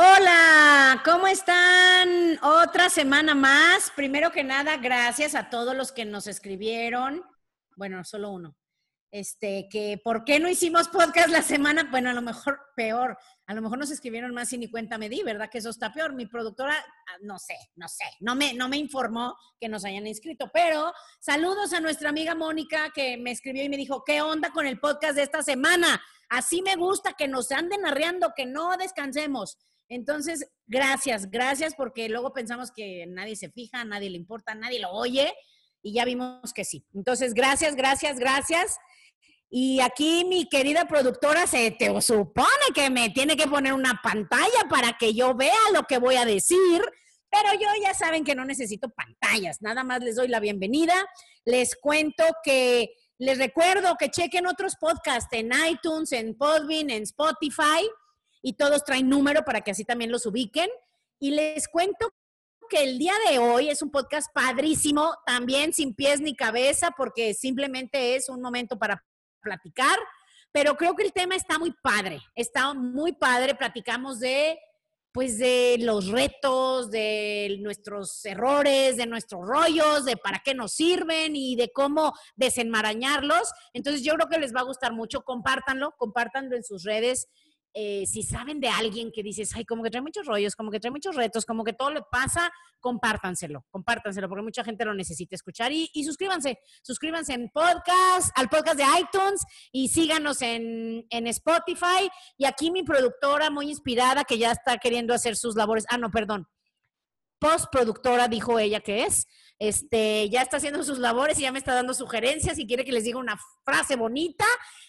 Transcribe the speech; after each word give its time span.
Hola, 0.00 1.02
¿cómo 1.04 1.26
están? 1.26 2.38
Otra 2.40 2.88
semana 2.88 3.34
más. 3.34 3.90
Primero 3.96 4.30
que 4.30 4.44
nada, 4.44 4.76
gracias 4.76 5.34
a 5.34 5.50
todos 5.50 5.74
los 5.74 5.90
que 5.90 6.04
nos 6.04 6.28
escribieron. 6.28 7.24
Bueno, 7.74 8.04
solo 8.04 8.30
uno. 8.30 8.56
Este, 9.10 9.66
que 9.68 10.00
¿por 10.04 10.22
qué 10.22 10.38
no 10.38 10.48
hicimos 10.48 10.86
podcast 10.86 11.30
la 11.30 11.42
semana? 11.42 11.88
Bueno, 11.90 12.10
a 12.10 12.12
lo 12.12 12.22
mejor 12.22 12.60
peor. 12.76 13.18
A 13.48 13.54
lo 13.54 13.60
mejor 13.60 13.76
nos 13.78 13.90
escribieron 13.90 14.32
más 14.32 14.52
y 14.52 14.58
ni 14.58 14.70
cuenta 14.70 14.98
me 14.98 15.08
di, 15.08 15.24
¿verdad? 15.24 15.50
Que 15.50 15.58
eso 15.58 15.70
está 15.70 15.92
peor. 15.92 16.14
Mi 16.14 16.26
productora, 16.26 16.76
ah, 16.76 17.16
no 17.22 17.40
sé, 17.40 17.56
no 17.74 17.88
sé, 17.88 18.04
no 18.20 18.36
me, 18.36 18.54
no 18.54 18.68
me 18.68 18.76
informó 18.76 19.36
que 19.58 19.68
nos 19.68 19.84
hayan 19.84 20.06
inscrito. 20.06 20.48
Pero 20.54 20.92
saludos 21.18 21.72
a 21.72 21.80
nuestra 21.80 22.10
amiga 22.10 22.36
Mónica 22.36 22.92
que 22.94 23.16
me 23.16 23.32
escribió 23.32 23.64
y 23.64 23.68
me 23.68 23.76
dijo, 23.76 24.04
¿qué 24.04 24.22
onda 24.22 24.52
con 24.52 24.64
el 24.64 24.78
podcast 24.78 25.16
de 25.16 25.24
esta 25.24 25.42
semana? 25.42 26.00
Así 26.28 26.62
me 26.62 26.76
gusta 26.76 27.14
que 27.14 27.26
nos 27.26 27.50
anden 27.50 27.84
arreando, 27.84 28.32
que 28.36 28.46
no 28.46 28.76
descansemos. 28.76 29.58
Entonces, 29.88 30.46
gracias, 30.66 31.30
gracias 31.30 31.74
porque 31.74 32.08
luego 32.08 32.32
pensamos 32.32 32.70
que 32.70 33.06
nadie 33.06 33.36
se 33.36 33.50
fija, 33.50 33.84
nadie 33.84 34.10
le 34.10 34.18
importa, 34.18 34.54
nadie 34.54 34.80
lo 34.80 34.90
oye 34.90 35.32
y 35.82 35.94
ya 35.94 36.04
vimos 36.04 36.52
que 36.52 36.64
sí. 36.64 36.84
Entonces, 36.94 37.34
gracias, 37.34 37.74
gracias, 37.74 38.18
gracias. 38.18 38.78
Y 39.50 39.80
aquí 39.80 40.26
mi 40.26 40.46
querida 40.46 40.86
productora 40.86 41.46
se 41.46 41.70
te 41.70 41.88
supone 42.02 42.46
que 42.74 42.90
me 42.90 43.08
tiene 43.10 43.34
que 43.36 43.46
poner 43.46 43.72
una 43.72 43.98
pantalla 44.02 44.68
para 44.68 44.98
que 44.98 45.14
yo 45.14 45.34
vea 45.34 45.56
lo 45.72 45.84
que 45.84 45.98
voy 45.98 46.16
a 46.16 46.26
decir, 46.26 46.82
pero 47.30 47.54
yo 47.54 47.68
ya 47.82 47.94
saben 47.94 48.24
que 48.24 48.34
no 48.34 48.44
necesito 48.44 48.90
pantallas, 48.90 49.62
nada 49.62 49.84
más 49.84 50.02
les 50.02 50.16
doy 50.16 50.28
la 50.28 50.40
bienvenida. 50.40 50.94
Les 51.46 51.76
cuento 51.76 52.24
que 52.44 52.90
les 53.18 53.38
recuerdo 53.38 53.96
que 53.98 54.10
chequen 54.10 54.46
otros 54.46 54.76
podcasts 54.76 55.32
en 55.32 55.50
iTunes, 55.66 56.12
en 56.12 56.36
Podbean, 56.36 56.90
en 56.90 57.04
Spotify 57.04 57.88
y 58.42 58.54
todos 58.54 58.84
traen 58.84 59.08
número 59.08 59.44
para 59.44 59.60
que 59.60 59.70
así 59.70 59.84
también 59.84 60.10
los 60.10 60.26
ubiquen. 60.26 60.68
Y 61.18 61.32
les 61.32 61.68
cuento 61.68 62.12
que 62.68 62.84
el 62.84 62.98
día 62.98 63.14
de 63.30 63.38
hoy 63.38 63.70
es 63.70 63.82
un 63.82 63.90
podcast 63.90 64.28
padrísimo, 64.32 65.14
también 65.26 65.72
sin 65.72 65.94
pies 65.94 66.20
ni 66.20 66.36
cabeza, 66.36 66.90
porque 66.96 67.34
simplemente 67.34 68.14
es 68.14 68.28
un 68.28 68.40
momento 68.40 68.78
para 68.78 69.04
platicar, 69.40 69.98
pero 70.52 70.76
creo 70.76 70.94
que 70.94 71.04
el 71.04 71.12
tema 71.12 71.34
está 71.34 71.58
muy 71.58 71.72
padre, 71.82 72.20
está 72.34 72.74
muy 72.74 73.12
padre, 73.12 73.54
platicamos 73.54 74.20
de 74.20 74.58
pues 75.10 75.38
de 75.38 75.78
los 75.80 76.08
retos, 76.08 76.90
de 76.90 77.56
nuestros 77.60 78.24
errores, 78.24 78.98
de 78.98 79.06
nuestros 79.06 79.40
rollos, 79.44 80.04
de 80.04 80.16
para 80.16 80.40
qué 80.44 80.54
nos 80.54 80.72
sirven 80.72 81.34
y 81.34 81.56
de 81.56 81.72
cómo 81.72 82.12
desenmarañarlos. 82.36 83.50
Entonces 83.72 84.04
yo 84.04 84.14
creo 84.14 84.28
que 84.28 84.38
les 84.38 84.54
va 84.54 84.60
a 84.60 84.64
gustar 84.64 84.92
mucho, 84.92 85.22
compártanlo, 85.22 85.92
compártanlo 85.96 86.54
en 86.54 86.62
sus 86.62 86.84
redes 86.84 87.26
eh, 87.74 88.06
si 88.06 88.22
saben 88.22 88.60
de 88.60 88.68
alguien 88.68 89.10
que 89.12 89.22
dices, 89.22 89.52
ay, 89.54 89.64
como 89.64 89.82
que 89.82 89.90
trae 89.90 90.02
muchos 90.02 90.26
rollos, 90.26 90.56
como 90.56 90.70
que 90.70 90.80
trae 90.80 90.90
muchos 90.90 91.14
retos, 91.14 91.44
como 91.44 91.64
que 91.64 91.72
todo 91.72 91.90
le 91.90 92.02
pasa, 92.10 92.50
compártanselo, 92.80 93.64
compártanselo, 93.70 94.28
porque 94.28 94.42
mucha 94.42 94.64
gente 94.64 94.84
lo 94.84 94.94
necesita 94.94 95.34
escuchar. 95.34 95.70
Y, 95.72 95.88
suscríbanse, 96.04 96.58
suscríbanse 96.82 97.34
en 97.34 97.50
podcast, 97.50 98.30
al 98.36 98.48
podcast 98.48 98.76
de 98.76 98.84
iTunes 99.00 99.42
y 99.72 99.88
síganos 99.88 100.42
en, 100.42 101.06
en 101.10 101.26
Spotify. 101.26 102.08
Y 102.36 102.46
aquí 102.46 102.70
mi 102.70 102.82
productora, 102.82 103.50
muy 103.50 103.68
inspirada, 103.68 104.24
que 104.24 104.38
ya 104.38 104.52
está 104.52 104.78
queriendo 104.78 105.14
hacer 105.14 105.36
sus 105.36 105.54
labores, 105.54 105.84
ah, 105.90 105.98
no, 105.98 106.10
perdón, 106.10 106.46
postproductora, 107.38 108.28
dijo 108.28 108.58
ella 108.58 108.80
que 108.80 109.04
es, 109.04 109.26
este, 109.58 110.28
ya 110.30 110.42
está 110.42 110.58
haciendo 110.58 110.82
sus 110.84 110.98
labores 110.98 111.38
y 111.38 111.42
ya 111.42 111.52
me 111.52 111.58
está 111.58 111.74
dando 111.74 111.94
sugerencias 111.94 112.58
y 112.58 112.66
quiere 112.66 112.84
que 112.84 112.92
les 112.92 113.04
diga 113.04 113.18
una 113.18 113.38
frase 113.64 113.96
bonita. 113.96 114.44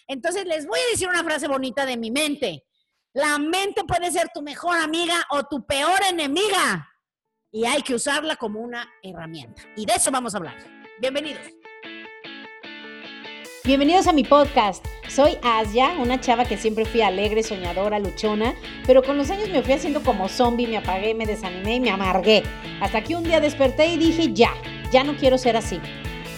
Entonces 0.06 0.46
les 0.46 0.66
voy 0.66 0.78
a 0.78 0.90
decir 0.90 1.08
una 1.08 1.24
frase 1.24 1.48
bonita 1.48 1.86
de 1.86 1.96
mi 1.96 2.10
mente. 2.10 2.64
La 3.12 3.38
mente 3.38 3.82
puede 3.82 4.08
ser 4.12 4.28
tu 4.32 4.40
mejor 4.40 4.76
amiga 4.76 5.26
o 5.30 5.42
tu 5.42 5.66
peor 5.66 5.98
enemiga 6.08 6.88
y 7.50 7.64
hay 7.64 7.82
que 7.82 7.96
usarla 7.96 8.36
como 8.36 8.60
una 8.60 8.88
herramienta. 9.02 9.62
Y 9.76 9.84
de 9.84 9.94
eso 9.94 10.12
vamos 10.12 10.32
a 10.32 10.36
hablar. 10.36 10.54
Bienvenidos. 11.00 11.42
Bienvenidos 13.64 14.06
a 14.06 14.12
mi 14.12 14.22
podcast. 14.22 14.86
Soy 15.08 15.38
Asia, 15.42 15.96
una 15.98 16.20
chava 16.20 16.44
que 16.44 16.56
siempre 16.56 16.84
fui 16.84 17.02
alegre, 17.02 17.42
soñadora, 17.42 17.98
luchona, 17.98 18.54
pero 18.86 19.02
con 19.02 19.18
los 19.18 19.28
años 19.32 19.48
me 19.48 19.64
fui 19.64 19.72
haciendo 19.72 20.04
como 20.04 20.28
zombie, 20.28 20.68
me 20.68 20.76
apagué, 20.76 21.12
me 21.12 21.26
desanimé 21.26 21.74
y 21.74 21.80
me 21.80 21.90
amargué. 21.90 22.44
Hasta 22.80 23.02
que 23.02 23.16
un 23.16 23.24
día 23.24 23.40
desperté 23.40 23.88
y 23.88 23.96
dije, 23.96 24.32
ya, 24.32 24.52
ya 24.92 25.02
no 25.02 25.16
quiero 25.16 25.36
ser 25.36 25.56
así. 25.56 25.80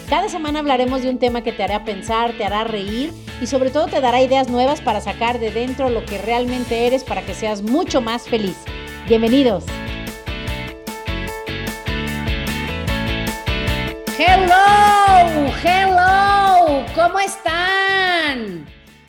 Cada 0.09 0.29
semana 0.29 0.59
hablaremos 0.59 1.01
de 1.01 1.09
un 1.09 1.17
tema 1.17 1.41
que 1.41 1.51
te 1.51 1.63
hará 1.63 1.85
pensar, 1.85 2.33
te 2.33 2.43
hará 2.43 2.63
reír 2.63 3.11
y 3.41 3.47
sobre 3.47 3.71
todo 3.71 3.87
te 3.87 4.01
dará 4.01 4.21
ideas 4.21 4.49
nuevas 4.49 4.81
para 4.81 5.01
sacar 5.01 5.39
de 5.39 5.49
dentro 5.51 5.89
lo 5.89 6.05
que 6.05 6.17
realmente 6.17 6.85
eres 6.85 7.03
para 7.03 7.25
que 7.25 7.33
seas 7.33 7.61
mucho 7.61 8.01
más 8.01 8.27
feliz. 8.27 8.57
Bienvenidos. 9.07 9.65
Hello, 14.17 15.51
hello, 15.63 16.85
¿cómo 16.93 17.19
están? 17.19 18.67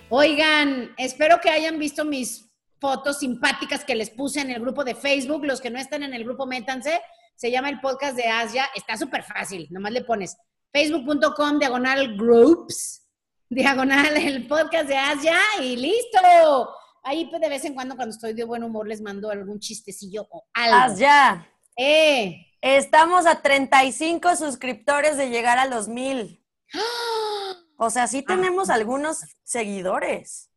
Oigan, 0.09 0.95
espero 0.97 1.41
que 1.41 1.51
hayan 1.51 1.79
visto 1.79 2.05
mis 2.05 2.49
fotos 2.81 3.19
simpáticas 3.19 3.85
que 3.85 3.95
les 3.95 4.11
puse 4.11 4.41
en 4.41 4.51
el 4.51 4.61
grupo 4.61 4.85
de 4.85 4.95
Facebook. 4.95 5.45
Los 5.45 5.61
que 5.61 5.71
no 5.71 5.79
están 5.79 6.03
en 6.03 6.15
el 6.15 6.25
grupo, 6.25 6.47
métanse. 6.47 7.01
Se 7.35 7.51
llama 7.51 7.69
el 7.69 7.81
podcast 7.81 8.17
de 8.17 8.29
Asia. 8.29 8.69
Está 8.75 8.97
súper 8.97 9.23
fácil. 9.23 9.67
Nomás 9.71 9.93
le 9.93 10.05
pones 10.05 10.37
facebook.com 10.75 11.61
diagonal 11.61 12.17
groups, 12.17 13.07
diagonal 13.49 14.17
el 14.17 14.49
podcast 14.49 14.89
de 14.89 14.97
Asia 14.97 15.39
y 15.63 15.77
listo. 15.77 16.19
Ahí 17.05 17.27
pues, 17.27 17.41
de 17.41 17.49
vez 17.49 17.65
en 17.65 17.75
cuando 17.75 17.95
cuando 17.95 18.13
estoy 18.13 18.33
de 18.33 18.43
buen 18.43 18.65
humor 18.65 18.89
les 18.89 19.01
mando 19.01 19.31
algún 19.31 19.61
chistecillo 19.61 20.27
o 20.31 20.45
algo. 20.53 20.77
Asia. 20.77 21.49
Eh. 21.77 22.45
Estamos 22.61 23.27
a 23.27 23.41
35 23.41 24.35
suscriptores 24.37 25.17
de 25.17 25.29
llegar 25.29 25.59
a 25.59 25.67
los 25.67 25.89
mil. 25.89 26.45
O 27.77 27.91
sea, 27.91 28.07
sí 28.07 28.23
tenemos 28.23 28.71
ah. 28.71 28.75
algunos 28.75 29.19
seguidores. 29.43 30.49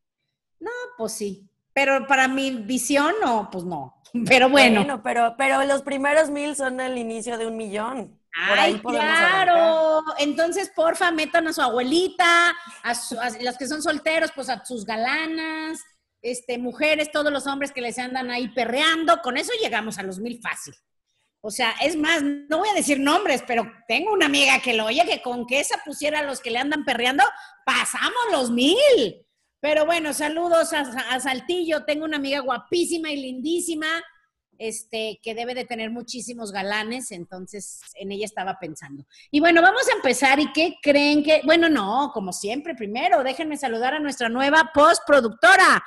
No, 0.59 0.69
pues 1.00 1.13
sí. 1.13 1.50
Pero 1.73 2.06
para 2.06 2.27
mi 2.27 2.51
visión, 2.51 3.11
no, 3.23 3.50
pues 3.51 3.63
no. 3.63 4.03
Pero 4.27 4.50
bueno. 4.50 4.81
Bueno, 4.81 5.01
pero, 5.01 5.33
pero 5.35 5.63
los 5.63 5.81
primeros 5.81 6.29
mil 6.29 6.56
son 6.56 6.79
el 6.79 6.95
inicio 6.95 7.39
de 7.39 7.47
un 7.47 7.57
millón. 7.57 8.22
Ay, 8.39 8.79
claro. 8.79 10.03
Entonces, 10.19 10.71
porfa, 10.75 11.11
metan 11.11 11.47
a 11.47 11.53
su 11.53 11.61
abuelita, 11.61 12.55
a, 12.83 12.93
los 13.41 13.57
que 13.57 13.67
son 13.67 13.81
solteros, 13.81 14.31
pues 14.35 14.49
a 14.49 14.63
sus 14.63 14.85
galanas, 14.85 15.83
este, 16.21 16.57
mujeres, 16.57 17.11
todos 17.11 17.31
los 17.31 17.47
hombres 17.47 17.71
que 17.71 17.81
les 17.81 17.97
andan 17.97 18.29
ahí 18.29 18.49
perreando. 18.49 19.21
Con 19.23 19.37
eso 19.37 19.51
llegamos 19.61 19.97
a 19.97 20.03
los 20.03 20.19
mil 20.19 20.39
fácil. 20.39 20.75
O 21.41 21.49
sea, 21.49 21.73
es 21.81 21.95
más, 21.95 22.21
no 22.23 22.59
voy 22.59 22.69
a 22.69 22.73
decir 22.73 22.99
nombres, 22.99 23.43
pero 23.47 23.71
tengo 23.87 24.11
una 24.11 24.25
amiga 24.25 24.59
que 24.59 24.73
lo 24.73 24.85
oye 24.85 25.05
que 25.05 25.21
con 25.21 25.47
que 25.47 25.59
esa 25.59 25.81
pusiera 25.83 26.19
a 26.19 26.23
los 26.23 26.39
que 26.39 26.51
le 26.51 26.59
andan 26.59 26.83
perreando, 26.83 27.23
pasamos 27.65 28.23
los 28.31 28.51
mil. 28.51 29.25
Pero 29.59 29.85
bueno, 29.85 30.13
saludos 30.13 30.73
a, 30.73 30.81
a 30.81 31.19
Saltillo. 31.19 31.85
Tengo 31.85 32.05
una 32.05 32.17
amiga 32.17 32.39
guapísima 32.39 33.11
y 33.11 33.21
lindísima 33.21 33.87
este, 34.59 35.19
que 35.22 35.35
debe 35.35 35.53
de 35.53 35.66
tener 35.66 35.91
muchísimos 35.91 36.51
galanes, 36.51 37.12
entonces 37.12 37.81
en 37.95 38.12
ella 38.12 38.25
estaba 38.25 38.59
pensando. 38.59 39.06
Y 39.31 39.40
bueno, 39.40 39.62
vamos 39.62 39.88
a 39.88 39.95
empezar. 39.95 40.40
¿Y 40.40 40.51
qué 40.53 40.75
creen 40.81 41.23
que? 41.23 41.41
Bueno, 41.45 41.69
no, 41.69 42.12
como 42.13 42.34
siempre, 42.34 42.75
primero 42.75 43.23
déjenme 43.23 43.57
saludar 43.57 43.94
a 43.94 44.00
nuestra 44.00 44.29
nueva 44.29 44.72
postproductora. 44.73 45.84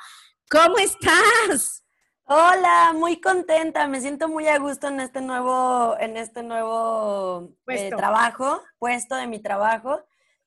¿Cómo 0.49 0.77
estás? 0.77 1.81
Hola, 2.25 2.93
muy 2.95 3.19
contenta, 3.19 3.87
me 3.87 3.99
siento 3.99 4.29
muy 4.29 4.47
a 4.47 4.57
gusto 4.57 4.87
en 4.87 5.01
este 5.01 5.19
nuevo, 5.19 5.97
en 5.99 6.15
este 6.15 6.43
nuevo 6.43 7.49
eh, 7.67 7.89
trabajo, 7.89 8.61
puesto 8.79 9.15
de 9.15 9.27
mi 9.27 9.39
trabajo. 9.39 10.01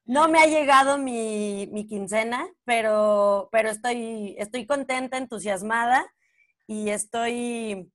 No 0.07 0.29
me 0.29 0.39
ha 0.39 0.47
llegado 0.47 0.97
mi, 0.97 1.69
mi 1.73 1.87
quincena, 1.87 2.47
pero, 2.65 3.49
pero 3.53 3.69
estoy, 3.71 4.35
estoy 4.39 4.67
contenta, 4.67 5.19
entusiasmada 5.19 6.07
y 6.67 6.91
estoy 6.91 7.93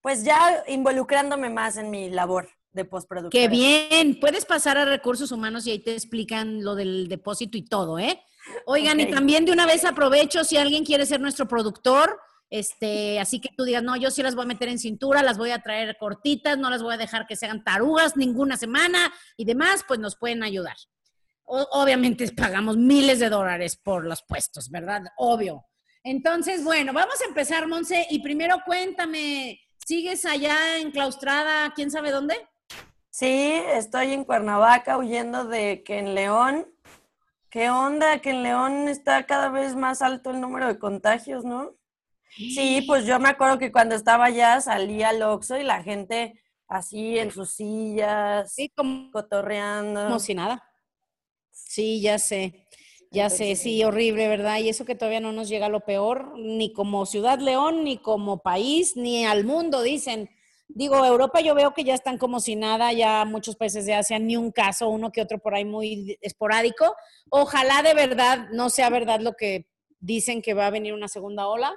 pues 0.00 0.24
ya 0.24 0.64
involucrándome 0.68 1.50
más 1.50 1.76
en 1.76 1.90
mi 1.90 2.10
labor 2.10 2.48
de 2.72 2.84
postproducción. 2.84 3.30
Qué 3.30 3.48
bien, 3.48 4.18
puedes 4.20 4.44
pasar 4.44 4.78
a 4.78 4.84
recursos 4.84 5.32
humanos 5.32 5.66
y 5.66 5.72
ahí 5.72 5.78
te 5.80 5.92
explican 5.92 6.62
lo 6.62 6.74
del 6.74 7.08
depósito 7.08 7.58
y 7.58 7.64
todo, 7.64 7.98
¿eh? 7.98 8.22
Oigan, 8.66 9.00
y 9.00 9.10
también 9.10 9.44
de 9.44 9.52
una 9.52 9.66
vez 9.66 9.84
aprovecho 9.84 10.44
si 10.44 10.56
alguien 10.56 10.84
quiere 10.84 11.06
ser 11.06 11.20
nuestro 11.20 11.46
productor, 11.46 12.18
este, 12.48 13.20
así 13.20 13.40
que 13.40 13.50
tú 13.56 13.64
digas, 13.64 13.82
no, 13.82 13.96
yo 13.96 14.10
sí 14.10 14.22
las 14.22 14.34
voy 14.34 14.44
a 14.44 14.48
meter 14.48 14.68
en 14.68 14.78
cintura, 14.78 15.22
las 15.22 15.38
voy 15.38 15.52
a 15.52 15.62
traer 15.62 15.96
cortitas, 15.98 16.58
no 16.58 16.68
las 16.68 16.82
voy 16.82 16.94
a 16.94 16.98
dejar 16.98 17.26
que 17.26 17.36
sean 17.36 17.62
tarugas 17.62 18.16
ninguna 18.16 18.56
semana 18.56 19.12
y 19.36 19.44
demás, 19.44 19.84
pues 19.86 20.00
nos 20.00 20.16
pueden 20.16 20.42
ayudar. 20.42 20.76
obviamente 21.44 22.30
pagamos 22.36 22.76
miles 22.76 23.20
de 23.20 23.28
dólares 23.28 23.76
por 23.76 24.04
los 24.04 24.22
puestos, 24.22 24.70
¿verdad? 24.70 25.02
Obvio. 25.16 25.64
Entonces, 26.02 26.64
bueno, 26.64 26.92
vamos 26.92 27.20
a 27.20 27.28
empezar, 27.28 27.68
Monse, 27.68 28.06
y 28.10 28.20
primero 28.20 28.62
cuéntame, 28.64 29.60
¿Sigues 29.90 30.24
allá 30.24 30.78
enclaustrada, 30.78 31.72
quién 31.74 31.90
sabe 31.90 32.12
dónde? 32.12 32.36
Sí, 33.10 33.60
estoy 33.72 34.12
en 34.12 34.22
Cuernavaca 34.22 34.96
huyendo 34.96 35.46
de 35.46 35.82
que 35.82 35.98
en 35.98 36.14
León, 36.14 36.72
¿qué 37.50 37.70
onda? 37.70 38.20
Que 38.20 38.30
en 38.30 38.44
León 38.44 38.86
está 38.86 39.26
cada 39.26 39.48
vez 39.48 39.74
más 39.74 40.00
alto 40.00 40.30
el 40.30 40.40
número 40.40 40.68
de 40.68 40.78
contagios, 40.78 41.44
¿no? 41.44 41.74
Sí, 42.36 42.84
pues 42.86 43.04
yo 43.04 43.18
me 43.18 43.30
acuerdo 43.30 43.58
que 43.58 43.72
cuando 43.72 43.96
estaba 43.96 44.26
allá 44.26 44.60
salía 44.60 45.08
al 45.08 45.22
Oxxo 45.22 45.58
y 45.58 45.64
la 45.64 45.82
gente 45.82 46.40
así 46.68 47.18
en 47.18 47.32
sus 47.32 47.50
sillas, 47.50 48.54
sí, 48.54 48.70
como, 48.76 49.10
cotorreando. 49.10 50.04
Como 50.04 50.20
si 50.20 50.34
nada. 50.36 50.62
Sí, 51.50 52.00
ya 52.00 52.20
sé. 52.20 52.68
Ya 53.12 53.28
sé, 53.28 53.56
sí, 53.56 53.82
horrible, 53.82 54.28
¿verdad? 54.28 54.58
Y 54.58 54.68
eso 54.68 54.84
que 54.84 54.94
todavía 54.94 55.18
no 55.18 55.32
nos 55.32 55.48
llega 55.48 55.66
a 55.66 55.70
lo 55.70 55.80
peor, 55.80 56.38
ni 56.38 56.72
como 56.72 57.06
Ciudad 57.06 57.40
León, 57.40 57.82
ni 57.82 57.98
como 57.98 58.38
país, 58.40 58.96
ni 58.96 59.24
al 59.24 59.44
mundo, 59.44 59.82
dicen. 59.82 60.30
Digo, 60.68 61.04
Europa 61.04 61.40
yo 61.40 61.56
veo 61.56 61.74
que 61.74 61.82
ya 61.82 61.94
están 61.94 62.16
como 62.16 62.38
si 62.38 62.54
nada, 62.54 62.92
ya 62.92 63.24
muchos 63.24 63.56
países 63.56 63.84
de 63.86 63.94
Asia, 63.94 64.20
ni 64.20 64.36
un 64.36 64.52
caso, 64.52 64.88
uno 64.88 65.10
que 65.10 65.20
otro 65.20 65.40
por 65.40 65.56
ahí 65.56 65.64
muy 65.64 66.16
esporádico. 66.20 66.94
Ojalá 67.28 67.82
de 67.82 67.94
verdad 67.94 68.48
no 68.52 68.70
sea 68.70 68.88
verdad 68.88 69.18
lo 69.18 69.32
que 69.32 69.66
dicen 69.98 70.40
que 70.40 70.54
va 70.54 70.68
a 70.68 70.70
venir 70.70 70.94
una 70.94 71.08
segunda 71.08 71.48
ola, 71.48 71.74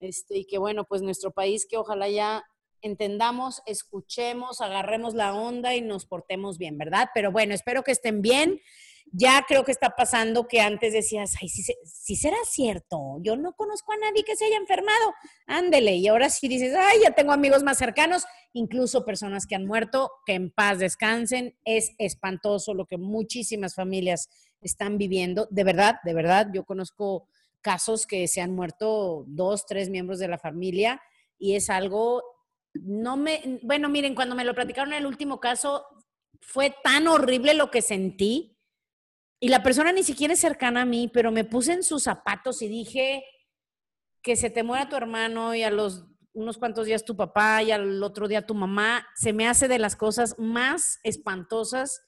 este, 0.00 0.38
y 0.38 0.44
que 0.46 0.58
bueno, 0.58 0.84
pues 0.84 1.02
nuestro 1.02 1.30
país 1.30 1.66
que 1.70 1.76
ojalá 1.76 2.08
ya 2.08 2.42
entendamos, 2.82 3.62
escuchemos, 3.66 4.60
agarremos 4.60 5.14
la 5.14 5.34
onda 5.34 5.76
y 5.76 5.80
nos 5.80 6.04
portemos 6.04 6.58
bien, 6.58 6.76
¿verdad? 6.76 7.10
Pero 7.14 7.30
bueno, 7.30 7.54
espero 7.54 7.84
que 7.84 7.92
estén 7.92 8.20
bien. 8.20 8.60
Ya 9.12 9.44
creo 9.46 9.64
que 9.64 9.70
está 9.70 9.90
pasando 9.90 10.48
que 10.48 10.60
antes 10.60 10.92
decías, 10.92 11.34
ay, 11.40 11.48
si, 11.48 12.16
será 12.16 12.36
cierto, 12.44 13.18
yo 13.20 13.36
no 13.36 13.52
conozco 13.52 13.92
a 13.92 13.96
nadie 13.96 14.24
que 14.24 14.34
se 14.34 14.44
haya 14.44 14.56
enfermado, 14.56 15.14
ándele. 15.46 15.94
Y 15.96 16.08
ahora 16.08 16.30
sí 16.30 16.48
dices, 16.48 16.74
ay, 16.76 17.00
ya 17.02 17.12
tengo 17.12 17.32
amigos 17.32 17.62
más 17.62 17.78
cercanos, 17.78 18.24
incluso 18.52 19.04
personas 19.04 19.46
que 19.46 19.54
han 19.54 19.66
muerto, 19.66 20.10
que 20.26 20.34
en 20.34 20.50
paz 20.50 20.80
descansen. 20.80 21.56
Es 21.64 21.92
espantoso 21.98 22.74
lo 22.74 22.86
que 22.86 22.98
muchísimas 22.98 23.74
familias 23.74 24.28
están 24.60 24.98
viviendo. 24.98 25.46
De 25.50 25.62
verdad, 25.62 25.96
de 26.04 26.14
verdad, 26.14 26.48
yo 26.52 26.64
conozco 26.64 27.28
casos 27.60 28.06
que 28.06 28.28
se 28.28 28.40
han 28.40 28.54
muerto 28.54 29.24
dos, 29.26 29.64
tres 29.66 29.88
miembros 29.90 30.18
de 30.18 30.28
la 30.28 30.38
familia 30.38 31.00
y 31.38 31.54
es 31.54 31.70
algo, 31.70 32.22
no 32.74 33.16
me, 33.16 33.60
bueno, 33.62 33.88
miren, 33.88 34.14
cuando 34.14 34.34
me 34.34 34.44
lo 34.44 34.54
platicaron 34.54 34.92
el 34.92 35.06
último 35.06 35.40
caso, 35.40 35.86
fue 36.40 36.74
tan 36.82 37.08
horrible 37.08 37.54
lo 37.54 37.70
que 37.70 37.80
sentí 37.80 38.53
y 39.40 39.48
la 39.48 39.62
persona 39.62 39.92
ni 39.92 40.02
siquiera 40.02 40.34
es 40.34 40.40
cercana 40.40 40.82
a 40.82 40.86
mí, 40.86 41.10
pero 41.12 41.30
me 41.30 41.44
puse 41.44 41.72
en 41.72 41.82
sus 41.82 42.04
zapatos 42.04 42.62
y 42.62 42.68
dije 42.68 43.24
que 44.22 44.36
se 44.36 44.50
te 44.50 44.62
muera 44.62 44.88
tu 44.88 44.96
hermano 44.96 45.54
y 45.54 45.62
a 45.62 45.70
los 45.70 46.06
unos 46.32 46.58
cuantos 46.58 46.86
días 46.86 47.04
tu 47.04 47.16
papá 47.16 47.62
y 47.62 47.70
al 47.70 48.02
otro 48.02 48.26
día 48.26 48.44
tu 48.44 48.54
mamá, 48.54 49.06
se 49.14 49.32
me 49.32 49.46
hace 49.46 49.68
de 49.68 49.78
las 49.78 49.94
cosas 49.94 50.34
más 50.36 50.98
espantosas 51.04 52.02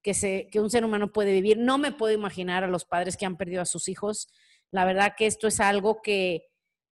que, 0.00 0.14
se, 0.14 0.48
que 0.52 0.60
un 0.60 0.70
ser 0.70 0.84
humano 0.84 1.12
puede 1.12 1.32
vivir. 1.32 1.58
No 1.58 1.76
me 1.78 1.90
puedo 1.90 2.12
imaginar 2.12 2.62
a 2.62 2.68
los 2.68 2.84
padres 2.84 3.16
que 3.16 3.26
han 3.26 3.36
perdido 3.36 3.62
a 3.62 3.66
sus 3.66 3.88
hijos 3.88 4.28
la 4.74 4.84
verdad 4.84 5.14
que 5.16 5.26
esto 5.26 5.46
es 5.46 5.60
algo 5.60 6.02
que 6.02 6.48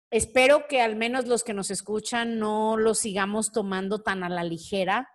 espero 0.10 0.66
que 0.70 0.80
al 0.80 0.96
menos 0.96 1.28
los 1.28 1.44
que 1.44 1.54
nos 1.54 1.72
escuchan 1.72 2.40
no 2.40 2.78
lo 2.78 2.94
sigamos 2.94 3.52
tomando 3.52 4.02
tan 4.02 4.24
a 4.24 4.30
la 4.30 4.46
ligera. 4.46 5.10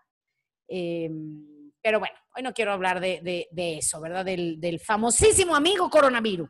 Em, 0.69 1.50
pero 1.83 1.99
bueno, 1.99 2.15
hoy 2.37 2.43
no 2.43 2.53
quiero 2.53 2.73
hablar 2.73 3.01
de, 3.01 3.49
eso, 3.55 4.01
¿verdad? 4.01 4.25
Del, 4.25 4.61
del, 4.61 4.81
famosísimo 4.81 5.55
amigo 5.55 5.91
coronavirus. 5.91 6.49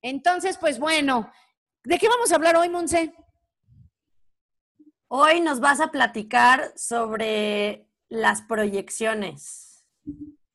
Entonces, 0.00 0.58
pues 0.58 0.78
bueno, 0.78 1.30
¿de 1.84 1.98
qué 1.98 2.08
vamos 2.08 2.32
a 2.32 2.36
hablar 2.36 2.56
hoy, 2.56 2.68
Monse? 2.68 3.14
Hoy 5.08 5.40
nos 5.40 5.60
vas 5.60 5.80
a 5.80 5.90
platicar 5.90 6.72
sobre 6.74 7.86
las 8.08 8.42
proyecciones. 8.42 9.84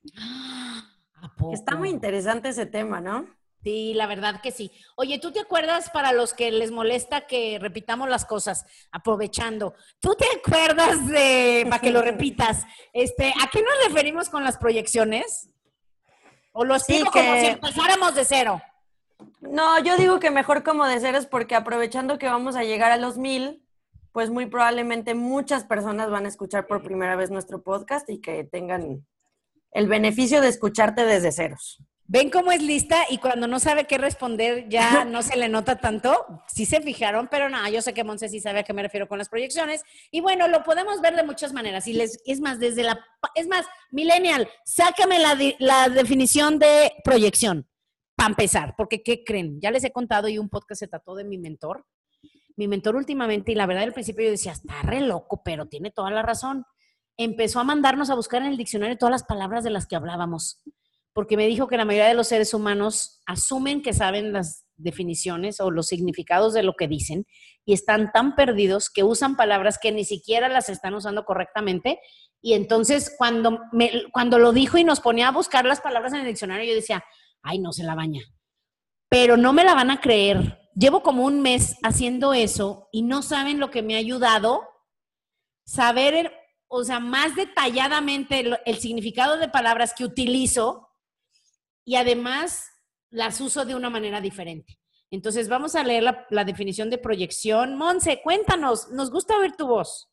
Está 1.53 1.75
muy 1.75 1.89
interesante 1.89 2.49
ese 2.49 2.65
tema, 2.65 3.01
¿no? 3.01 3.36
Sí, 3.63 3.93
la 3.95 4.07
verdad 4.07 4.39
que 4.41 4.51
sí. 4.51 4.71
Oye, 4.95 5.19
¿tú 5.19 5.31
te 5.31 5.39
acuerdas 5.39 5.89
para 5.89 6.11
los 6.11 6.33
que 6.33 6.51
les 6.51 6.71
molesta 6.71 7.27
que 7.27 7.57
repitamos 7.59 8.07
las 8.07 8.25
cosas, 8.25 8.65
aprovechando? 8.91 9.73
¿Tú 9.99 10.15
te 10.15 10.25
acuerdas 10.37 11.07
de, 11.07 11.65
para 11.69 11.81
que 11.81 11.91
lo 11.91 12.01
repitas, 12.01 12.65
este, 12.93 13.27
¿a 13.29 13.49
qué 13.51 13.61
nos 13.61 13.87
referimos 13.87 14.29
con 14.29 14.43
las 14.43 14.57
proyecciones? 14.57 15.49
¿O 16.51 16.65
lo 16.65 16.75
explico 16.75 17.11
como 17.11 17.39
si 17.39 17.47
empezáramos 17.47 18.15
de 18.15 18.25
cero? 18.25 18.61
No, 19.41 19.79
yo 19.79 19.97
digo 19.97 20.19
que 20.19 20.31
mejor 20.31 20.63
como 20.63 20.85
de 20.85 20.99
cero 20.99 21.17
es 21.17 21.25
porque 21.25 21.55
aprovechando 21.55 22.17
que 22.17 22.27
vamos 22.27 22.55
a 22.55 22.63
llegar 22.63 22.91
a 22.91 22.97
los 22.97 23.17
mil, 23.17 23.63
pues 24.11 24.29
muy 24.29 24.47
probablemente 24.47 25.13
muchas 25.13 25.63
personas 25.63 26.09
van 26.09 26.25
a 26.25 26.29
escuchar 26.29 26.65
por 26.65 26.81
primera 26.81 27.15
vez 27.15 27.29
nuestro 27.29 27.61
podcast 27.61 28.09
y 28.09 28.19
que 28.19 28.43
tengan 28.43 29.05
el 29.71 29.87
beneficio 29.87 30.41
de 30.41 30.47
escucharte 30.47 31.05
desde 31.05 31.31
ceros. 31.31 31.83
¿Ven 32.09 32.29
cómo 32.29 32.53
es 32.53 32.61
lista 32.61 33.03
y 33.09 33.17
cuando 33.17 33.47
no 33.47 33.59
sabe 33.59 33.83
qué 33.83 33.97
responder 33.97 34.69
ya 34.69 35.03
no 35.03 35.21
se 35.21 35.35
le 35.35 35.49
nota 35.49 35.75
tanto? 35.75 36.41
Sí 36.47 36.65
se 36.65 36.79
fijaron, 36.79 37.27
pero 37.29 37.49
no, 37.49 37.67
yo 37.69 37.81
sé 37.81 37.93
que 37.93 38.05
Monse 38.05 38.29
sí 38.29 38.39
sabe 38.39 38.59
a 38.59 38.63
qué 38.63 38.71
me 38.71 38.81
refiero 38.81 39.09
con 39.09 39.17
las 39.17 39.27
proyecciones. 39.27 39.83
Y 40.09 40.21
bueno, 40.21 40.47
lo 40.47 40.63
podemos 40.63 41.01
ver 41.01 41.17
de 41.17 41.23
muchas 41.23 41.51
maneras. 41.51 41.85
Y 41.85 41.91
les, 41.91 42.21
es 42.25 42.39
más, 42.39 42.59
desde 42.59 42.83
la, 42.83 42.97
es 43.35 43.47
más, 43.49 43.65
Millennial, 43.91 44.47
sácame 44.63 45.19
la, 45.19 45.37
la 45.59 45.89
definición 45.89 46.59
de 46.59 46.93
proyección, 47.03 47.67
para 48.15 48.29
empezar, 48.29 48.75
porque 48.77 49.03
¿qué 49.03 49.25
creen? 49.25 49.59
Ya 49.59 49.69
les 49.69 49.83
he 49.83 49.91
contado 49.91 50.29
y 50.29 50.37
un 50.37 50.47
podcast 50.47 50.79
se 50.79 50.87
trató 50.87 51.13
de 51.13 51.25
mi 51.25 51.37
mentor. 51.37 51.85
Mi 52.55 52.69
mentor 52.69 52.95
últimamente, 52.95 53.51
y 53.51 53.55
la 53.55 53.65
verdad 53.65 53.83
al 53.83 53.93
principio 53.93 54.23
yo 54.23 54.31
decía, 54.31 54.53
está 54.53 54.81
re 54.81 55.01
loco, 55.01 55.43
pero 55.43 55.67
tiene 55.67 55.91
toda 55.91 56.09
la 56.09 56.21
razón. 56.21 56.65
Empezó 57.17 57.59
a 57.59 57.65
mandarnos 57.65 58.09
a 58.09 58.15
buscar 58.15 58.43
en 58.43 58.47
el 58.47 58.57
diccionario 58.57 58.97
todas 58.97 59.11
las 59.11 59.23
palabras 59.25 59.65
de 59.65 59.71
las 59.71 59.87
que 59.87 59.97
hablábamos 59.97 60.63
porque 61.17 61.35
me 61.35 61.47
dijo 61.47 61.67
que 61.67 61.77
la 61.77 61.83
mayoría 61.83 62.09
de 62.09 62.13
los 62.13 62.27
seres 62.27 62.53
humanos 62.53 63.23
asumen 63.25 63.81
que 63.81 63.91
saben 63.91 64.33
las 64.33 64.67
definiciones 64.75 65.59
o 65.59 65.71
los 65.71 65.87
significados 65.87 66.53
de 66.53 66.61
lo 66.61 66.75
que 66.75 66.87
dicen 66.87 67.25
y 67.65 67.73
están 67.73 68.11
tan 68.11 68.35
perdidos 68.35 68.91
que 68.91 69.03
usan 69.03 69.35
palabras 69.35 69.79
que 69.81 69.91
ni 69.91 70.05
siquiera 70.05 70.47
las 70.47 70.69
están 70.69 70.93
usando 70.93 71.25
correctamente. 71.25 71.99
Y 72.39 72.53
entonces 72.53 73.15
cuando, 73.17 73.61
me, 73.71 74.03
cuando 74.11 74.37
lo 74.37 74.53
dijo 74.53 74.77
y 74.77 74.83
nos 74.83 74.99
ponía 74.99 75.29
a 75.29 75.31
buscar 75.31 75.65
las 75.65 75.81
palabras 75.81 76.13
en 76.13 76.19
el 76.19 76.27
diccionario, 76.27 76.69
yo 76.69 76.75
decía, 76.75 77.03
ay, 77.41 77.57
no 77.57 77.71
se 77.71 77.83
la 77.83 77.95
baña. 77.95 78.21
Pero 79.09 79.37
no 79.37 79.53
me 79.53 79.63
la 79.63 79.73
van 79.73 79.89
a 79.89 79.99
creer. 79.99 80.59
Llevo 80.75 81.01
como 81.01 81.25
un 81.25 81.41
mes 81.41 81.77
haciendo 81.81 82.35
eso 82.35 82.89
y 82.91 83.01
no 83.01 83.23
saben 83.23 83.59
lo 83.59 83.71
que 83.71 83.81
me 83.81 83.95
ha 83.95 83.97
ayudado 83.97 84.61
saber, 85.65 86.31
o 86.67 86.83
sea, 86.83 86.99
más 86.99 87.35
detalladamente 87.35 88.61
el 88.67 88.77
significado 88.77 89.37
de 89.37 89.49
palabras 89.49 89.95
que 89.97 90.05
utilizo 90.05 90.86
y 91.87 91.95
además 91.95 92.69
las 93.09 93.39
uso 93.39 93.63
de 93.63 93.73
una 93.73 93.89
manera 93.89 94.19
diferente. 94.19 94.77
Entonces 95.09 95.47
vamos 95.47 95.73
a 95.73 95.85
leer 95.85 96.03
la, 96.29 96.43
definición 96.43 96.89
de 96.89 96.97
proyección. 96.97 97.77
Monse, 97.77 98.19
cuéntanos, 98.21 98.89
nos 98.89 99.09
gusta 99.09 99.37
oír 99.37 99.53
tu 99.53 99.67
voz. 99.67 100.09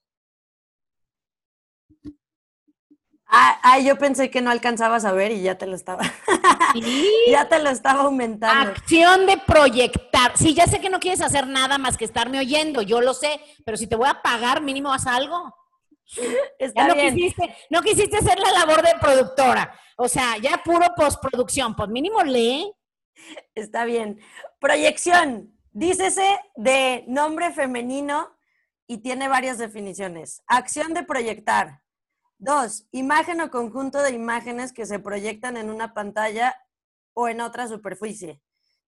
Ah, 3.27 3.81
yo 3.81 3.99
pensé 3.99 4.31
que 4.31 4.41
no 4.41 4.53
alcanzabas 4.53 5.05
a 5.05 5.11
ver 5.11 5.33
y 5.33 5.43
ya 5.43 5.59
te 5.59 5.67
lo 5.67 5.75
estaba. 5.75 6.05
ya 7.29 7.49
te 7.49 7.59
lo 7.59 7.71
estaba 7.71 8.03
aumentando. 8.03 8.71
Acción 8.71 9.27
de 9.27 9.37
proyectar. 9.39 10.39
Sí, 10.39 10.55
ya 10.55 10.69
sé 10.69 10.81
que 10.81 10.91
no 10.91 11.01
quieres 11.01 11.23
hacer 11.23 11.49
nada 11.49 11.77
más 11.79 11.97
que 11.97 12.05
estarme 12.05 12.39
oyendo, 12.39 12.83
yo 12.83 13.01
lo 13.01 13.15
sé, 13.15 13.41
pero 13.65 13.77
si 13.77 13.89
te 13.89 13.97
voy 13.97 14.09
a 14.09 14.23
pagar, 14.23 14.63
mínimo 14.63 14.93
haz 14.93 15.09
algo. 15.09 15.53
Está 16.59 16.89
no, 16.89 16.95
Quisiste, 16.95 17.57
no 17.71 17.81
quisiste 17.83 18.17
hacer 18.17 18.39
la 18.39 18.53
labor 18.53 18.83
de 18.83 18.95
productora. 19.01 19.79
O 19.97 20.09
sea, 20.09 20.37
ya 20.39 20.63
puro 20.65 20.87
postproducción. 20.97 21.75
Pues 21.75 21.89
mínimo 21.89 22.23
lee. 22.23 22.73
Está 23.55 23.85
bien. 23.85 24.21
Proyección. 24.61 25.55
Dícese 25.73 26.39
de 26.57 27.05
nombre 27.09 27.53
femenino 27.53 28.37
y 28.87 28.99
tiene 28.99 29.29
varias 29.29 29.59
definiciones. 29.59 30.43
Acción 30.47 30.95
de 30.95 31.03
proyectar. 31.03 31.83
Dos, 32.39 32.87
imagen 32.93 33.41
o 33.41 33.51
conjunto 33.51 34.03
de 34.03 34.11
imágenes 34.11 34.73
que 34.73 34.87
se 34.87 34.99
proyectan 34.99 35.57
en 35.57 35.71
una 35.71 35.95
pantalla 35.95 36.55
o 37.15 37.29
en 37.29 37.41
otra 37.41 37.69
superficie. 37.69 38.41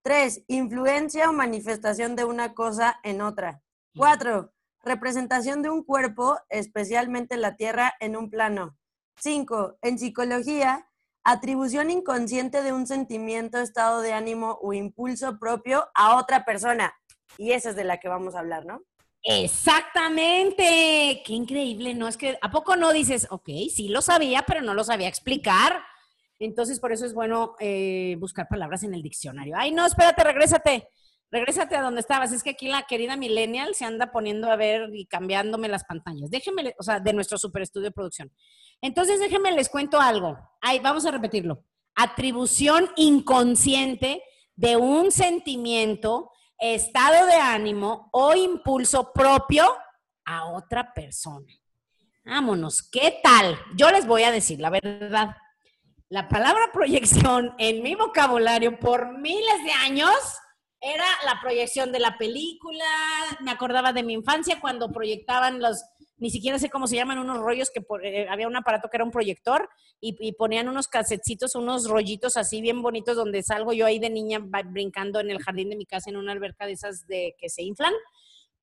Tres, 0.02 0.42
influencia 0.46 1.30
o 1.30 1.32
manifestación 1.32 2.16
de 2.16 2.24
una 2.24 2.54
cosa 2.54 3.00
en 3.02 3.22
otra. 3.22 3.62
Cuatro, 3.96 4.52
representación 4.86 5.62
de 5.62 5.68
un 5.68 5.84
cuerpo, 5.84 6.38
especialmente 6.48 7.36
la 7.36 7.56
Tierra, 7.56 7.92
en 8.00 8.16
un 8.16 8.30
plano. 8.30 8.78
5. 9.18 9.78
En 9.82 9.98
psicología, 9.98 10.88
atribución 11.24 11.90
inconsciente 11.90 12.62
de 12.62 12.72
un 12.72 12.86
sentimiento, 12.86 13.58
estado 13.58 14.00
de 14.00 14.12
ánimo 14.12 14.58
o 14.62 14.72
impulso 14.72 15.38
propio 15.38 15.88
a 15.94 16.16
otra 16.16 16.44
persona. 16.44 16.94
Y 17.36 17.52
esa 17.52 17.70
es 17.70 17.76
de 17.76 17.84
la 17.84 17.98
que 17.98 18.08
vamos 18.08 18.34
a 18.34 18.38
hablar, 18.38 18.64
¿no? 18.64 18.82
Exactamente. 19.22 21.22
Qué 21.24 21.32
increíble, 21.32 21.94
¿no? 21.94 22.06
Es 22.06 22.16
que, 22.16 22.38
¿a 22.40 22.50
poco 22.50 22.76
no 22.76 22.92
dices, 22.92 23.26
ok, 23.30 23.48
sí 23.74 23.88
lo 23.88 24.00
sabía, 24.00 24.44
pero 24.46 24.62
no 24.62 24.72
lo 24.72 24.84
sabía 24.84 25.08
explicar? 25.08 25.82
Entonces, 26.38 26.78
por 26.78 26.92
eso 26.92 27.04
es 27.04 27.14
bueno 27.14 27.56
eh, 27.58 28.16
buscar 28.20 28.46
palabras 28.46 28.84
en 28.84 28.94
el 28.94 29.02
diccionario. 29.02 29.56
Ay, 29.58 29.72
no, 29.72 29.84
espérate, 29.84 30.22
regrésate. 30.22 30.88
Regrésate 31.36 31.76
a 31.76 31.82
donde 31.82 32.00
estabas. 32.00 32.32
Es 32.32 32.42
que 32.42 32.48
aquí 32.48 32.66
la 32.66 32.84
querida 32.84 33.14
Millennial 33.14 33.74
se 33.74 33.84
anda 33.84 34.10
poniendo 34.10 34.50
a 34.50 34.56
ver 34.56 34.88
y 34.94 35.04
cambiándome 35.04 35.68
las 35.68 35.84
pantallas. 35.84 36.30
Déjenme, 36.30 36.74
o 36.78 36.82
sea, 36.82 36.98
de 36.98 37.12
nuestro 37.12 37.36
super 37.36 37.60
estudio 37.60 37.84
de 37.84 37.90
producción. 37.90 38.32
Entonces, 38.80 39.20
déjenme 39.20 39.52
les 39.52 39.68
cuento 39.68 40.00
algo. 40.00 40.38
Ahí, 40.62 40.78
vamos 40.78 41.04
a 41.04 41.10
repetirlo. 41.10 41.62
Atribución 41.94 42.88
inconsciente 42.96 44.22
de 44.54 44.78
un 44.78 45.12
sentimiento, 45.12 46.30
estado 46.58 47.26
de 47.26 47.34
ánimo 47.34 48.08
o 48.12 48.34
impulso 48.34 49.12
propio 49.12 49.66
a 50.24 50.46
otra 50.46 50.94
persona. 50.94 51.52
Vámonos, 52.24 52.80
¿qué 52.90 53.20
tal? 53.22 53.58
Yo 53.76 53.90
les 53.90 54.06
voy 54.06 54.22
a 54.22 54.32
decir 54.32 54.58
la 54.58 54.70
verdad. 54.70 55.36
La 56.08 56.28
palabra 56.28 56.70
proyección 56.72 57.54
en 57.58 57.82
mi 57.82 57.94
vocabulario 57.94 58.78
por 58.80 59.18
miles 59.18 59.64
de 59.64 59.72
años 59.72 60.14
era 60.86 61.04
la 61.24 61.40
proyección 61.40 61.90
de 61.90 61.98
la 61.98 62.16
película. 62.16 62.84
Me 63.40 63.50
acordaba 63.50 63.92
de 63.92 64.04
mi 64.04 64.12
infancia 64.12 64.60
cuando 64.60 64.92
proyectaban 64.92 65.60
los, 65.60 65.82
ni 66.18 66.30
siquiera 66.30 66.58
sé 66.58 66.70
cómo 66.70 66.86
se 66.86 66.94
llaman, 66.94 67.18
unos 67.18 67.38
rollos 67.38 67.70
que 67.70 67.84
eh, 68.04 68.26
había 68.30 68.46
un 68.46 68.56
aparato 68.56 68.88
que 68.88 68.96
era 68.96 69.04
un 69.04 69.10
proyector 69.10 69.68
y, 70.00 70.32
ponían 70.32 70.68
unos 70.68 70.86
casetcitos, 70.86 71.56
unos 71.56 71.88
rollitos 71.88 72.36
así 72.36 72.60
bien 72.60 72.82
bonitos 72.82 73.16
donde 73.16 73.42
salgo 73.42 73.72
yo 73.72 73.86
ahí 73.86 73.98
de 73.98 74.10
niña 74.10 74.38
brincando 74.38 75.18
en 75.20 75.30
el 75.30 75.42
jardín 75.42 75.70
de 75.70 75.76
mi 75.76 75.86
casa 75.86 76.10
en 76.10 76.16
una 76.16 76.32
alberca 76.32 76.66
de 76.66 76.72
esas 76.72 77.06
de 77.06 77.34
que 77.38 77.48
se 77.48 77.62
inflan. 77.62 77.94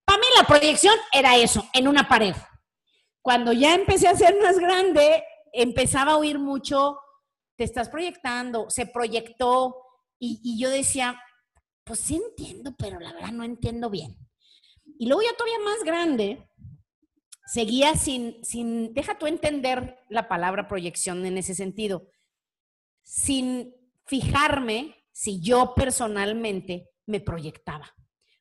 Para 0.05 0.19
mí 0.19 0.25
la 0.37 0.47
proyección 0.47 0.95
era 1.11 1.35
eso, 1.35 1.67
en 1.73 1.87
una 1.87 2.07
pared. 2.07 2.35
Cuando 3.21 3.51
ya 3.51 3.75
empecé 3.75 4.07
a 4.07 4.15
ser 4.15 4.37
más 4.41 4.59
grande, 4.59 5.23
empezaba 5.51 6.13
a 6.13 6.17
oír 6.17 6.39
mucho, 6.39 6.99
te 7.57 7.63
estás 7.63 7.89
proyectando, 7.89 8.69
se 8.69 8.85
proyectó 8.85 9.75
y, 10.19 10.39
y 10.43 10.61
yo 10.61 10.69
decía, 10.69 11.19
pues 11.83 11.99
sí 11.99 12.15
entiendo, 12.15 12.73
pero 12.77 12.99
la 12.99 13.13
verdad 13.13 13.31
no 13.31 13.43
entiendo 13.43 13.89
bien. 13.89 14.17
Y 14.97 15.07
luego 15.07 15.21
ya 15.21 15.35
todavía 15.35 15.59
más 15.59 15.83
grande, 15.83 16.47
seguía 17.45 17.95
sin, 17.95 18.43
sin, 18.43 18.93
deja 18.93 19.17
tú 19.17 19.27
entender 19.27 19.97
la 20.09 20.27
palabra 20.27 20.67
proyección 20.67 21.25
en 21.25 21.37
ese 21.37 21.55
sentido, 21.55 22.09
sin 23.03 23.73
fijarme 24.05 24.95
si 25.11 25.41
yo 25.41 25.73
personalmente 25.75 26.89
me 27.05 27.19
proyectaba. 27.19 27.93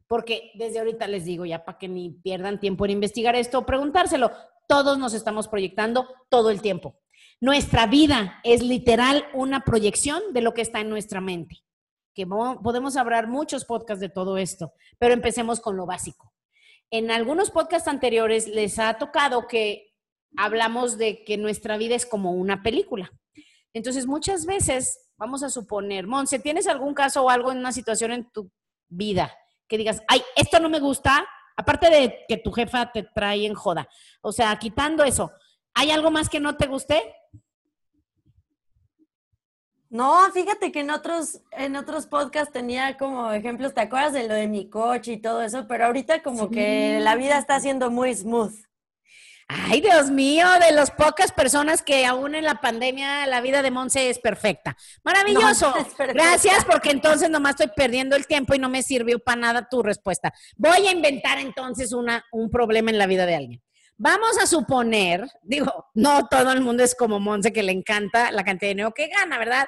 Porque 0.07 0.51
desde 0.55 0.79
ahorita 0.79 1.07
les 1.09 1.25
digo, 1.25 1.45
ya 1.47 1.65
para 1.65 1.79
que 1.79 1.89
ni 1.89 2.11
pierdan 2.11 2.61
tiempo 2.61 2.85
en 2.85 2.93
investigar 2.93 3.35
esto 3.35 3.61
o 3.61 3.67
preguntárselo, 3.67 4.31
todos 4.69 4.99
nos 4.99 5.15
estamos 5.15 5.49
proyectando 5.49 6.07
todo 6.29 6.51
el 6.51 6.61
tiempo. 6.61 6.99
Nuestra 7.41 7.87
vida 7.87 8.41
es 8.45 8.63
literal 8.63 9.25
una 9.35 9.65
proyección 9.65 10.23
de 10.33 10.43
lo 10.43 10.55
que 10.55 10.63
está 10.63 10.81
en 10.81 10.91
nuestra 10.91 11.21
mente. 11.21 11.63
Que 12.15 12.27
podemos 12.27 12.97
hablar 12.97 13.29
muchos 13.29 13.65
podcasts 13.65 14.01
de 14.01 14.09
todo 14.09 14.37
esto, 14.37 14.73
pero 14.99 15.15
empecemos 15.15 15.61
con 15.61 15.77
lo 15.77 15.87
básico 15.87 16.33
en 16.93 17.11
algunos 17.11 17.51
podcasts 17.51 17.89
anteriores 17.89 18.47
les 18.47 18.79
ha 18.79 18.95
tocado 18.95 19.49
que 19.49 19.95
hablamos 20.37 20.99
de 20.99 21.25
que 21.25 21.39
nuestra 21.39 21.79
vida 21.79 21.95
es 21.95 22.05
como 22.05 22.33
una 22.33 22.63
película. 22.63 23.11
Entonces, 23.73 24.07
muchas 24.07 24.45
veces, 24.45 25.11
vamos 25.17 25.43
a 25.43 25.49
suponer, 25.49 26.07
Monse, 26.07 26.39
¿tienes 26.39 26.69
algún 26.69 26.93
caso 26.93 27.25
o 27.25 27.31
algo 27.31 27.51
en 27.51 27.59
una 27.59 27.73
situación 27.73 28.13
en 28.13 28.31
tu 28.31 28.51
vida 28.89 29.35
que 29.67 29.79
digas, 29.79 30.03
ay, 30.07 30.23
esto 30.37 30.61
no 30.61 30.69
me 30.69 30.81
gusta? 30.81 31.27
Aparte 31.57 31.89
de 31.89 32.27
que 32.29 32.37
tu 32.37 32.53
jefa 32.53 32.93
te 32.93 33.05
trae 33.05 33.47
en 33.47 33.55
joda. 33.55 33.89
O 34.21 34.31
sea, 34.31 34.55
quitando 34.59 35.03
eso, 35.03 35.33
¿hay 35.73 35.91
algo 35.91 36.11
más 36.11 36.29
que 36.29 36.41
no 36.41 36.59
te 36.59 36.67
guste? 36.67 37.03
No, 39.93 40.33
fíjate 40.33 40.73
que 40.73 40.81
en 40.81 40.91
otros, 40.91 41.43
en 41.51 41.77
otros 41.77 42.07
podcasts 42.07 42.51
tenía 42.51 42.97
como 42.97 43.31
ejemplos, 43.31 43.75
¿te 43.75 43.83
acuerdas 43.83 44.15
de 44.15 44.27
lo 44.27 44.33
de 44.33 44.49
mi 44.49 44.71
coche 44.71 45.13
y 45.13 45.17
todo 45.19 45.43
eso? 45.43 45.67
Pero 45.69 45.85
ahorita 45.85 46.23
como 46.23 46.49
que 46.49 46.99
la 47.03 47.15
vida 47.15 47.37
está 47.37 47.61
siendo 47.61 47.91
muy 47.91 48.15
smooth. 48.15 48.55
Ay, 49.49 49.83
Dios 49.83 50.11
mío, 50.11 50.47
de 50.67 50.73
las 50.73 50.91
pocas 50.91 51.31
personas 51.31 51.83
que 51.83 52.07
aún 52.07 52.35
en 52.35 52.45
la 52.45 52.55
pandemia 52.55 53.27
la 53.27 53.43
vida 53.43 53.61
de 53.61 53.71
Monse 53.71 54.09
es 54.09 54.19
perfecta. 54.19 54.79
Maravilloso. 55.05 55.75
Gracias, 55.99 56.65
porque 56.65 56.89
entonces 56.89 57.29
nomás 57.29 57.51
estoy 57.51 57.69
perdiendo 57.77 58.17
el 58.17 58.27
tiempo 58.27 58.55
y 58.55 58.59
no 58.59 58.71
me 58.71 58.83
sirvió 58.83 59.19
para 59.19 59.43
nada 59.43 59.69
tu 59.69 59.83
respuesta. 59.83 60.33
Voy 60.57 60.87
a 60.87 60.91
inventar 60.91 61.39
entonces 61.39 61.93
una, 61.93 62.25
un 62.33 62.49
problema 62.49 62.91
en 62.91 62.97
la 62.97 63.07
vida 63.07 63.27
de 63.27 63.35
alguien. 63.35 63.63
Vamos 64.05 64.37
a 64.37 64.49
suponer, 64.49 65.29
digo, 65.45 65.87
no 65.95 66.27
todo 66.27 66.51
el 66.51 66.61
mundo 66.61 66.83
es 66.83 66.97
como 66.97 67.21
Monse 67.21 67.53
que 67.53 67.63
le 67.63 67.71
encanta 67.71 68.33
la 68.33 68.43
cantidad 68.43 68.71
de 68.71 68.75
dinero 68.75 68.93
que 68.93 69.07
gana, 69.07 69.39
¿verdad? 69.39 69.65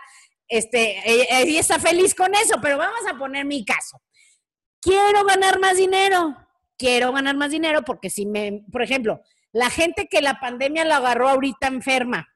Este, 0.48 1.00
ella, 1.06 1.60
está 1.60 1.78
feliz 1.78 2.16
con 2.16 2.34
eso, 2.34 2.56
pero 2.60 2.76
vamos 2.76 3.02
a 3.08 3.16
poner 3.16 3.44
mi 3.44 3.64
caso. 3.64 4.02
Quiero 4.80 5.24
ganar 5.24 5.60
más 5.60 5.76
dinero, 5.76 6.34
quiero 6.76 7.12
ganar 7.12 7.36
más 7.36 7.52
dinero 7.52 7.82
porque 7.84 8.10
si 8.10 8.26
me, 8.26 8.64
por 8.72 8.82
ejemplo, 8.82 9.20
la 9.52 9.70
gente 9.70 10.08
que 10.10 10.20
la 10.20 10.40
pandemia 10.40 10.84
la 10.84 10.96
agarró 10.96 11.28
ahorita 11.28 11.68
enferma, 11.68 12.26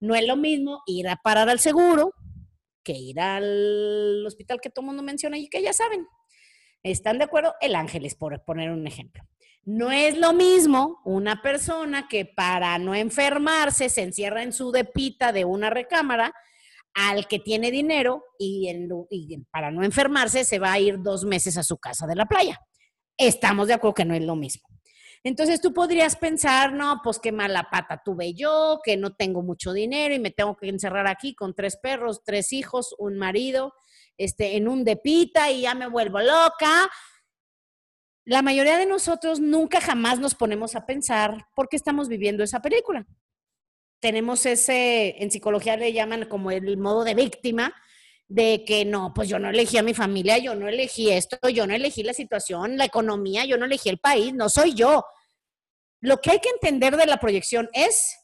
no 0.00 0.14
es 0.14 0.26
lo 0.26 0.36
mismo 0.36 0.82
ir 0.86 1.10
a 1.10 1.16
parar 1.16 1.50
al 1.50 1.60
seguro 1.60 2.14
que 2.82 2.94
ir 2.94 3.20
al 3.20 4.24
hospital 4.26 4.62
que 4.62 4.70
todo 4.70 4.82
el 4.84 4.86
mundo 4.86 5.02
menciona 5.02 5.36
y 5.36 5.50
que 5.50 5.60
ya 5.60 5.74
saben. 5.74 6.06
¿Están 6.82 7.18
de 7.18 7.24
acuerdo? 7.24 7.54
El 7.60 7.74
Ángeles, 7.74 8.14
por 8.14 8.42
poner 8.44 8.70
un 8.70 8.86
ejemplo. 8.86 9.22
No 9.64 9.92
es 9.92 10.18
lo 10.18 10.32
mismo 10.32 11.00
una 11.04 11.40
persona 11.40 12.08
que 12.08 12.24
para 12.24 12.78
no 12.78 12.96
enfermarse 12.96 13.88
se 13.88 14.02
encierra 14.02 14.42
en 14.42 14.52
su 14.52 14.72
depita 14.72 15.32
de 15.32 15.44
una 15.44 15.70
recámara 15.70 16.34
al 16.94 17.28
que 17.28 17.38
tiene 17.38 17.70
dinero 17.70 18.24
y, 18.38 18.68
para 19.50 19.70
no 19.70 19.84
enfermarse 19.84 20.44
se 20.44 20.58
va 20.58 20.72
a 20.72 20.80
ir 20.80 21.00
dos 21.00 21.24
meses 21.24 21.56
a 21.56 21.62
su 21.62 21.78
casa 21.78 22.06
de 22.08 22.16
la 22.16 22.26
playa. 22.26 22.58
Estamos 23.16 23.68
de 23.68 23.74
acuerdo 23.74 23.94
que 23.94 24.04
no 24.04 24.14
es 24.14 24.22
lo 24.22 24.34
mismo. 24.34 24.68
Entonces 25.22 25.60
tú 25.60 25.72
podrías 25.72 26.16
pensar, 26.16 26.72
no, 26.72 27.00
pues 27.04 27.20
qué 27.20 27.30
mala 27.30 27.68
pata 27.70 28.02
tuve 28.04 28.34
yo, 28.34 28.80
que 28.82 28.96
no 28.96 29.14
tengo 29.14 29.42
mucho 29.42 29.72
dinero 29.72 30.12
y 30.12 30.18
me 30.18 30.32
tengo 30.32 30.56
que 30.56 30.68
encerrar 30.68 31.06
aquí 31.06 31.36
con 31.36 31.54
tres 31.54 31.76
perros, 31.80 32.24
tres 32.24 32.52
hijos, 32.52 32.96
un 32.98 33.16
marido, 33.16 33.72
este, 34.16 34.56
en 34.56 34.66
un 34.66 34.82
depita 34.82 35.52
y 35.52 35.60
ya 35.62 35.76
me 35.76 35.86
vuelvo 35.86 36.18
loca 36.18 36.90
la 38.24 38.42
mayoría 38.42 38.78
de 38.78 38.86
nosotros 38.86 39.40
nunca 39.40 39.80
jamás 39.80 40.18
nos 40.18 40.34
ponemos 40.34 40.76
a 40.76 40.86
pensar 40.86 41.46
por 41.54 41.68
qué 41.68 41.76
estamos 41.76 42.08
viviendo 42.08 42.44
esa 42.44 42.62
película. 42.62 43.06
Tenemos 44.00 44.46
ese, 44.46 45.22
en 45.22 45.30
psicología 45.30 45.76
le 45.76 45.92
llaman 45.92 46.26
como 46.26 46.50
el 46.50 46.76
modo 46.76 47.04
de 47.04 47.14
víctima, 47.14 47.74
de 48.28 48.64
que 48.64 48.84
no, 48.84 49.12
pues 49.14 49.28
yo 49.28 49.38
no 49.38 49.50
elegí 49.50 49.76
a 49.76 49.82
mi 49.82 49.92
familia, 49.92 50.38
yo 50.38 50.54
no 50.54 50.68
elegí 50.68 51.10
esto, 51.10 51.36
yo 51.48 51.66
no 51.66 51.74
elegí 51.74 52.02
la 52.02 52.14
situación, 52.14 52.78
la 52.78 52.84
economía, 52.84 53.44
yo 53.44 53.58
no 53.58 53.66
elegí 53.66 53.88
el 53.88 53.98
país, 53.98 54.32
no 54.32 54.48
soy 54.48 54.74
yo. 54.74 55.04
Lo 56.00 56.20
que 56.20 56.30
hay 56.30 56.38
que 56.38 56.48
entender 56.48 56.96
de 56.96 57.06
la 57.06 57.18
proyección 57.18 57.68
es, 57.72 58.16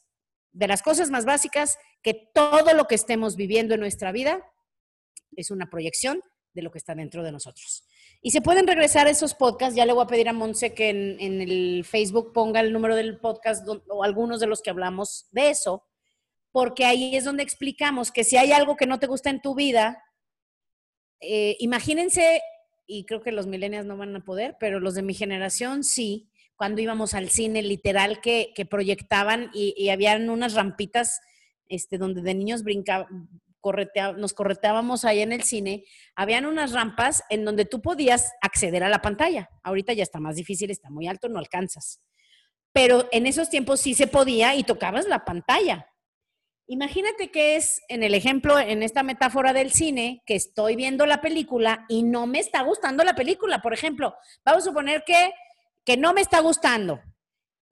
de 0.51 0.67
las 0.67 0.81
cosas 0.81 1.11
más 1.11 1.25
básicas, 1.25 1.77
que 2.01 2.29
todo 2.33 2.73
lo 2.73 2.85
que 2.85 2.95
estemos 2.95 3.35
viviendo 3.35 3.75
en 3.75 3.81
nuestra 3.81 4.11
vida 4.11 4.41
es 5.35 5.51
una 5.51 5.69
proyección 5.69 6.23
de 6.53 6.61
lo 6.61 6.71
que 6.71 6.79
está 6.79 6.95
dentro 6.95 7.23
de 7.23 7.31
nosotros. 7.31 7.85
Y 8.21 8.31
se 8.31 8.41
pueden 8.41 8.67
regresar 8.67 9.07
esos 9.07 9.33
podcasts. 9.33 9.75
Ya 9.75 9.85
le 9.85 9.93
voy 9.93 10.03
a 10.03 10.07
pedir 10.07 10.27
a 10.27 10.33
Monse 10.33 10.73
que 10.73 10.89
en, 10.89 11.41
el 11.41 11.85
Facebook 11.85 12.33
ponga 12.33 12.59
el 12.59 12.73
número 12.73 12.95
del 12.95 13.17
podcast 13.17 13.65
o 13.87 14.03
algunos 14.03 14.39
de 14.39 14.47
los 14.47 14.61
que 14.61 14.69
hablamos 14.69 15.27
de 15.31 15.49
eso, 15.49 15.85
porque 16.51 16.85
ahí 16.85 17.15
es 17.15 17.23
donde 17.23 17.43
explicamos 17.43 18.11
que 18.11 18.23
si 18.23 18.35
hay 18.35 18.51
algo 18.51 18.75
que 18.75 18.87
no 18.87 18.99
te 18.99 19.07
gusta 19.07 19.29
en 19.29 19.41
tu 19.41 19.55
vida, 19.55 20.03
eh, 21.21 21.55
imagínense, 21.59 22.41
y 22.87 23.05
creo 23.05 23.21
que 23.21 23.31
los 23.31 23.47
millennials 23.47 23.85
no 23.85 23.97
van 23.97 24.15
a 24.15 24.25
poder, 24.25 24.57
pero 24.59 24.79
los 24.79 24.95
de 24.95 25.03
mi 25.03 25.13
generación 25.13 25.83
sí, 25.83 26.29
cuando 26.55 26.81
íbamos 26.81 27.13
al 27.13 27.29
cine, 27.29 27.61
literal, 27.61 28.19
que, 28.19 28.51
proyectaban 28.69 29.49
y, 29.53 29.73
y 29.77 29.91
habían 29.91 30.29
unas 30.29 30.55
rampitas 30.55 31.21
este, 31.69 31.97
donde 31.97 32.21
de 32.21 32.33
niños 32.33 32.63
nos 34.17 34.33
correteábamos 34.33 35.05
ahí 35.05 35.21
en 35.21 35.31
el 35.31 35.43
cine, 35.43 35.83
habían 36.15 36.45
unas 36.45 36.73
rampas 36.73 37.23
en 37.29 37.45
donde 37.45 37.65
tú 37.65 37.81
podías 37.81 38.31
acceder 38.41 38.83
a 38.83 38.89
la 38.89 39.01
pantalla. 39.01 39.49
Ahorita 39.63 39.93
ya 39.93 40.03
está 40.03 40.19
más 40.19 40.35
difícil, 40.35 40.71
está 40.71 40.89
muy 40.89 41.07
alto, 41.07 41.29
no 41.29 41.39
alcanzas. 41.39 42.01
Pero 42.71 43.07
en 43.11 43.27
esos 43.27 43.49
tiempos 43.49 43.79
sí 43.79 43.93
se 43.93 44.07
podía 44.07 44.55
y 44.55 44.63
tocabas 44.63 45.07
la 45.07 45.25
pantalla. 45.25 45.87
Imagínate 46.67 47.31
que 47.31 47.55
es 47.55 47.81
en 47.87 48.03
el 48.03 48.13
ejemplo, 48.13 48.59
en 48.59 48.83
esta 48.83 49.01
metáfora 49.01 49.53
del 49.53 49.71
cine, 49.71 50.21
que 50.27 50.35
estoy 50.35 50.75
viendo 50.75 51.07
la 51.07 51.19
película 51.19 51.85
y 51.89 52.03
no 52.03 52.27
me 52.27 52.37
está 52.37 52.61
gustando 52.61 53.03
la 53.03 53.15
película. 53.15 53.59
Por 53.59 53.73
ejemplo, 53.73 54.15
vamos 54.45 54.63
a 54.63 54.69
suponer 54.69 55.03
que, 55.03 55.33
que 55.83 55.97
no 55.97 56.13
me 56.13 56.21
está 56.21 56.41
gustando. 56.41 57.01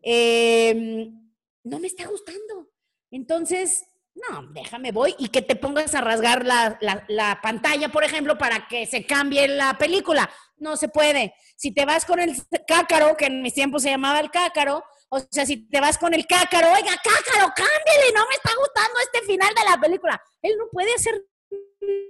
Em, 0.02 1.32
no 1.64 1.80
me 1.80 1.86
está 1.86 2.08
gustando. 2.08 2.70
Entonces, 3.12 3.86
no, 4.30 4.48
déjame, 4.52 4.92
voy 4.92 5.16
y 5.20 5.30
que 5.30 5.42
te 5.42 5.56
pongas 5.56 5.94
a 5.94 6.02
rasgar 6.02 6.46
la, 6.46 7.40
pantalla, 7.42 7.90
por 7.90 8.04
ejemplo, 8.04 8.38
para 8.38 8.68
que 8.68 8.86
se 8.86 9.06
cambie 9.06 9.48
la 9.48 9.78
película. 9.78 10.30
No 10.58 10.76
se 10.76 10.90
puede. 10.90 11.36
Si 11.56 11.72
te 11.72 11.86
vas 11.86 12.06
con 12.06 12.20
el 12.20 12.36
cácaro, 12.68 13.16
que 13.16 13.26
en 13.26 13.42
mis 13.42 13.54
tiempos 13.54 13.84
se 13.84 13.92
llamaba 13.92 14.20
el 14.20 14.32
cácaro, 14.32 14.84
o 15.10 15.20
sea, 15.20 15.46
si 15.46 15.70
te 15.70 15.80
vas 15.80 15.98
con 15.98 16.14
el 16.14 16.26
cácaro, 16.26 16.68
oiga, 16.68 16.96
cácaro, 17.04 17.54
cámbiale, 17.56 18.14
no 18.16 18.26
me 18.28 18.36
está 18.36 18.52
gustando 18.58 19.00
este 19.02 19.22
final 19.22 19.54
de 19.54 19.70
la 19.70 19.80
película. 19.80 20.22
Él 20.42 20.56
no 20.58 20.66
puede 20.72 20.94
hacer 20.96 21.24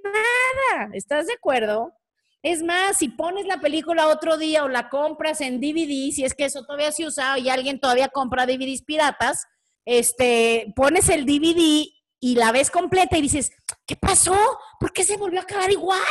nada. 0.03 0.89
¿Estás 0.93 1.27
de 1.27 1.33
acuerdo? 1.33 1.93
Es 2.41 2.63
más, 2.63 2.97
si 2.97 3.09
pones 3.09 3.45
la 3.45 3.59
película 3.59 4.07
otro 4.07 4.37
día 4.37 4.63
o 4.63 4.69
la 4.69 4.89
compras 4.89 5.41
en 5.41 5.59
DVD, 5.59 6.11
si 6.11 6.23
es 6.23 6.33
que 6.33 6.45
eso 6.45 6.63
todavía 6.63 6.91
se 6.91 7.05
usa 7.05 7.37
y 7.37 7.49
alguien 7.49 7.79
todavía 7.79 8.07
compra 8.07 8.45
DVDs 8.45 8.83
piratas, 8.83 9.45
este, 9.85 10.73
pones 10.75 11.09
el 11.09 11.25
DVD 11.25 11.96
y 12.19 12.35
la 12.35 12.51
ves 12.51 12.71
completa 12.71 13.17
y 13.17 13.21
dices, 13.21 13.51
¿qué 13.85 13.95
pasó? 13.95 14.35
¿Por 14.79 14.91
qué 14.91 15.03
se 15.03 15.17
volvió 15.17 15.39
a 15.39 15.43
acabar 15.43 15.71
igual? 15.71 16.01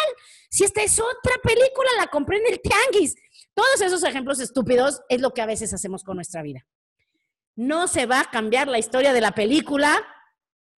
Si 0.51 0.65
esta 0.65 0.83
es 0.83 0.99
otra 0.99 1.35
película, 1.43 1.89
la 1.99 2.07
compré 2.07 2.39
en 2.39 2.53
el 2.53 2.61
tianguis. 2.61 3.17
Todos 3.55 3.81
esos 3.81 4.05
ejemplos 4.05 4.41
estúpidos 4.41 5.01
es 5.09 5.21
lo 5.21 5.33
que 5.33 5.43
a 5.43 5.47
veces 5.47 5.73
hacemos 5.73 6.05
con 6.05 6.17
nuestra 6.17 6.43
vida. 6.43 6.67
No 7.55 7.89
se 7.89 8.07
va 8.07 8.21
a 8.21 8.31
cambiar 8.31 8.69
la 8.69 8.79
historia 8.79 9.13
de 9.13 9.21
la 9.21 9.33
película 9.33 10.07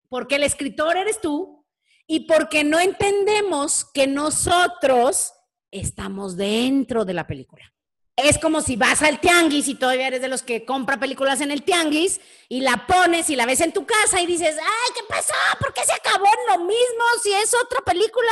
porque 0.09 0.35
el 0.35 0.43
escritor 0.43 0.95
eres 0.95 1.19
tú 1.19 1.65
y 2.05 2.21
porque 2.21 2.63
no 2.63 2.79
entendemos 2.79 3.85
que 3.93 4.07
nosotros 4.07 5.33
estamos 5.71 6.37
dentro 6.37 7.03
de 7.03 7.13
la 7.13 7.27
película. 7.27 7.73
Es 8.17 8.39
como 8.39 8.61
si 8.61 8.75
vas 8.75 9.01
al 9.03 9.21
tianguis 9.21 9.67
y 9.67 9.75
todavía 9.75 10.07
eres 10.07 10.21
de 10.21 10.27
los 10.27 10.41
que 10.41 10.65
compra 10.65 10.99
películas 10.99 11.39
en 11.39 11.51
el 11.51 11.63
tianguis 11.63 12.19
y 12.49 12.61
la 12.61 12.85
pones 12.87 13.29
y 13.29 13.35
la 13.35 13.45
ves 13.45 13.61
en 13.61 13.71
tu 13.71 13.85
casa 13.85 14.19
y 14.21 14.25
dices, 14.25 14.57
ay, 14.59 14.93
¿qué 14.95 15.01
pasó? 15.07 15.33
¿Por 15.59 15.73
qué 15.73 15.81
se 15.85 15.93
acabó 15.93 16.25
en 16.25 16.59
lo 16.59 16.65
mismo 16.65 17.03
si 17.21 17.31
es 17.31 17.53
otra 17.53 17.79
película? 17.85 18.31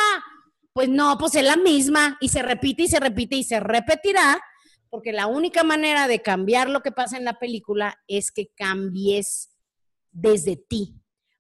Pues 0.73 0.89
no, 0.89 1.17
pues 1.17 1.35
es 1.35 1.43
la 1.43 1.55
misma 1.55 2.17
y 2.19 2.29
se 2.29 2.41
repite 2.41 2.83
y 2.83 2.87
se 2.87 2.99
repite 2.99 3.35
y 3.35 3.43
se 3.43 3.59
repetirá 3.59 4.41
porque 4.95 5.11
la 5.11 5.27
única 5.27 5.65
manera 5.65 6.07
de 6.07 6.21
cambiar 6.21 6.69
lo 6.69 6.81
que 6.81 6.93
pasa 6.93 7.17
en 7.17 7.25
la 7.25 7.37
película 7.37 8.01
es 8.07 8.31
que 8.31 8.47
cambies 8.55 9.51
desde 10.13 10.55
ti. 10.55 10.95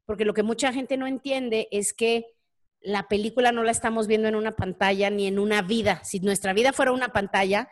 Porque 0.05 0.25
lo 0.25 0.33
que 0.33 0.43
mucha 0.43 0.73
gente 0.73 0.97
no 0.97 1.07
entiende 1.07 1.69
es 1.71 1.93
que 1.93 2.25
la 2.81 3.07
película 3.07 3.53
no 3.53 3.63
la 3.63 3.71
estamos 3.71 4.07
viendo 4.07 4.27
en 4.27 4.35
una 4.35 4.57
pantalla 4.57 5.09
ni 5.09 5.25
en 5.25 5.39
una 5.39 5.61
vida. 5.61 6.03
Si 6.03 6.19
nuestra 6.19 6.51
vida 6.51 6.73
fuera 6.73 6.91
una 6.91 7.13
pantalla, 7.13 7.69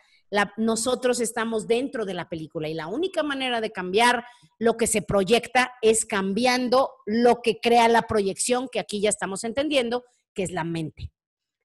nosotros 0.58 1.20
estamos 1.20 1.68
dentro 1.68 2.06
de 2.06 2.13
la 2.13 2.28
película 2.28 2.68
y 2.68 2.74
la 2.74 2.88
única 2.88 3.22
manera 3.24 3.62
de 3.62 3.72
cambiar 3.72 4.25
lo 4.58 4.78
que 4.78 4.88
se 4.88 5.02
proyecta 5.02 5.74
es 5.82 6.06
cambiando 6.06 6.92
lo 7.06 7.42
que 7.42 7.60
crea 7.60 7.88
la 7.88 8.04
proyección, 8.04 8.68
que 8.72 8.80
aquí 8.80 9.00
ya 9.00 9.10
estamos 9.10 9.44
entendiendo, 9.44 10.04
que 10.34 10.44
es 10.44 10.52
la 10.52 10.63
mente. 10.63 11.12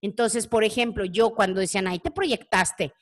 Entonces, 0.02 0.46
por 0.46 0.64
ejemplo, 0.64 1.04
yo 1.04 1.34
cuando 1.34 1.60
decían, 1.60 1.86
ay, 1.86 1.98
te 1.98 2.10
proyectaste, 2.10 2.92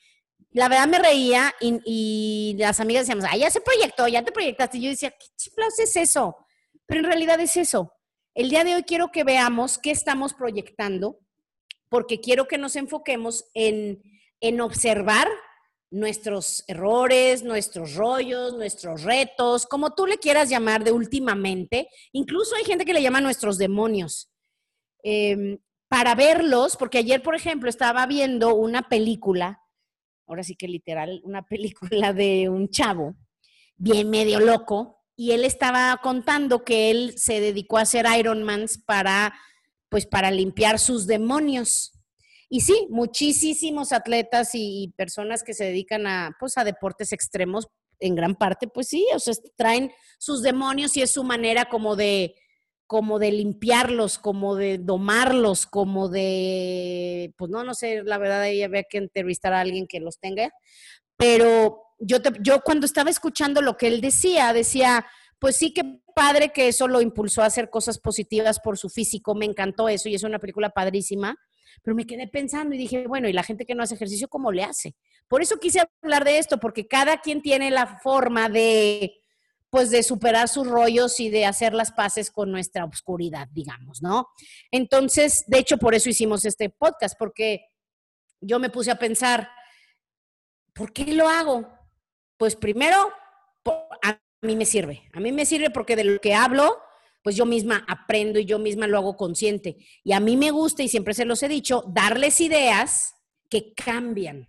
la 0.51 0.69
verdad 0.69 0.87
me 0.87 0.99
reía 0.99 1.53
y, 1.59 2.55
las 2.57 2.79
amigas 2.79 3.03
decíamos, 3.03 3.25
ay, 3.29 3.41
ya 3.41 3.49
se 3.49 3.61
proyectó, 3.61 4.07
ya 4.07 4.23
te 4.23 4.31
proyectaste. 4.31 4.77
Y 4.77 4.81
yo 4.83 4.89
decía, 4.89 5.11
¿qué 5.11 5.27
chiflados 5.35 5.77
es 5.79 5.95
eso? 5.95 6.37
Pero 6.85 7.01
en 7.01 7.05
realidad 7.05 7.39
es 7.39 7.57
eso. 7.57 7.93
El 8.33 8.49
día 8.49 8.63
de 8.63 8.75
hoy 8.75 8.83
quiero 8.83 9.11
que 9.11 9.23
veamos 9.23 9.77
qué 9.77 9.91
estamos 9.91 10.33
proyectando, 10.33 11.19
porque 11.89 12.21
quiero 12.21 12.47
que 12.47 12.57
nos 12.57 12.75
enfoquemos 12.75 13.45
en, 13.53 14.01
en 14.39 14.61
observar 14.61 15.27
nuestros 15.89 16.63
errores, 16.67 17.43
nuestros 17.43 17.95
rollos, 17.95 18.53
nuestros 18.53 19.03
retos, 19.03 19.65
como 19.65 19.93
tú 19.93 20.05
le 20.05 20.17
quieras 20.17 20.49
llamar 20.49 20.83
de 20.83 20.91
últimamente. 20.91 21.89
Incluso 22.11 22.55
hay 22.55 22.65
gente 22.65 22.85
que 22.85 22.93
le 22.93 23.01
llama 23.01 23.21
nuestros 23.21 23.57
demonios. 23.57 24.29
Em, 25.03 25.57
para 25.89 26.15
verlos, 26.15 26.75
porque 26.75 26.97
ayer, 26.97 27.23
por 27.23 27.35
ejemplo, 27.35 27.69
estaba 27.69 28.05
viendo 28.05 28.53
una 28.55 28.89
película, 28.89 29.61
ahora 30.27 30.43
sí 30.43 30.55
que 30.55 30.67
literal, 30.67 31.21
una 31.23 31.41
película 31.47 32.13
de 32.13 32.49
un 32.49 32.69
chavo, 32.69 33.15
bien 33.77 34.09
medio 34.09 34.39
loco, 34.39 35.03
y 35.15 35.31
él 35.31 35.45
estaba 35.45 35.97
contando 36.03 36.63
que 36.63 36.91
él 36.91 37.17
se 37.17 37.39
dedicó 37.39 37.77
a 37.77 37.81
hacer 37.81 38.05
Ironmans 38.19 38.77
para, 38.77 39.33
pues, 39.89 40.05
para 40.05 40.29
limpiar 40.29 40.77
sus 40.77 41.07
demonios. 41.07 41.96
Y 42.49 42.61
sí, 42.61 42.87
muchísimos 42.89 43.91
atletas 43.91 44.51
y 44.53 44.93
personas 44.95 45.43
que 45.43 45.53
se 45.53 45.65
dedican 45.65 46.07
a, 46.07 46.35
pues, 46.39 46.57
a 46.57 46.63
deportes 46.63 47.11
extremos, 47.11 47.67
en 47.99 48.15
gran 48.15 48.35
parte, 48.35 48.67
pues 48.67 48.87
sí, 48.87 49.05
o 49.13 49.19
sea, 49.19 49.33
traen 49.55 49.91
sus 50.17 50.41
demonios 50.41 50.95
y 50.97 51.01
es 51.01 51.11
su 51.11 51.23
manera 51.23 51.65
como 51.65 51.95
de, 51.95 52.35
como 52.85 53.19
de 53.19 53.31
limpiarlos, 53.31 54.17
como 54.17 54.55
de 54.55 54.77
domarlos, 54.77 55.65
como 55.65 56.09
de, 56.09 57.33
pues 57.37 57.49
no, 57.51 57.63
no 57.63 57.73
sé, 57.73 58.03
la 58.03 58.17
verdad 58.17 58.41
ahí 58.41 58.63
había 58.63 58.83
que 58.83 58.97
entrevistar 58.97 59.53
a 59.53 59.61
alguien 59.61 59.87
que 59.87 59.99
los 59.99 60.19
tenga, 60.19 60.51
pero 61.17 61.81
yo, 61.99 62.17
yo 62.41 62.61
cuando 62.61 62.85
estaba 62.85 63.09
escuchando 63.09 63.61
lo 63.61 63.77
que 63.77 63.87
él 63.87 64.01
decía, 64.01 64.53
decía, 64.53 65.05
pues 65.39 65.55
sí 65.55 65.73
que 65.73 65.99
padre 66.15 66.51
que 66.51 66.67
eso 66.67 66.87
lo 66.87 67.01
impulsó 67.01 67.41
a 67.41 67.47
hacer 67.47 67.69
cosas 67.69 67.99
positivas 67.99 68.59
por 68.59 68.77
su 68.77 68.89
físico, 68.89 69.35
me 69.35 69.45
encantó 69.45 69.89
eso 69.89 70.09
y 70.09 70.15
es 70.15 70.23
una 70.23 70.39
película 70.39 70.69
padrísima, 70.69 71.37
pero 71.83 71.95
me 71.95 72.05
quedé 72.05 72.27
pensando 72.27 72.75
y 72.75 72.77
dije, 72.77 73.07
bueno, 73.07 73.27
¿y 73.27 73.33
la 73.33 73.43
gente 73.43 73.65
que 73.65 73.75
no 73.75 73.83
hace 73.83 73.95
ejercicio 73.95 74.27
cómo 74.27 74.51
le 74.51 74.63
hace? 74.63 74.95
Por 75.27 75.41
eso 75.41 75.57
quise 75.59 75.81
hablar 76.01 76.23
de 76.23 76.37
esto, 76.37 76.59
porque 76.59 76.87
cada 76.87 77.21
quien 77.21 77.41
tiene 77.41 77.71
la 77.71 77.99
forma 77.99 78.49
de, 78.49 79.19
pues, 79.69 79.89
de 79.89 80.03
superar 80.03 80.47
sus 80.47 80.67
rollos 80.67 81.19
y 81.19 81.29
de 81.29 81.45
hacer 81.45 81.73
las 81.73 81.91
paces 81.91 82.31
con 82.31 82.51
nuestra 82.51 82.85
oscuridad, 82.85 83.47
digamos, 83.51 84.01
¿no? 84.01 84.27
Entonces, 84.71 85.43
de 85.47 85.59
hecho, 85.59 85.77
por 85.77 85.95
eso 85.95 86.09
hicimos 86.09 86.45
este 86.45 86.69
podcast, 86.69 87.17
porque 87.17 87.65
yo 88.39 88.59
me 88.59 88.69
puse 88.69 88.91
a 88.91 88.99
pensar, 88.99 89.49
¿por 90.73 90.93
qué 90.93 91.13
lo 91.13 91.27
hago? 91.27 91.67
Pues 92.37 92.55
primero, 92.55 93.11
a 94.03 94.19
mí 94.41 94.55
me 94.55 94.65
sirve. 94.65 95.09
A 95.13 95.19
mí 95.19 95.31
me 95.31 95.45
sirve 95.45 95.69
porque 95.69 95.95
de 95.95 96.03
lo 96.03 96.19
que 96.19 96.33
hablo, 96.35 96.79
pues 97.27 97.35
yo 97.35 97.45
misma 97.45 97.83
aprendo 97.89 98.39
y 98.39 98.45
yo 98.45 98.57
misma 98.57 98.87
lo 98.87 98.97
hago 98.97 99.17
consciente. 99.17 99.75
Y 100.05 100.13
a 100.13 100.21
mí 100.21 100.37
me 100.37 100.49
gusta, 100.49 100.81
y 100.81 100.87
siempre 100.87 101.13
se 101.13 101.25
los 101.25 101.43
he 101.43 101.49
dicho, 101.49 101.83
darles 101.85 102.39
ideas 102.39 103.15
que 103.49 103.73
cambian. 103.73 104.47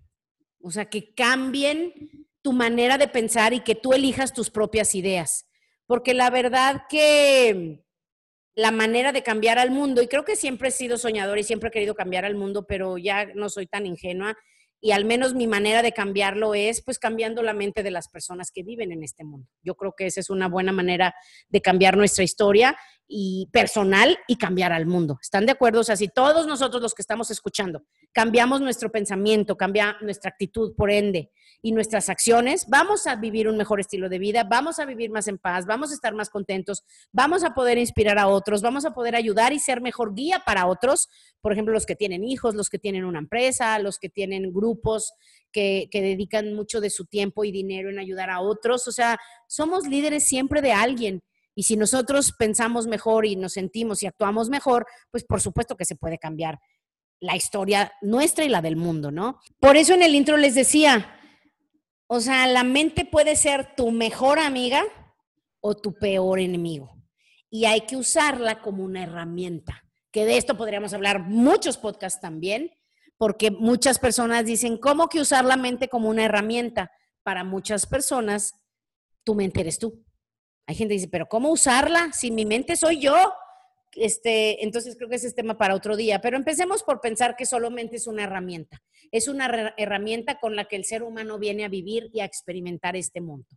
O 0.63 0.71
sea, 0.71 0.85
que 0.85 1.13
cambien 1.13 1.93
tu 2.41 2.53
manera 2.53 2.97
de 2.97 3.09
pensar 3.09 3.53
y 3.53 3.65
que 3.65 3.75
tú 3.75 3.95
elijas 3.95 4.33
tus 4.33 4.49
propias 4.51 4.95
ideas. 4.95 5.49
Porque 5.87 6.15
la 6.15 6.31
verdad 6.31 6.83
que 6.89 7.85
la 8.55 8.71
manera 8.71 9.11
de 9.11 9.25
cambiar 9.25 9.59
al 9.59 9.73
mundo, 9.73 10.01
y 10.01 10.07
creo 10.07 10.25
que 10.25 10.37
siempre 10.37 10.69
he 10.69 10.71
sido 10.71 10.99
soñador 10.99 11.37
y 11.41 11.43
siempre 11.43 11.71
he 11.71 11.73
querido 11.73 11.97
cambiar 11.97 12.25
al 12.25 12.37
mundo, 12.37 12.65
pero 12.65 12.97
ya 12.97 13.27
no 13.35 13.49
soy 13.49 13.67
tan 13.67 13.87
ingenua, 13.87 14.39
y 14.81 14.93
al 14.93 15.05
menos 15.05 15.35
mi 15.35 15.47
manera 15.47 15.83
de 15.83 15.93
cambiarlo 15.93 16.55
es 16.55 16.83
pues 16.83 16.99
cambiando 16.99 17.43
la 17.43 17.53
mente 17.53 17.83
de 17.83 17.91
las 17.91 18.09
personas 18.09 18.51
que 18.51 18.63
viven 18.63 18.93
en 18.93 19.03
este 19.03 19.25
mundo. 19.25 19.49
Yo 19.63 19.75
creo 19.75 19.95
que 19.97 20.07
esa 20.07 20.21
es 20.21 20.31
una 20.31 20.49
buena 20.49 20.73
manera 20.73 21.15
de 21.49 21.61
cambiar 21.61 21.97
nuestra 21.97 22.25
historia 22.25 22.77
y 23.09 23.49
personal 23.53 24.19
y 24.29 24.37
cambiar 24.37 24.73
al 24.73 24.87
mundo. 24.87 25.19
¿Están 25.21 25.47
de 25.47 25.53
acuerdo? 25.53 25.81
O 25.81 25.85
sea, 25.85 25.97
si 25.97 26.09
todos 26.09 26.47
nosotros 26.47 26.83
los 26.83 26.95
que 26.95 27.03
estamos 27.03 27.31
escuchando 27.31 27.83
cambiamos 28.13 28.61
nuestro 28.61 28.93
pensamiento, 28.93 29.57
cambia 29.57 29.97
nuestra 30.03 30.31
actitud, 30.31 30.75
por 30.77 30.91
ende, 30.91 31.33
y 31.61 31.73
nuestras 31.73 32.09
acciones, 32.09 32.67
vamos 32.69 33.07
a 33.07 33.17
vivir 33.17 33.49
un 33.49 33.57
mejor 33.57 33.81
estilo 33.81 34.09
de 34.09 34.19
vida, 34.19 34.45
vamos 34.45 34.79
a 34.79 34.85
vivir 34.85 35.11
más 35.11 35.27
en 35.27 35.39
paz, 35.39 35.67
vamos 35.67 35.91
a 35.91 35.95
estar 35.95 36.15
más 36.15 36.31
contentos, 36.31 36.85
vamos 37.11 37.43
a 37.43 37.55
poder 37.55 37.79
inspirar 37.79 38.19
a 38.19 38.29
otros, 38.29 38.63
vamos 38.63 38.85
a 38.85 38.93
poder 38.93 39.17
ayudar 39.17 39.53
y 39.53 39.59
ser 39.59 39.81
mejor 39.81 40.15
guía 40.15 40.43
para 40.47 40.67
otros, 40.67 41.09
por 41.41 41.53
ejemplo, 41.53 41.75
los 41.75 41.87
que 41.87 41.97
tienen 41.97 42.23
hijos, 42.25 42.55
los 42.55 42.69
que 42.69 42.79
tienen 42.79 43.05
una 43.05 43.19
empresa, 43.19 43.79
los 43.81 43.99
que 43.99 44.09
tienen 44.09 44.53
grupos 44.53 45.13
que, 45.51 45.89
que 45.91 46.03
dedican 46.03 46.55
mucho 46.55 46.81
de 46.81 46.91
su 46.91 47.07
tiempo 47.07 47.45
y 47.45 47.51
dinero 47.51 47.91
en 47.91 47.99
ayudar 47.99 48.31
a 48.31 48.41
otros. 48.41 48.87
O 48.87 48.93
sea, 48.93 49.19
somos 49.47 49.87
líderes 49.87 50.25
siempre 50.25 50.63
de 50.63 50.73
alguien. 50.73 51.23
Y 51.59 51.65
si 51.65 51.77
nosotros 51.77 52.35
pensamos 52.39 52.87
mejor 52.87 53.27
y 53.27 53.35
nos 53.35 53.55
sentimos 53.55 54.05
y 54.05 54.07
actuamos 54.07 54.49
mejor, 54.49 54.87
pues 55.11 55.25
por 55.25 55.41
supuesto 55.41 55.77
que 55.77 55.85
se 55.85 55.97
puede 55.97 56.17
cambiar 56.17 56.61
la 57.19 57.35
historia 57.35 57.93
nuestra 58.01 58.45
y 58.45 58.49
la 58.49 58.63
del 58.63 58.77
mundo, 58.77 59.11
¿no? 59.11 59.41
Por 59.59 59.77
eso 59.77 59.93
en 59.93 60.05
el 60.05 60.15
intro 60.15 60.37
les 60.37 60.55
decía, 60.55 61.19
o 62.07 62.21
sea, 62.21 62.47
la 62.47 62.63
mente 62.63 63.05
puede 63.05 63.35
ser 63.35 63.75
tu 63.75 63.91
mejor 63.91 64.39
amiga 64.39 64.85
o 65.59 65.75
tu 65.75 65.99
peor 65.99 66.39
enemigo. 66.39 66.97
Y 67.51 67.65
hay 67.65 67.81
que 67.81 67.97
usarla 67.97 68.63
como 68.63 68.85
una 68.85 69.03
herramienta. 69.03 69.83
Que 70.13 70.27
de 70.27 70.37
esto 70.37 70.57
podríamos 70.57 70.93
hablar 70.93 71.25
muchos 71.25 71.77
podcasts 71.77 72.21
también, 72.21 72.71
porque 73.17 73.51
muchas 73.51 73.99
personas 73.99 74.47
dicen, 74.47 74.79
¿cómo 74.79 75.09
que 75.09 75.21
usar 75.21 75.45
la 75.45 75.57
mente 75.57 75.89
como 75.89 76.09
una 76.09 76.25
herramienta? 76.25 76.93
Para 77.25 77.43
muchas 77.43 77.85
personas, 77.85 78.55
tu 79.25 79.35
mente 79.35 79.63
eres 79.63 79.81
tú. 79.81 80.05
Hay 80.69 80.75
gente 80.75 80.93
que 80.93 80.99
dice, 80.99 81.09
pero 81.09 81.31
¿cómo 81.31 81.51
usarla 81.51 82.13
si 82.13 82.31
mi 82.31 82.45
mente 82.45 82.77
soy 82.77 83.01
yo? 83.01 83.33
Este, 83.95 84.63
entonces 84.63 84.97
creo 84.97 85.09
que 85.09 85.17
ese 85.17 85.27
es 85.27 85.35
tema 85.35 85.57
para 85.57 85.75
otro 85.75 85.97
día, 85.97 86.21
pero 86.21 86.37
empecemos 86.37 86.83
por 86.83 87.01
pensar 87.01 87.37
que 87.37 87.47
solamente 87.47 87.97
es 87.97 88.07
una 88.07 88.25
herramienta. 88.25 88.83
Es 89.11 89.29
una 89.29 89.73
herramienta 89.79 90.39
con 90.39 90.57
la 90.57 90.67
que 90.67 90.77
el 90.77 90.85
ser 90.85 91.03
humano 91.03 91.39
viene 91.39 91.65
a 91.65 91.69
vivir 91.69 92.11
y 92.13 92.21
a 92.21 92.27
experimentar 92.27 92.97
este 92.97 93.23
mundo. 93.23 93.49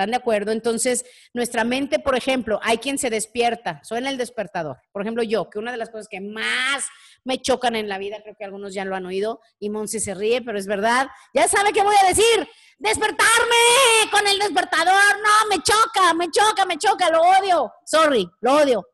¿Están 0.00 0.12
de 0.12 0.16
acuerdo? 0.16 0.50
Entonces, 0.50 1.04
nuestra 1.34 1.62
mente, 1.62 1.98
por 1.98 2.16
ejemplo, 2.16 2.58
hay 2.62 2.78
quien 2.78 2.96
se 2.96 3.10
despierta, 3.10 3.82
suena 3.84 4.08
el 4.08 4.16
despertador. 4.16 4.78
Por 4.92 5.02
ejemplo, 5.02 5.22
yo, 5.22 5.50
que 5.50 5.58
una 5.58 5.72
de 5.72 5.76
las 5.76 5.90
cosas 5.90 6.08
que 6.08 6.22
más 6.22 6.88
me 7.22 7.42
chocan 7.42 7.76
en 7.76 7.86
la 7.86 7.98
vida, 7.98 8.22
creo 8.22 8.34
que 8.34 8.46
algunos 8.46 8.72
ya 8.72 8.86
lo 8.86 8.96
han 8.96 9.04
oído, 9.04 9.42
y 9.58 9.68
Monse 9.68 10.00
se 10.00 10.14
ríe, 10.14 10.40
pero 10.40 10.58
es 10.58 10.66
verdad. 10.66 11.08
Ya 11.34 11.46
sabe 11.48 11.74
qué 11.74 11.82
voy 11.82 11.94
a 12.02 12.08
decir. 12.08 12.48
Despertarme 12.78 14.10
con 14.10 14.26
el 14.26 14.38
despertador. 14.38 15.18
No, 15.22 15.48
me 15.50 15.62
choca, 15.62 16.14
me 16.14 16.30
choca, 16.30 16.64
me 16.64 16.78
choca, 16.78 17.10
lo 17.10 17.20
odio. 17.20 17.70
Sorry, 17.84 18.26
lo 18.40 18.54
odio. 18.54 18.88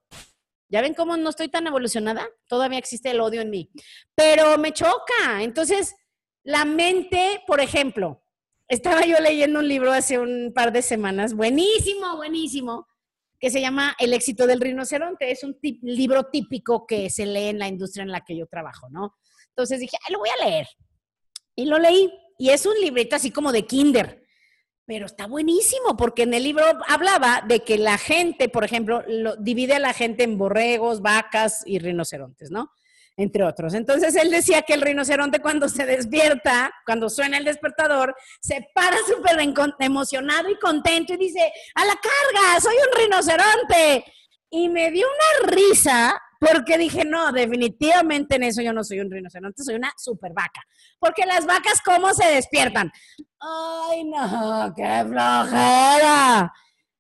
¿Ya 0.69 0.81
ven 0.81 0.95
cómo 0.95 1.17
no 1.17 1.31
estoy 1.31 1.47
tan 1.47 1.69
evolucionada? 1.69 2.29
Todavía 2.49 2.81
existe 2.81 3.13
el 3.13 3.21
odio 3.21 3.43
en 3.43 3.51
mí. 3.51 3.71
Pero 4.17 4.59
me 4.59 4.73
choca. 4.73 5.41
Entonces, 5.41 5.95
la 6.43 6.65
mente, 6.65 7.45
por 7.47 7.61
ejemplo, 7.61 8.26
estaba 8.69 9.05
yo 9.07 9.19
leyendo 9.21 9.61
un 9.61 9.69
libro 9.69 9.93
hace 9.93 10.19
un 10.19 10.53
par 10.55 10.73
de 10.73 10.83
semanas, 10.83 11.35
buenísimo, 11.35 12.17
buenísimo, 12.17 12.87
que 13.39 13.51
se 13.51 13.61
llama 13.61 13.95
El 13.99 14.13
éxito 14.13 14.47
del 14.47 14.61
rinoceronte. 14.61 15.31
Es 15.31 15.45
un 15.45 15.57
libro 15.83 16.25
típico 16.25 16.87
que 16.87 17.11
se 17.11 17.27
lee 17.27 17.49
en 17.49 17.59
la 17.59 17.69
industria 17.69 18.03
en 18.03 18.11
la 18.11 18.23
que 18.23 18.37
yo 18.37 18.47
trabajo, 18.47 18.89
¿no? 18.91 19.15
Entonces 19.51 19.81
dije, 19.81 19.97
lo 20.11 20.19
voy 20.19 20.29
a 20.29 20.45
leer. 20.45 20.67
Y 21.55 21.67
lo 21.67 21.79
leí. 21.79 22.11
Y 22.39 22.51
es 22.51 22.67
un 22.67 22.79
librito 22.81 23.17
así 23.17 23.31
como 23.31 23.53
de 23.53 23.67
kinder. 23.67 24.23
Pero 24.85 25.07
está 25.07 25.27
buenísimo 25.27 25.97
porque 25.97 26.23
en 26.23 26.35
el 26.35 26.45
libro 26.45 26.65
hablaba 26.87 27.43
de 27.47 27.61
que 27.61 27.77
la 27.77 27.99
gente, 27.99 28.49
por 28.49 28.65
ejemplo, 28.65 29.03
lo, 29.09 29.35
divide 29.37 29.75
a 29.75 29.81
la 29.81 29.93
gente 29.93 30.23
en 30.23 30.39
borregos, 30.39 31.03
vacas 31.03 31.63
y 31.67 31.79
rinocerontes, 31.79 32.51
¿no? 32.51 32.71
Entre 33.17 33.45
otros. 33.45 33.75
Entonces 33.75 34.15
él 34.17 34.31
decía 34.31 34.63
que 34.63 34.75
el 34.75 34.83
rinoceronte 34.83 35.41
cuando 35.41 35.69
se 35.69 35.87
despierta, 35.87 36.73
cuando 36.85 37.09
suena 37.09 37.39
el 37.39 37.45
despertador, 37.45 38.15
se 38.41 38.69
para 38.75 38.97
súper 39.07 39.39
emocionado 39.81 40.51
y 40.51 40.59
contento 40.59 41.15
y 41.15 41.17
dice, 41.17 41.53
a 41.75 41.85
la 41.85 41.95
carga, 41.95 42.61
soy 42.61 42.75
un 42.75 43.03
rinoceronte. 43.03 44.05
Y 44.51 44.69
me 44.69 44.91
dio 44.91 45.07
una 45.07 45.53
risa 45.53 46.21
porque 46.39 46.79
dije, 46.79 47.05
no, 47.05 47.33
definitivamente 47.33 48.37
en 48.37 48.45
eso 48.45 48.61
yo 48.63 48.73
no 48.73 48.85
soy 48.85 49.01
un 49.01 49.11
rinoceronte, 49.11 49.63
soy 49.65 49.75
una 49.75 49.93
super 49.97 50.33
vaca. 50.33 50.63
Porque 50.99 51.25
las 51.27 51.47
vacas, 51.47 51.81
¿cómo 51.85 52.13
se 52.13 52.27
despiertan? 52.29 52.93
Ay, 53.41 54.05
no, 54.05 54.73
qué 54.77 55.05
flojera. 55.09 56.53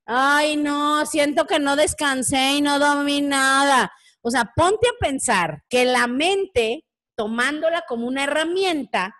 Ay, 0.06 0.56
no, 0.56 1.04
siento 1.04 1.46
que 1.46 1.58
no 1.58 1.76
descansé 1.76 2.54
y 2.54 2.62
no 2.62 2.78
dormí 2.78 3.20
nada. 3.20 3.92
O 4.26 4.30
sea, 4.32 4.52
ponte 4.56 4.88
a 4.88 4.98
pensar 4.98 5.62
que 5.68 5.84
la 5.84 6.08
mente, 6.08 6.84
tomándola 7.16 7.84
como 7.86 8.08
una 8.08 8.24
herramienta, 8.24 9.14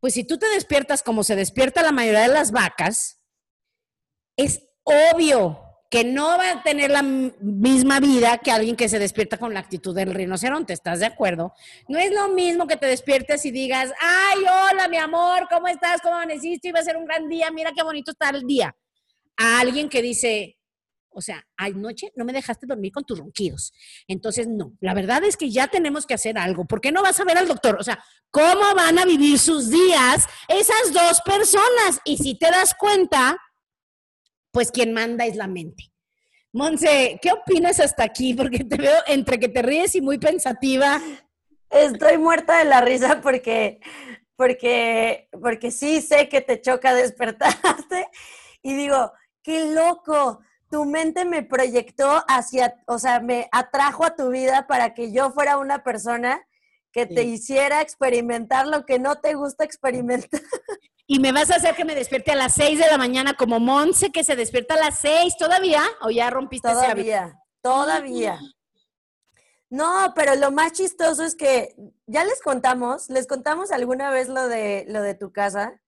pues 0.00 0.14
si 0.14 0.24
tú 0.24 0.36
te 0.36 0.48
despiertas 0.48 1.04
como 1.04 1.22
se 1.22 1.36
despierta 1.36 1.80
la 1.80 1.92
mayoría 1.92 2.22
de 2.22 2.34
las 2.34 2.50
vacas, 2.50 3.20
es 4.36 4.66
obvio 4.82 5.62
que 5.88 6.02
no 6.02 6.36
va 6.36 6.50
a 6.50 6.62
tener 6.64 6.90
la 6.90 7.02
misma 7.02 8.00
vida 8.00 8.38
que 8.38 8.50
alguien 8.50 8.74
que 8.74 8.88
se 8.88 8.98
despierta 8.98 9.38
con 9.38 9.54
la 9.54 9.60
actitud 9.60 9.94
del 9.94 10.12
rinoceronte, 10.12 10.72
¿estás 10.72 10.98
de 10.98 11.06
acuerdo? 11.06 11.54
No 11.86 12.00
es 12.00 12.10
lo 12.10 12.30
mismo 12.30 12.66
que 12.66 12.76
te 12.76 12.86
despiertes 12.86 13.44
y 13.44 13.52
digas, 13.52 13.92
ay, 14.00 14.40
hola, 14.40 14.88
mi 14.88 14.96
amor, 14.96 15.46
¿cómo 15.48 15.68
estás? 15.68 16.00
¿Cómo 16.00 16.16
amaneciste? 16.16 16.70
Iba 16.70 16.80
a 16.80 16.84
ser 16.84 16.96
un 16.96 17.04
gran 17.04 17.28
día, 17.28 17.52
mira 17.52 17.70
qué 17.76 17.84
bonito 17.84 18.10
está 18.10 18.30
el 18.30 18.44
día. 18.44 18.74
A 19.36 19.60
alguien 19.60 19.88
que 19.88 20.02
dice, 20.02 20.59
o 21.12 21.20
sea, 21.20 21.46
anoche 21.56 22.12
no 22.16 22.24
me 22.24 22.32
dejaste 22.32 22.66
dormir 22.66 22.92
con 22.92 23.04
tus 23.04 23.18
ronquidos. 23.18 23.72
Entonces, 24.06 24.48
no, 24.48 24.76
la 24.80 24.94
verdad 24.94 25.24
es 25.24 25.36
que 25.36 25.50
ya 25.50 25.68
tenemos 25.68 26.06
que 26.06 26.14
hacer 26.14 26.38
algo. 26.38 26.64
¿Por 26.64 26.80
qué 26.80 26.92
no 26.92 27.02
vas 27.02 27.18
a 27.20 27.24
ver 27.24 27.38
al 27.38 27.48
doctor? 27.48 27.76
O 27.80 27.82
sea, 27.82 28.02
¿cómo 28.30 28.74
van 28.74 28.98
a 28.98 29.04
vivir 29.04 29.38
sus 29.38 29.70
días 29.70 30.26
esas 30.48 30.92
dos 30.92 31.20
personas? 31.22 32.00
Y 32.04 32.16
si 32.18 32.38
te 32.38 32.50
das 32.50 32.74
cuenta, 32.74 33.36
pues 34.52 34.70
quien 34.70 34.92
manda 34.92 35.26
es 35.26 35.36
la 35.36 35.46
mente. 35.46 35.92
Monse, 36.52 37.18
¿qué 37.22 37.32
opinas 37.32 37.78
hasta 37.78 38.02
aquí? 38.02 38.34
Porque 38.34 38.64
te 38.64 38.76
veo 38.76 38.98
entre 39.06 39.38
que 39.38 39.48
te 39.48 39.62
ríes 39.62 39.94
y 39.94 40.00
muy 40.00 40.18
pensativa. 40.18 41.00
Estoy 41.70 42.18
muerta 42.18 42.58
de 42.58 42.64
la 42.64 42.80
risa 42.80 43.20
porque, 43.20 43.80
porque, 44.34 45.28
porque 45.40 45.70
sí 45.70 46.00
sé 46.02 46.28
que 46.28 46.40
te 46.40 46.60
choca 46.60 46.94
despertarte 46.94 48.08
y 48.62 48.74
digo, 48.74 49.12
qué 49.42 49.72
loco 49.72 50.40
tu 50.70 50.84
mente 50.84 51.24
me 51.24 51.42
proyectó 51.42 52.24
hacia, 52.28 52.80
o 52.86 52.98
sea, 52.98 53.20
me 53.20 53.48
atrajo 53.52 54.04
a 54.04 54.14
tu 54.14 54.30
vida 54.30 54.66
para 54.66 54.94
que 54.94 55.12
yo 55.12 55.32
fuera 55.32 55.58
una 55.58 55.82
persona 55.82 56.46
que 56.92 57.06
te 57.06 57.24
hiciera 57.24 57.80
experimentar 57.82 58.66
lo 58.66 58.84
que 58.86 58.98
no 58.98 59.16
te 59.16 59.34
gusta 59.34 59.64
experimentar. 59.64 60.40
Y 61.12 61.18
me 61.18 61.32
vas 61.32 61.50
a 61.50 61.56
hacer 61.56 61.74
que 61.74 61.84
me 61.84 61.96
despierte 61.96 62.30
a 62.30 62.36
las 62.36 62.54
6 62.54 62.78
de 62.78 62.86
la 62.86 62.96
mañana 62.96 63.34
como 63.34 63.58
Monse, 63.58 64.12
que 64.12 64.22
se 64.22 64.36
despierta 64.36 64.74
a 64.74 64.78
las 64.78 65.00
6 65.00 65.38
todavía, 65.38 65.82
o 66.02 66.10
ya 66.10 66.30
rompiste 66.30 66.68
todavía, 66.68 67.36
Todavía, 67.62 68.38
No, 69.70 70.12
pero 70.14 70.36
lo 70.36 70.52
más 70.52 70.70
chistoso 70.70 71.24
es 71.24 71.34
que 71.34 71.74
ya 72.06 72.24
les 72.24 72.40
contamos, 72.40 73.10
les 73.10 73.26
contamos 73.26 73.72
alguna 73.72 74.12
vez 74.12 74.28
lo 74.28 74.46
de 74.46 74.84
lo 74.86 75.02
de 75.02 75.16
tu 75.16 75.32
casa. 75.32 75.82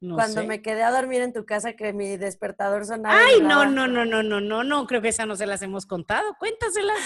Cuando 0.00 0.44
me 0.44 0.60
quedé 0.60 0.82
a 0.82 0.90
dormir 0.90 1.22
en 1.22 1.32
tu 1.32 1.46
casa 1.46 1.72
que 1.72 1.92
mi 1.92 2.16
despertador 2.16 2.84
sonaba. 2.84 3.18
Ay, 3.18 3.40
no, 3.40 3.64
no, 3.64 3.88
no, 3.88 4.04
no, 4.04 4.22
no, 4.22 4.40
no, 4.40 4.62
no, 4.62 4.86
creo 4.86 5.00
que 5.00 5.08
esa 5.08 5.24
no 5.24 5.36
se 5.36 5.46
las 5.46 5.62
hemos 5.62 5.86
contado. 5.86 6.36
Cuéntaselas. 6.38 6.98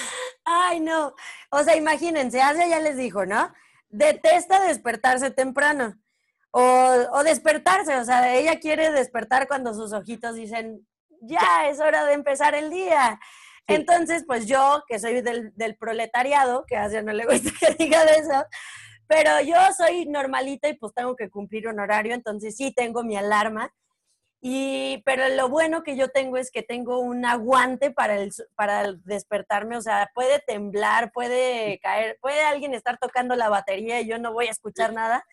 Ay, 0.44 0.81
no. 0.81 1.14
O 1.50 1.62
sea, 1.62 1.76
imagínense, 1.76 2.42
Asia 2.42 2.66
ya 2.66 2.81
les 2.81 2.96
dijo, 2.96 3.26
¿no? 3.26 3.53
Detesta 3.88 4.66
despertarse 4.66 5.31
temprano. 5.31 6.00
O, 6.53 6.62
o 7.12 7.22
despertarse, 7.22 7.96
o 7.96 8.05
sea, 8.05 8.35
ella 8.35 8.59
quiere 8.59 8.90
despertar 8.90 9.46
cuando 9.46 9.72
sus 9.72 9.92
ojitos 9.92 10.35
dicen, 10.35 10.85
ya 11.20 11.68
es 11.68 11.79
hora 11.79 12.05
de 12.05 12.14
empezar 12.14 12.57
el 12.57 12.70
día. 12.70 13.20
Entonces, 13.66 14.24
pues 14.26 14.46
yo, 14.46 14.83
que 14.88 14.98
soy 14.98 15.20
del, 15.20 15.53
del 15.55 15.76
proletariado, 15.76 16.64
que 16.66 16.76
a 16.76 16.85
Asia 16.85 17.03
no 17.03 17.12
le 17.12 17.24
gusta 17.24 17.50
que 17.61 17.74
diga 17.85 18.05
de 18.05 18.12
eso, 18.12 18.44
pero 19.10 19.40
yo 19.40 19.56
soy 19.76 20.06
normalita 20.06 20.68
y 20.68 20.74
pues 20.74 20.94
tengo 20.94 21.16
que 21.16 21.30
cumplir 21.30 21.66
un 21.66 21.80
horario, 21.80 22.14
entonces 22.14 22.56
sí 22.56 22.72
tengo 22.72 23.02
mi 23.02 23.16
alarma. 23.16 23.74
Y, 24.40 25.02
pero 25.04 25.28
lo 25.34 25.48
bueno 25.48 25.82
que 25.82 25.96
yo 25.96 26.10
tengo 26.10 26.36
es 26.36 26.52
que 26.52 26.62
tengo 26.62 27.00
un 27.00 27.24
aguante 27.26 27.90
para, 27.90 28.14
el, 28.14 28.30
para 28.54 28.92
despertarme, 29.04 29.76
o 29.76 29.82
sea, 29.82 30.12
puede 30.14 30.38
temblar, 30.38 31.10
puede 31.10 31.80
caer, 31.80 32.18
puede 32.22 32.40
alguien 32.44 32.72
estar 32.72 32.98
tocando 32.98 33.34
la 33.34 33.48
batería 33.48 34.00
y 34.00 34.06
yo 34.06 34.20
no 34.20 34.32
voy 34.32 34.46
a 34.46 34.52
escuchar 34.52 34.92
nada. 34.92 35.24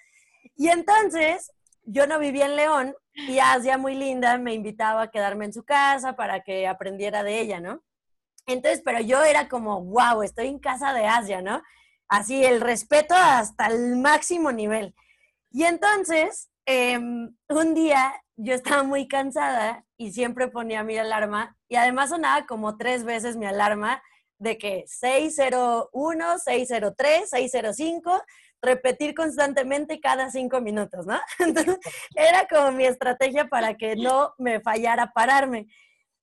Y 0.56 0.70
entonces, 0.70 1.52
yo 1.84 2.08
no 2.08 2.18
vivía 2.18 2.48
en 2.48 2.56
León 2.56 2.96
y 3.14 3.38
Asia, 3.38 3.78
muy 3.78 3.94
linda, 3.94 4.40
me 4.40 4.56
invitaba 4.56 5.04
a 5.04 5.12
quedarme 5.12 5.46
en 5.46 5.54
su 5.54 5.64
casa 5.64 6.16
para 6.16 6.42
que 6.42 6.66
aprendiera 6.66 7.22
de 7.22 7.40
ella, 7.42 7.60
¿no? 7.60 7.84
Entonces, 8.48 8.82
pero 8.84 9.02
yo 9.02 9.24
era 9.24 9.48
como, 9.48 9.84
wow, 9.84 10.24
estoy 10.24 10.48
en 10.48 10.58
casa 10.58 10.96
de 10.96 11.06
Asia, 11.06 11.44
¿no? 11.44 11.62
Así 12.08 12.44
el 12.44 12.62
respeto 12.62 13.16
hasta 13.16 13.68
el 13.68 13.98
máximo 13.98 14.52
nivel. 14.52 14.96
Y 15.52 15.64
entonces, 15.64 16.50
em, 16.66 17.36
un 17.50 17.74
día 17.74 18.22
yo 18.36 18.54
estaba 18.54 18.84
muy 18.84 19.08
cansada 19.08 19.86
y 19.98 20.12
siempre 20.12 20.48
ponía 20.48 20.84
mi 20.84 20.98
alarma 20.98 21.58
y 21.68 21.76
además 21.76 22.10
sonaba 22.12 22.46
como 22.46 22.78
tres 22.78 23.04
veces 23.04 23.36
mi 23.36 23.46
alarma 23.46 24.02
de 24.40 24.58
que 24.58 24.84
601, 24.88 26.40
603, 26.40 27.30
605, 27.30 28.24
repetir 28.62 29.14
constantemente 29.16 30.00
cada 30.00 30.30
cinco 30.30 30.62
minutos, 30.62 31.06
¿no? 31.06 31.20
Entonces, 31.40 31.78
era 32.16 32.48
como 32.48 32.72
mi 32.72 32.86
estrategia 32.86 33.48
para 33.48 33.76
que 33.76 33.96
no 33.96 34.34
me 34.38 34.60
fallara 34.60 35.12
pararme. 35.14 35.68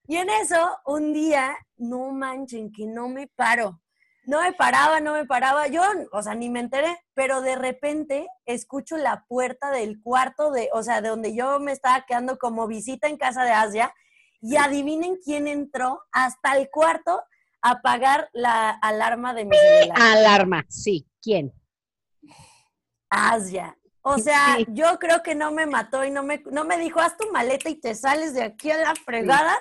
Y 0.07 0.17
en 0.17 0.29
eso, 0.31 0.79
un 0.85 1.13
día, 1.13 1.57
no 1.77 2.11
manchen, 2.13 2.71
que 2.71 2.87
no 2.87 3.09
me 3.09 3.27
paro. 3.27 3.81
No 4.27 4.41
me 4.41 4.53
paraba, 4.53 5.01
no 5.01 5.13
me 5.13 5.27
paraba. 5.27 5.67
Yo, 5.69 5.83
o 6.13 6.23
sea, 6.23 6.35
ni 6.35 6.49
me 6.49 6.61
enteré, 6.61 6.99
pero 7.15 7.41
de 7.41 7.57
repente 7.57 8.27
escucho 8.47 8.97
la 8.97 9.25
puerta 9.29 9.71
del 9.71 10.01
cuarto 10.03 10.51
de, 10.51 10.71
o 10.73 10.83
sea, 10.83 11.01
de 11.01 11.09
donde 11.09 11.35
yo 11.35 11.61
me 11.61 11.73
estaba 11.73 12.05
quedando 12.07 12.39
como 12.39 12.67
visita 12.67 13.09
en 13.09 13.17
casa 13.17 13.45
de 13.45 13.53
Asia 13.53 13.95
y 14.41 14.57
adivinen 14.57 15.19
quién 15.25 15.47
entró 15.47 16.03
hasta 16.13 16.57
el 16.57 16.71
cuarto 16.71 17.23
a 17.63 17.71
apagar 17.71 18.29
la 18.33 18.71
alarma 18.71 19.35
de 19.35 19.45
mi 19.45 19.57
celular. 19.57 19.99
Alarma, 20.01 20.65
sí. 20.69 21.07
¿Quién? 21.23 21.53
Asia. 23.09 23.77
O 24.03 24.19
sea, 24.19 24.59
yo 24.69 24.99
creo 24.99 25.23
que 25.23 25.35
no 25.35 25.51
me 25.51 25.65
mató 25.65 26.05
y 26.05 26.11
no 26.11 26.23
me, 26.23 26.43
no 26.51 26.65
me 26.65 26.77
dijo, 26.79 27.01
haz 27.01 27.17
tu 27.17 27.31
maleta 27.33 27.71
y 27.71 27.77
te 27.77 27.95
sales 27.95 28.35
de 28.35 28.43
aquí 28.43 28.71
a 28.71 28.77
la 28.77 28.95
fregada 28.95 29.57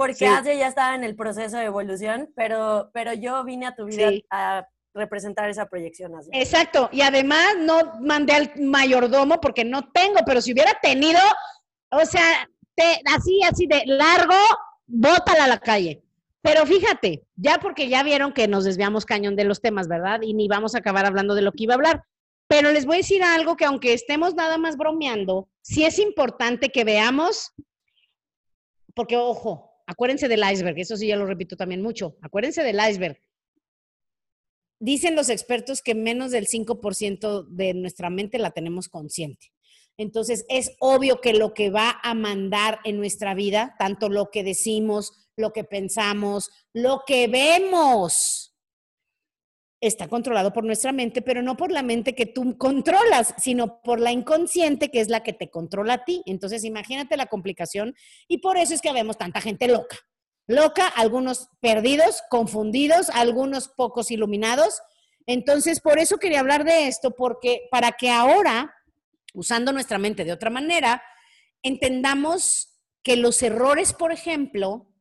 porque 0.00 0.26
Asia 0.26 0.54
ya 0.54 0.66
estaba 0.66 0.94
en 0.94 1.04
el 1.04 1.14
proceso 1.14 1.58
de 1.58 1.64
evolución, 1.64 2.32
pero, 2.34 2.90
pero 2.94 3.12
yo 3.12 3.44
vine 3.44 3.66
a 3.66 3.74
tu 3.74 3.84
vida 3.84 4.10
a 4.30 4.66
representar 4.94 5.50
esa 5.50 5.66
proyección. 5.66 6.14
Asia. 6.14 6.30
Exacto, 6.32 6.88
y 6.90 7.02
además 7.02 7.56
no 7.58 8.00
mandé 8.00 8.32
al 8.32 8.50
mayordomo 8.56 9.42
porque 9.42 9.62
no 9.62 9.90
tengo, 9.92 10.20
pero 10.24 10.40
si 10.40 10.54
hubiera 10.54 10.72
tenido, 10.80 11.20
o 11.90 12.06
sea, 12.06 12.48
te, 12.74 13.02
así, 13.14 13.42
así 13.42 13.66
de 13.66 13.82
largo, 13.84 14.34
bótala 14.86 15.44
a 15.44 15.48
la 15.48 15.58
calle. 15.58 16.02
Pero 16.40 16.64
fíjate, 16.64 17.26
ya 17.36 17.58
porque 17.58 17.90
ya 17.90 18.02
vieron 18.02 18.32
que 18.32 18.48
nos 18.48 18.64
desviamos 18.64 19.04
cañón 19.04 19.36
de 19.36 19.44
los 19.44 19.60
temas, 19.60 19.86
¿verdad? 19.86 20.22
Y 20.22 20.32
ni 20.32 20.48
vamos 20.48 20.74
a 20.74 20.78
acabar 20.78 21.04
hablando 21.04 21.34
de 21.34 21.42
lo 21.42 21.52
que 21.52 21.64
iba 21.64 21.74
a 21.74 21.76
hablar. 21.76 22.04
Pero 22.48 22.72
les 22.72 22.86
voy 22.86 22.94
a 22.94 23.04
decir 23.04 23.22
algo 23.22 23.54
que 23.54 23.66
aunque 23.66 23.92
estemos 23.92 24.34
nada 24.34 24.56
más 24.56 24.78
bromeando, 24.78 25.50
sí 25.60 25.84
es 25.84 25.98
importante 25.98 26.70
que 26.70 26.84
veamos, 26.84 27.52
porque 28.94 29.18
ojo, 29.18 29.69
Acuérdense 29.90 30.28
del 30.28 30.44
iceberg, 30.48 30.78
eso 30.78 30.96
sí 30.96 31.08
ya 31.08 31.16
lo 31.16 31.26
repito 31.26 31.56
también 31.56 31.82
mucho. 31.82 32.16
Acuérdense 32.22 32.62
del 32.62 32.78
iceberg. 32.78 33.20
Dicen 34.78 35.16
los 35.16 35.28
expertos 35.28 35.82
que 35.82 35.96
menos 35.96 36.30
del 36.30 36.46
5% 36.46 37.48
de 37.48 37.74
nuestra 37.74 38.08
mente 38.08 38.38
la 38.38 38.52
tenemos 38.52 38.88
consciente. 38.88 39.52
Entonces, 39.96 40.46
es 40.48 40.76
obvio 40.78 41.20
que 41.20 41.32
lo 41.32 41.54
que 41.54 41.70
va 41.70 41.98
a 42.04 42.14
mandar 42.14 42.78
en 42.84 42.98
nuestra 42.98 43.34
vida, 43.34 43.74
tanto 43.80 44.08
lo 44.08 44.30
que 44.30 44.44
decimos, 44.44 45.12
lo 45.36 45.52
que 45.52 45.64
pensamos, 45.64 46.50
lo 46.72 47.02
que 47.04 47.26
vemos, 47.26 48.49
está 49.80 50.08
controlado 50.08 50.52
por 50.52 50.64
nuestra 50.64 50.92
mente, 50.92 51.22
pero 51.22 51.42
no 51.42 51.56
por 51.56 51.72
la 51.72 51.82
mente 51.82 52.14
que 52.14 52.26
tú 52.26 52.58
controlas, 52.58 53.34
sino 53.38 53.80
por 53.82 53.98
la 53.98 54.12
inconsciente 54.12 54.90
que 54.90 55.00
es 55.00 55.08
la 55.08 55.22
que 55.22 55.32
te 55.32 55.50
controla 55.50 55.94
a 55.94 56.04
ti. 56.04 56.22
Entonces, 56.26 56.64
imagínate 56.64 57.16
la 57.16 57.26
complicación 57.26 57.94
y 58.28 58.38
por 58.38 58.58
eso 58.58 58.74
es 58.74 58.82
que 58.82 58.92
vemos 58.92 59.16
tanta 59.16 59.40
gente 59.40 59.68
loca, 59.68 59.98
loca, 60.46 60.86
algunos 60.86 61.48
perdidos, 61.60 62.22
confundidos, 62.28 63.08
algunos 63.10 63.68
pocos 63.68 64.10
iluminados. 64.10 64.82
Entonces, 65.26 65.80
por 65.80 65.98
eso 65.98 66.18
quería 66.18 66.40
hablar 66.40 66.64
de 66.64 66.86
esto, 66.86 67.12
porque 67.12 67.68
para 67.70 67.92
que 67.92 68.10
ahora, 68.10 68.74
usando 69.32 69.72
nuestra 69.72 69.98
mente 69.98 70.24
de 70.24 70.32
otra 70.32 70.50
manera, 70.50 71.02
entendamos 71.62 72.68
que 73.02 73.16
los 73.16 73.42
errores, 73.42 73.94
por 73.94 74.12
ejemplo, 74.12 74.92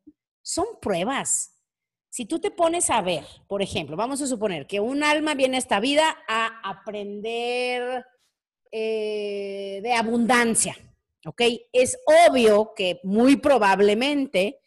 son 0.42 0.65
pruebas. 0.82 1.59
Si 2.10 2.26
tú 2.26 2.39
te 2.39 2.50
pones 2.50 2.89
a 2.89 3.02
ver, 3.02 3.24
por 3.48 3.62
ejemplo, 3.62 3.95
vamos 3.95 4.22
a 4.22 4.28
suponer 4.28 4.65
que 4.65 4.80
un 4.80 5.04
alma 5.04 5.36
viene 5.36 5.58
a 5.58 5.60
esta 5.60 5.80
vida 5.80 6.17
a 6.28 6.60
aprender 6.67 8.06
eh, 8.72 9.80
de 9.84 9.93
abundancia, 9.93 10.76
¿ok? 11.26 11.41
Es 11.72 11.98
obvio 12.28 12.74
que 12.76 13.00
muy 13.04 13.36
probablemente 13.38 14.60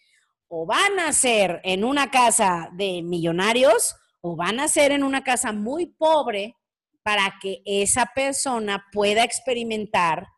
o 0.46 0.66
van 0.66 1.00
a 1.00 1.12
ser 1.12 1.60
en 1.64 1.82
una 1.82 2.10
casa 2.10 2.68
de 2.74 3.02
millonarios 3.02 3.96
o 4.20 4.36
van 4.36 4.60
a 4.60 4.68
ser 4.68 4.92
en 4.92 5.02
una 5.02 5.24
casa 5.24 5.52
muy 5.52 5.86
pobre 5.86 6.56
para 7.02 7.38
que 7.40 7.62
esa 7.64 8.12
persona 8.14 8.86
pueda 8.92 9.24
experimentar 9.24 10.28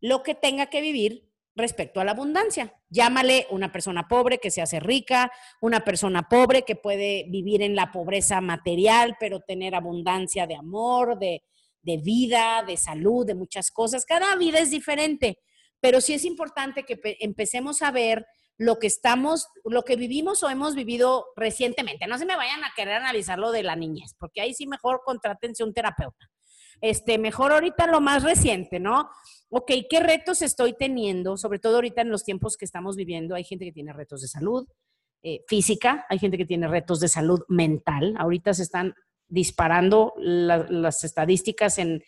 lo 0.00 0.22
que 0.22 0.34
tenga 0.34 0.66
que 0.66 0.82
vivir 0.82 1.30
respecto 1.56 2.00
a 2.00 2.04
la 2.04 2.12
abundancia. 2.12 2.74
Llámale 2.88 3.46
una 3.50 3.70
persona 3.70 4.08
pobre 4.08 4.38
que 4.38 4.50
se 4.50 4.62
hace 4.62 4.80
rica, 4.80 5.30
una 5.60 5.80
persona 5.84 6.28
pobre 6.28 6.62
que 6.62 6.76
puede 6.76 7.26
vivir 7.28 7.62
en 7.62 7.76
la 7.76 7.92
pobreza 7.92 8.40
material, 8.40 9.16
pero 9.20 9.40
tener 9.40 9.74
abundancia 9.74 10.46
de 10.46 10.56
amor, 10.56 11.18
de, 11.18 11.42
de 11.82 11.98
vida, 11.98 12.64
de 12.66 12.76
salud, 12.76 13.26
de 13.26 13.34
muchas 13.34 13.70
cosas. 13.70 14.04
Cada 14.04 14.34
vida 14.36 14.58
es 14.58 14.70
diferente, 14.70 15.38
pero 15.80 16.00
sí 16.00 16.14
es 16.14 16.24
importante 16.24 16.84
que 16.84 16.98
empecemos 17.20 17.82
a 17.82 17.90
ver 17.90 18.26
lo 18.56 18.78
que 18.78 18.86
estamos, 18.86 19.48
lo 19.64 19.82
que 19.82 19.96
vivimos 19.96 20.42
o 20.42 20.50
hemos 20.50 20.74
vivido 20.74 21.26
recientemente. 21.36 22.06
No 22.06 22.18
se 22.18 22.26
me 22.26 22.36
vayan 22.36 22.62
a 22.64 22.72
querer 22.74 22.94
analizar 22.94 23.38
lo 23.38 23.50
de 23.52 23.62
la 23.62 23.76
niñez, 23.76 24.14
porque 24.18 24.40
ahí 24.40 24.54
sí 24.54 24.66
mejor 24.66 25.02
contrátense 25.04 25.64
un 25.64 25.74
terapeuta. 25.74 26.30
Este, 26.80 27.18
mejor 27.18 27.52
ahorita 27.52 27.86
lo 27.86 28.00
más 28.00 28.22
reciente, 28.22 28.80
¿no? 28.80 29.08
Ok, 29.50 29.70
¿qué 29.88 30.00
retos 30.00 30.42
estoy 30.42 30.74
teniendo? 30.76 31.36
Sobre 31.36 31.58
todo 31.58 31.76
ahorita 31.76 32.02
en 32.02 32.10
los 32.10 32.24
tiempos 32.24 32.56
que 32.56 32.64
estamos 32.64 32.96
viviendo, 32.96 33.34
hay 33.34 33.44
gente 33.44 33.64
que 33.64 33.72
tiene 33.72 33.92
retos 33.92 34.20
de 34.22 34.28
salud 34.28 34.66
eh, 35.22 35.42
física, 35.48 36.04
hay 36.08 36.18
gente 36.18 36.36
que 36.36 36.44
tiene 36.44 36.68
retos 36.68 37.00
de 37.00 37.08
salud 37.08 37.40
mental. 37.48 38.14
Ahorita 38.18 38.52
se 38.52 38.62
están 38.62 38.94
disparando 39.28 40.12
las 40.18 41.02
estadísticas 41.04 41.78
en, 41.78 42.02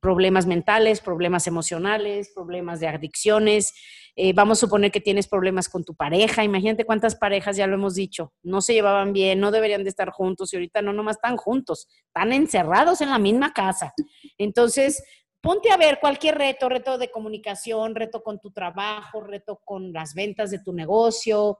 problemas 0.00 0.46
mentales, 0.46 1.00
problemas 1.00 1.46
emocionales, 1.46 2.32
problemas 2.34 2.80
de 2.80 2.88
adicciones. 2.88 3.72
Eh, 4.16 4.32
vamos 4.32 4.58
a 4.58 4.66
suponer 4.66 4.90
que 4.90 5.00
tienes 5.00 5.28
problemas 5.28 5.68
con 5.68 5.84
tu 5.84 5.94
pareja. 5.94 6.42
Imagínate 6.42 6.84
cuántas 6.84 7.14
parejas, 7.14 7.56
ya 7.56 7.66
lo 7.66 7.74
hemos 7.74 7.94
dicho, 7.94 8.32
no 8.42 8.62
se 8.62 8.72
llevaban 8.72 9.12
bien, 9.12 9.38
no 9.38 9.50
deberían 9.50 9.84
de 9.84 9.90
estar 9.90 10.10
juntos 10.10 10.52
y 10.52 10.56
ahorita 10.56 10.82
no 10.82 10.92
nomás 10.92 11.16
están 11.16 11.36
juntos, 11.36 11.86
están 12.06 12.32
encerrados 12.32 13.00
en 13.00 13.10
la 13.10 13.18
misma 13.18 13.52
casa. 13.52 13.94
Entonces, 14.38 15.04
ponte 15.40 15.70
a 15.70 15.76
ver 15.76 16.00
cualquier 16.00 16.36
reto, 16.36 16.68
reto 16.68 16.98
de 16.98 17.10
comunicación, 17.10 17.94
reto 17.94 18.22
con 18.22 18.38
tu 18.38 18.50
trabajo, 18.50 19.20
reto 19.20 19.60
con 19.64 19.92
las 19.92 20.14
ventas 20.14 20.50
de 20.50 20.58
tu 20.58 20.72
negocio, 20.72 21.58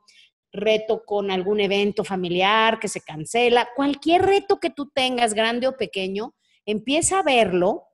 reto 0.52 1.02
con 1.04 1.30
algún 1.30 1.60
evento 1.60 2.04
familiar 2.04 2.78
que 2.78 2.88
se 2.88 3.00
cancela, 3.00 3.70
cualquier 3.74 4.22
reto 4.22 4.58
que 4.58 4.70
tú 4.70 4.90
tengas, 4.90 5.34
grande 5.34 5.68
o 5.68 5.76
pequeño, 5.76 6.34
empieza 6.66 7.20
a 7.20 7.22
verlo 7.22 7.84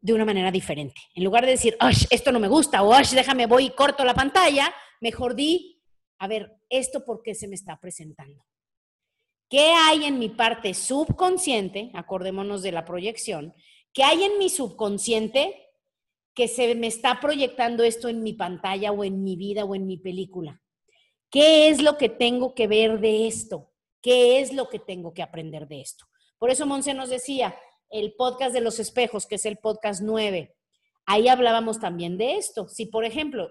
de 0.00 0.12
una 0.12 0.24
manera 0.24 0.50
diferente. 0.50 1.00
En 1.14 1.24
lugar 1.24 1.44
de 1.44 1.52
decir, 1.52 1.76
esto 2.10 2.32
no 2.32 2.38
me 2.38 2.48
gusta, 2.48 2.82
o 2.82 2.94
déjame, 2.96 3.46
voy 3.46 3.66
y 3.66 3.70
corto 3.70 4.04
la 4.04 4.14
pantalla, 4.14 4.72
mejor 5.00 5.34
di, 5.34 5.82
a 6.18 6.28
ver, 6.28 6.56
¿esto 6.68 7.04
por 7.04 7.22
qué 7.22 7.34
se 7.34 7.48
me 7.48 7.54
está 7.54 7.78
presentando? 7.80 8.44
¿Qué 9.50 9.72
hay 9.72 10.04
en 10.04 10.18
mi 10.18 10.28
parte 10.28 10.74
subconsciente? 10.74 11.90
Acordémonos 11.94 12.62
de 12.62 12.72
la 12.72 12.84
proyección. 12.84 13.54
¿Qué 13.98 14.04
hay 14.04 14.22
en 14.22 14.38
mi 14.38 14.48
subconsciente 14.48 15.72
que 16.32 16.46
se 16.46 16.72
me 16.76 16.86
está 16.86 17.18
proyectando 17.18 17.82
esto 17.82 18.08
en 18.08 18.22
mi 18.22 18.32
pantalla 18.32 18.92
o 18.92 19.02
en 19.02 19.24
mi 19.24 19.34
vida 19.34 19.64
o 19.64 19.74
en 19.74 19.88
mi 19.88 19.96
película? 19.96 20.62
¿Qué 21.28 21.68
es 21.68 21.82
lo 21.82 21.98
que 21.98 22.08
tengo 22.08 22.54
que 22.54 22.68
ver 22.68 23.00
de 23.00 23.26
esto? 23.26 23.72
¿Qué 24.00 24.38
es 24.38 24.52
lo 24.52 24.68
que 24.68 24.78
tengo 24.78 25.12
que 25.12 25.22
aprender 25.24 25.66
de 25.66 25.80
esto? 25.80 26.06
Por 26.38 26.48
eso 26.48 26.64
Monse 26.64 26.94
nos 26.94 27.10
decía, 27.10 27.58
el 27.90 28.14
podcast 28.14 28.54
de 28.54 28.60
los 28.60 28.78
espejos, 28.78 29.26
que 29.26 29.34
es 29.34 29.44
el 29.46 29.56
podcast 29.56 30.00
9, 30.00 30.54
ahí 31.04 31.26
hablábamos 31.26 31.80
también 31.80 32.18
de 32.18 32.36
esto. 32.36 32.68
Si, 32.68 32.86
por 32.86 33.04
ejemplo, 33.04 33.50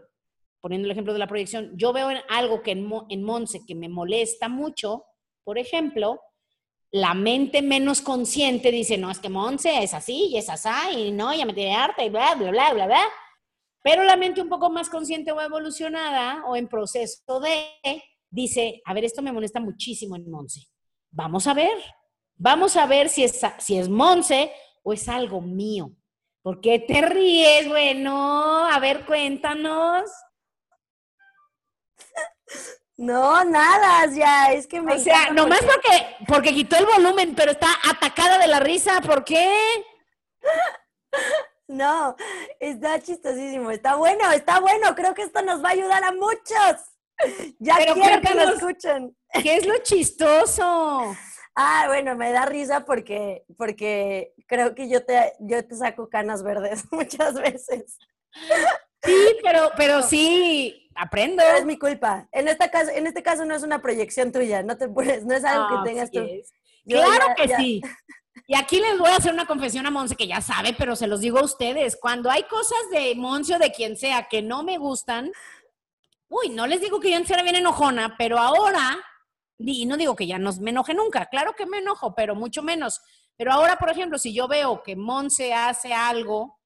poniendo 0.61 0.85
el 0.85 0.93
ejemplo 0.93 1.11
de 1.11 1.19
la 1.19 1.27
proyección, 1.27 1.73
yo 1.75 1.91
veo 1.91 2.07
algo 2.29 2.61
que 2.61 2.71
en, 2.71 2.89
en 3.09 3.21
Monse 3.21 3.65
que 3.67 3.75
me 3.75 3.89
molesta 3.89 4.47
mucho, 4.47 5.07
por 5.43 5.57
ejemplo, 5.57 6.21
la 6.91 7.13
mente 7.13 7.61
menos 7.61 8.01
consciente 8.01 8.71
dice, 8.71 8.97
no, 8.97 9.11
es 9.11 9.19
que 9.19 9.29
Monse 9.29 9.83
es 9.83 9.93
así 9.93 10.27
y 10.31 10.37
es 10.37 10.49
así, 10.49 10.69
y 10.95 11.11
no, 11.11 11.33
ya 11.33 11.45
me 11.45 11.53
tiene 11.53 11.75
harta 11.75 12.03
y 12.03 12.09
bla, 12.09 12.35
bla, 12.35 12.51
bla, 12.51 12.73
bla, 12.73 12.85
bla. 12.85 13.03
Pero 13.83 14.03
la 14.03 14.15
mente 14.15 14.41
un 14.41 14.49
poco 14.49 14.69
más 14.69 14.89
consciente 14.89 15.31
o 15.31 15.41
evolucionada 15.41 16.43
o 16.45 16.55
en 16.55 16.67
proceso 16.67 17.39
de, 17.39 18.03
dice, 18.29 18.81
a 18.85 18.93
ver, 18.93 19.05
esto 19.05 19.21
me 19.21 19.31
molesta 19.31 19.59
muchísimo 19.59 20.15
en 20.15 20.29
Monse. 20.29 20.67
Vamos 21.11 21.47
a 21.47 21.53
ver, 21.53 21.77
vamos 22.35 22.75
a 22.75 22.85
ver 22.85 23.09
si 23.09 23.23
es, 23.23 23.39
si 23.59 23.77
es 23.77 23.89
Monse 23.89 24.51
o 24.83 24.93
es 24.93 25.07
algo 25.07 25.41
mío. 25.41 25.91
¿Por 26.41 26.61
qué 26.61 26.79
te 26.79 27.01
ríes? 27.01 27.67
Bueno, 27.67 28.65
a 28.65 28.79
ver, 28.79 29.05
cuéntanos. 29.05 30.09
No, 32.97 33.43
nada, 33.43 34.07
ya, 34.11 34.51
es 34.53 34.65
que 34.65 34.81
me. 34.81 34.95
O 34.95 34.99
sea, 34.99 35.29
nomás 35.29 35.59
porque... 35.59 36.15
porque, 36.27 36.53
quitó 36.53 36.77
el 36.77 36.87
volumen, 36.87 37.35
pero 37.35 37.51
está 37.51 37.67
atacada 37.87 38.39
de 38.39 38.47
la 38.47 38.59
risa, 38.59 39.01
¿por 39.01 39.23
qué? 39.23 39.49
No, 41.69 42.15
está 42.61 43.01
chistosísimo, 43.01 43.71
está 43.71 43.95
bueno, 43.95 44.31
está 44.31 44.61
bueno, 44.61 44.95
creo 44.95 45.13
que 45.13 45.23
esto 45.23 45.41
nos 45.41 45.61
va 45.61 45.69
a 45.69 45.73
ayudar 45.73 46.03
a 46.03 46.11
muchos. 46.13 46.93
Ya 47.59 47.75
quiero 47.75 48.21
que 48.21 48.33
lo 48.33 48.53
escuchen. 48.53 49.17
¿Qué 49.43 49.57
es 49.57 49.65
lo 49.65 49.77
chistoso? 49.79 51.13
Ah, 51.55 51.85
bueno, 51.87 52.15
me 52.15 52.31
da 52.31 52.45
risa 52.45 52.85
porque, 52.85 53.43
porque 53.57 54.33
creo 54.47 54.75
que 54.75 54.87
yo 54.87 55.03
te, 55.03 55.33
yo 55.39 55.67
te 55.67 55.75
saco 55.75 56.07
canas 56.09 56.43
verdes 56.43 56.83
muchas 56.91 57.33
veces. 57.33 57.97
Sí, 59.03 59.37
pero, 59.43 59.71
pero 59.77 60.01
sí, 60.01 60.89
aprendo. 60.95 61.43
es 61.43 61.65
mi 61.65 61.77
culpa. 61.77 62.27
En, 62.31 62.47
esta 62.47 62.69
caso, 62.69 62.91
en 62.91 63.07
este 63.07 63.23
caso 63.23 63.45
no 63.45 63.55
es 63.55 63.63
una 63.63 63.81
proyección 63.81 64.31
tuya, 64.31 64.63
no 64.63 64.77
te 64.77 64.89
puedes, 64.89 65.25
no 65.25 65.35
es 65.35 65.43
algo 65.43 65.67
que 65.67 65.75
ah, 65.75 65.83
tengas 65.83 66.11
tú. 66.11 66.25
claro 66.85 67.27
que 67.35 67.55
sí. 67.55 67.81
Y 68.49 68.55
aquí 68.55 68.79
les 68.79 68.97
voy 68.97 69.09
a 69.09 69.17
hacer 69.17 69.33
una 69.33 69.45
confesión 69.45 69.85
a 69.85 69.91
Monse 69.91 70.15
que 70.15 70.27
ya 70.27 70.39
sabe, 70.39 70.73
pero 70.77 70.95
se 70.95 71.07
los 71.07 71.19
digo 71.19 71.39
a 71.39 71.43
ustedes. 71.43 71.97
Cuando 71.99 72.29
hay 72.29 72.43
cosas 72.43 72.79
de 72.91 73.13
Monse 73.15 73.55
o 73.55 73.59
de 73.59 73.71
quien 73.71 73.97
sea 73.97 74.27
que 74.29 74.41
no 74.41 74.63
me 74.63 74.77
gustan, 74.77 75.31
uy, 76.29 76.49
no 76.49 76.65
les 76.65 76.79
digo 76.79 76.99
que 76.99 77.11
yo 77.11 77.17
antes 77.17 77.31
era 77.31 77.43
bien 77.43 77.55
enojona, 77.55 78.15
pero 78.17 78.37
ahora, 78.37 78.97
y 79.57 79.85
no 79.85 79.97
digo 79.97 80.15
que 80.15 80.27
ya 80.27 80.37
no 80.37 80.53
me 80.61 80.69
enoje 80.69 80.93
nunca, 80.93 81.25
claro 81.25 81.53
que 81.57 81.65
me 81.65 81.79
enojo, 81.79 82.15
pero 82.15 82.35
mucho 82.35 82.63
menos. 82.63 83.01
Pero 83.35 83.51
ahora, 83.51 83.77
por 83.77 83.89
ejemplo, 83.89 84.17
si 84.17 84.33
yo 84.33 84.47
veo 84.47 84.81
que 84.81 84.95
Monse 84.95 85.53
hace 85.53 85.93
algo 85.93 86.56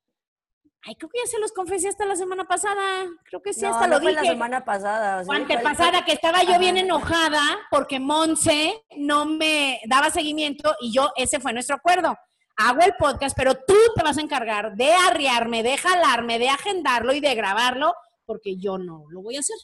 Ay, 0.84 0.96
creo 0.96 1.10
que 1.10 1.20
ya 1.24 1.30
se 1.30 1.40
los 1.40 1.52
confesé 1.52 1.90
hasta 1.90 2.06
la 2.06 2.16
semana 2.16 2.46
pasada. 2.46 3.06
Creo 3.26 3.42
que 3.42 3.54
sí, 3.54 3.64
hasta 3.66 3.88
lo 3.88 4.00
fue 4.00 4.12
dije. 4.12 4.24
la 4.24 4.32
semana 4.32 4.66
pasada. 4.66 5.22
O 5.22 5.64
pasada 5.64 6.04
que 6.04 6.14
estaba 6.14 6.44
yo 6.44 6.58
bien 6.58 6.76
enojada 6.78 7.42
porque 7.70 8.00
Monse 8.00 8.84
no 8.98 9.26
me 9.26 9.80
daba 9.86 10.10
seguimiento 10.10 10.76
y 10.80 10.92
yo, 10.92 11.12
ese 11.16 11.40
fue 11.40 11.54
nuestro 11.54 11.76
acuerdo. 11.76 12.18
Hago 12.58 12.82
el 12.82 12.94
podcast, 12.98 13.38
pero 13.38 13.54
tú 13.56 13.76
te 13.96 14.04
vas 14.04 14.18
a 14.18 14.22
encargar 14.22 14.76
de 14.76 14.92
arriarme, 14.92 15.62
de 15.62 15.78
jalarme, 15.78 16.40
de 16.40 16.50
agendarlo 16.50 17.14
y 17.14 17.20
de 17.20 17.36
grabarlo, 17.36 17.94
porque 18.26 18.58
yo 18.58 18.80
no 18.80 19.06
lo 19.10 19.22
voy 19.22 19.36
a 19.36 19.42
hacer. 19.42 19.58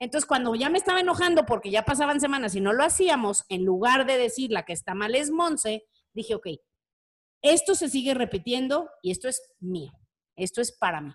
Entonces, 0.00 0.26
cuando 0.26 0.54
ya 0.56 0.68
me 0.68 0.78
estaba 0.78 1.00
enojando 1.00 1.46
porque 1.46 1.70
ya 1.70 1.84
pasaban 1.84 2.20
semanas 2.20 2.56
y 2.56 2.60
no 2.60 2.72
lo 2.72 2.84
hacíamos, 2.84 3.44
en 3.48 3.64
lugar 3.64 4.04
de 4.04 4.18
decir 4.18 4.50
la 4.50 4.64
que 4.64 4.72
está 4.72 4.94
mal 4.94 5.14
es 5.14 5.30
Monse, 5.30 5.84
dije, 6.12 6.34
ok, 6.34 6.48
esto 7.40 7.76
se 7.76 7.88
sigue 7.88 8.14
repitiendo 8.14 8.90
y 9.00 9.12
esto 9.12 9.28
es 9.28 9.40
mío 9.60 9.92
esto 10.36 10.60
es 10.60 10.72
para 10.72 11.00
mí. 11.00 11.12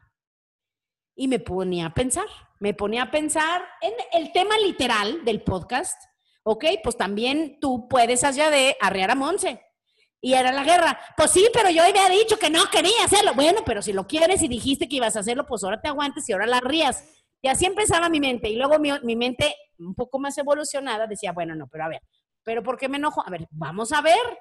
Y 1.16 1.28
me 1.28 1.40
ponía 1.40 1.88
a 1.88 1.94
pensar, 1.94 2.26
me 2.60 2.74
ponía 2.74 3.04
a 3.04 3.12
pensar 3.12 3.64
en 3.82 3.94
el 4.14 4.32
tema 4.32 4.58
literal 4.58 5.24
del 5.24 5.44
podcast. 5.44 6.02
Ok, 6.44 6.66
pues 6.84 6.98
también 6.98 7.60
tú 7.60 7.88
puedes 7.88 8.24
allá 8.24 8.50
de 8.50 8.76
arrear 8.82 9.12
a 9.12 9.16
Monse. 9.16 9.62
Y 10.20 10.34
era 10.34 10.52
la 10.52 10.64
guerra. 10.64 11.00
Pues 11.18 11.32
sí, 11.32 11.48
pero 11.54 11.70
yo 11.70 11.84
había 11.84 12.08
dicho 12.10 12.38
que 12.38 12.50
no 12.50 12.66
quería 12.72 13.04
hacerlo. 13.04 13.34
Bueno, 13.34 13.62
pero 13.66 13.82
si 13.82 13.94
lo 13.94 14.08
quieres 14.08 14.42
y 14.44 14.48
dijiste 14.48 14.88
que 14.88 14.98
ibas 14.98 15.16
a 15.16 15.22
hacerlo, 15.22 15.46
pues 15.48 15.64
ahora 15.64 15.82
te 15.82 15.90
aguantes 15.90 16.28
y 16.30 16.34
ahora 16.34 16.46
la 16.46 16.60
rías. 16.60 17.04
Y 17.42 17.48
así 17.48 17.66
empezaba 17.66 18.08
mi 18.10 18.20
mente. 18.20 18.50
Y 18.50 18.56
luego 18.56 18.78
mi, 18.80 18.92
mi 19.02 19.16
mente, 19.16 19.56
un 19.80 19.96
poco 19.96 20.20
más 20.20 20.38
evolucionada, 20.38 21.08
decía, 21.08 21.32
bueno, 21.32 21.56
no, 21.56 21.68
pero 21.68 21.86
a 21.86 21.90
ver, 21.90 22.02
¿Pero 22.44 22.64
por 22.64 22.78
qué 22.78 22.90
me 22.90 22.98
enojo? 22.98 23.24
A 23.26 23.30
ver, 23.30 23.48
vamos 23.52 23.92
a 23.92 24.02
ver. 24.02 24.40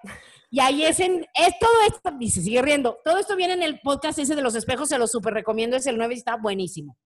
Y 0.50 0.60
ahí 0.60 0.84
es 0.84 1.00
en, 1.00 1.26
es 1.34 1.58
todo 1.58 1.72
esto, 1.86 2.10
y 2.18 2.30
se 2.30 2.42
sigue 2.42 2.62
riendo, 2.62 2.98
todo 3.04 3.18
esto 3.18 3.36
viene 3.36 3.54
en 3.54 3.62
el 3.62 3.80
podcast 3.80 4.18
ese 4.18 4.34
de 4.34 4.42
los 4.42 4.54
espejos, 4.54 4.88
se 4.88 4.98
lo 4.98 5.06
súper 5.06 5.34
recomiendo, 5.34 5.76
es 5.76 5.86
el 5.86 5.96
9 5.96 6.14
y 6.14 6.18
está 6.18 6.36
buenísimo. 6.36 6.96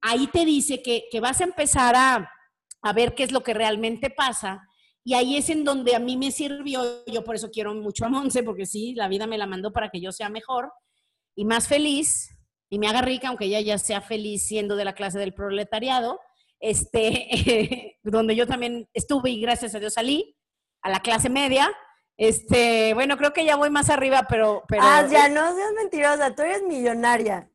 ahí 0.00 0.26
te 0.28 0.44
dice 0.44 0.82
que, 0.82 1.08
vas 1.20 1.40
a 1.40 1.44
empezar 1.44 1.94
a, 1.94 2.30
a 2.82 2.92
ver 2.92 3.14
qué 3.14 3.22
es 3.22 3.32
lo 3.32 3.42
que 3.42 3.54
realmente 3.54 4.10
pasa. 4.10 4.66
Y 5.04 5.14
ahí 5.14 5.36
es 5.36 5.50
en 5.50 5.62
donde 5.64 5.94
a 5.94 6.00
mí 6.00 6.16
me 6.16 6.32
sirvió, 6.32 7.04
yo 7.06 7.22
por 7.22 7.36
eso 7.36 7.50
quiero 7.52 7.72
mucho 7.74 8.04
a 8.04 8.08
Monse, 8.08 8.42
porque 8.42 8.66
sí, 8.66 8.94
la 8.94 9.06
vida 9.06 9.26
me 9.28 9.38
la 9.38 9.46
mandó 9.46 9.72
para 9.72 9.90
que 9.90 10.00
yo 10.00 10.10
sea 10.10 10.28
mejor 10.28 10.72
y 11.36 11.44
más 11.44 11.68
feliz 11.68 12.28
y 12.68 12.78
me 12.80 12.88
haga 12.88 13.02
rica, 13.02 13.28
aunque 13.28 13.44
ella 13.44 13.60
ya 13.60 13.78
sea 13.78 14.00
feliz 14.00 14.46
siendo 14.46 14.74
de 14.74 14.84
la 14.84 14.94
clase 14.94 15.18
del 15.18 15.34
proletariado, 15.34 16.18
este, 16.70 17.98
donde 18.02 18.34
yo 18.36 18.46
también 18.46 18.88
estuve 18.92 19.30
y 19.30 19.40
gracias 19.40 19.74
a 19.74 19.78
Dios 19.78 19.94
salí 19.94 20.36
a 20.82 20.90
la 20.90 21.00
clase 21.00 21.28
media. 21.28 21.70
Este, 22.16 22.94
bueno, 22.94 23.16
creo 23.16 23.32
que 23.32 23.44
ya 23.44 23.56
voy 23.56 23.70
más 23.70 23.90
arriba, 23.90 24.26
pero... 24.28 24.64
pero 24.68 24.82
ah, 24.84 25.06
ya 25.10 25.28
no 25.28 25.54
seas 25.54 25.72
mentirosa, 25.74 26.34
tú 26.34 26.42
eres 26.42 26.62
millonaria. 26.62 27.50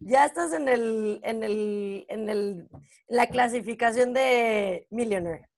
Ya 0.00 0.24
estás 0.24 0.52
en 0.52 0.68
el, 0.68 1.20
en 1.22 1.44
el, 1.44 2.06
en 2.08 2.28
el, 2.28 2.68
la 3.06 3.28
clasificación 3.28 4.12
de 4.12 4.86
millionaire. 4.90 5.48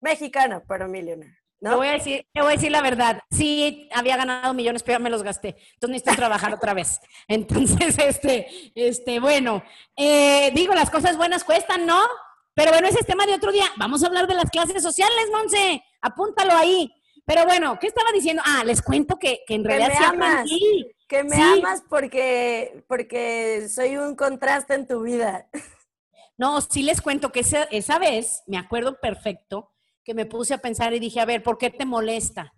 Mexicano, 0.00 0.62
pero 0.68 0.86
millionaire. 0.86 1.38
Te, 1.70 1.76
voy 1.76 1.88
a 1.88 1.92
decir, 1.92 2.26
te 2.32 2.40
voy 2.42 2.52
a 2.52 2.56
decir 2.56 2.70
la 2.70 2.82
verdad. 2.82 3.20
Sí, 3.30 3.88
había 3.92 4.16
ganado 4.16 4.52
millones, 4.54 4.82
pero 4.82 4.98
ya 4.98 5.02
me 5.02 5.10
los 5.10 5.22
gasté. 5.22 5.56
Entonces 5.74 5.90
necesito 5.90 6.16
trabajar 6.16 6.52
otra 6.52 6.74
vez. 6.74 7.00
Entonces, 7.28 7.98
este, 7.98 8.48
este, 8.74 9.20
bueno, 9.20 9.62
eh, 9.96 10.50
digo, 10.54 10.74
las 10.74 10.90
cosas 10.90 11.16
buenas 11.16 11.44
cuestan, 11.44 11.86
¿no? 11.86 12.00
Pero 12.54 12.70
bueno, 12.70 12.86
ese 12.86 13.00
es 13.00 13.06
tema 13.06 13.26
de 13.26 13.34
otro 13.34 13.50
día. 13.50 13.66
Vamos 13.76 14.02
a 14.02 14.06
hablar 14.06 14.26
de 14.26 14.34
las 14.34 14.50
clases 14.50 14.82
sociales, 14.82 15.28
Monse. 15.32 15.82
Apúntalo 16.02 16.52
ahí. 16.52 16.92
Pero 17.26 17.46
bueno, 17.46 17.78
¿qué 17.80 17.86
estaba 17.86 18.12
diciendo? 18.12 18.42
Ah, 18.44 18.62
les 18.64 18.82
cuento 18.82 19.18
que, 19.18 19.40
en 19.48 19.64
realidad 19.64 19.88
que 19.88 19.98
me 19.98 20.26
amas, 20.26 20.50
Que 21.08 21.24
me 21.24 21.42
amas 21.42 21.82
porque, 21.88 22.84
porque 22.86 23.68
soy 23.68 23.96
un 23.96 24.14
contraste 24.14 24.74
en 24.74 24.86
tu 24.86 25.02
vida. 25.02 25.48
No, 26.36 26.60
sí 26.60 26.82
les 26.82 27.00
cuento 27.00 27.32
que 27.32 27.40
esa, 27.40 27.62
esa 27.64 27.98
vez, 27.98 28.42
me 28.46 28.58
acuerdo 28.58 29.00
perfecto, 29.00 29.73
que 30.04 30.14
me 30.14 30.26
puse 30.26 30.54
a 30.54 30.58
pensar 30.58 30.92
y 30.94 31.00
dije, 31.00 31.20
a 31.20 31.24
ver, 31.24 31.42
¿por 31.42 31.58
qué 31.58 31.70
te 31.70 31.86
molesta? 31.86 32.52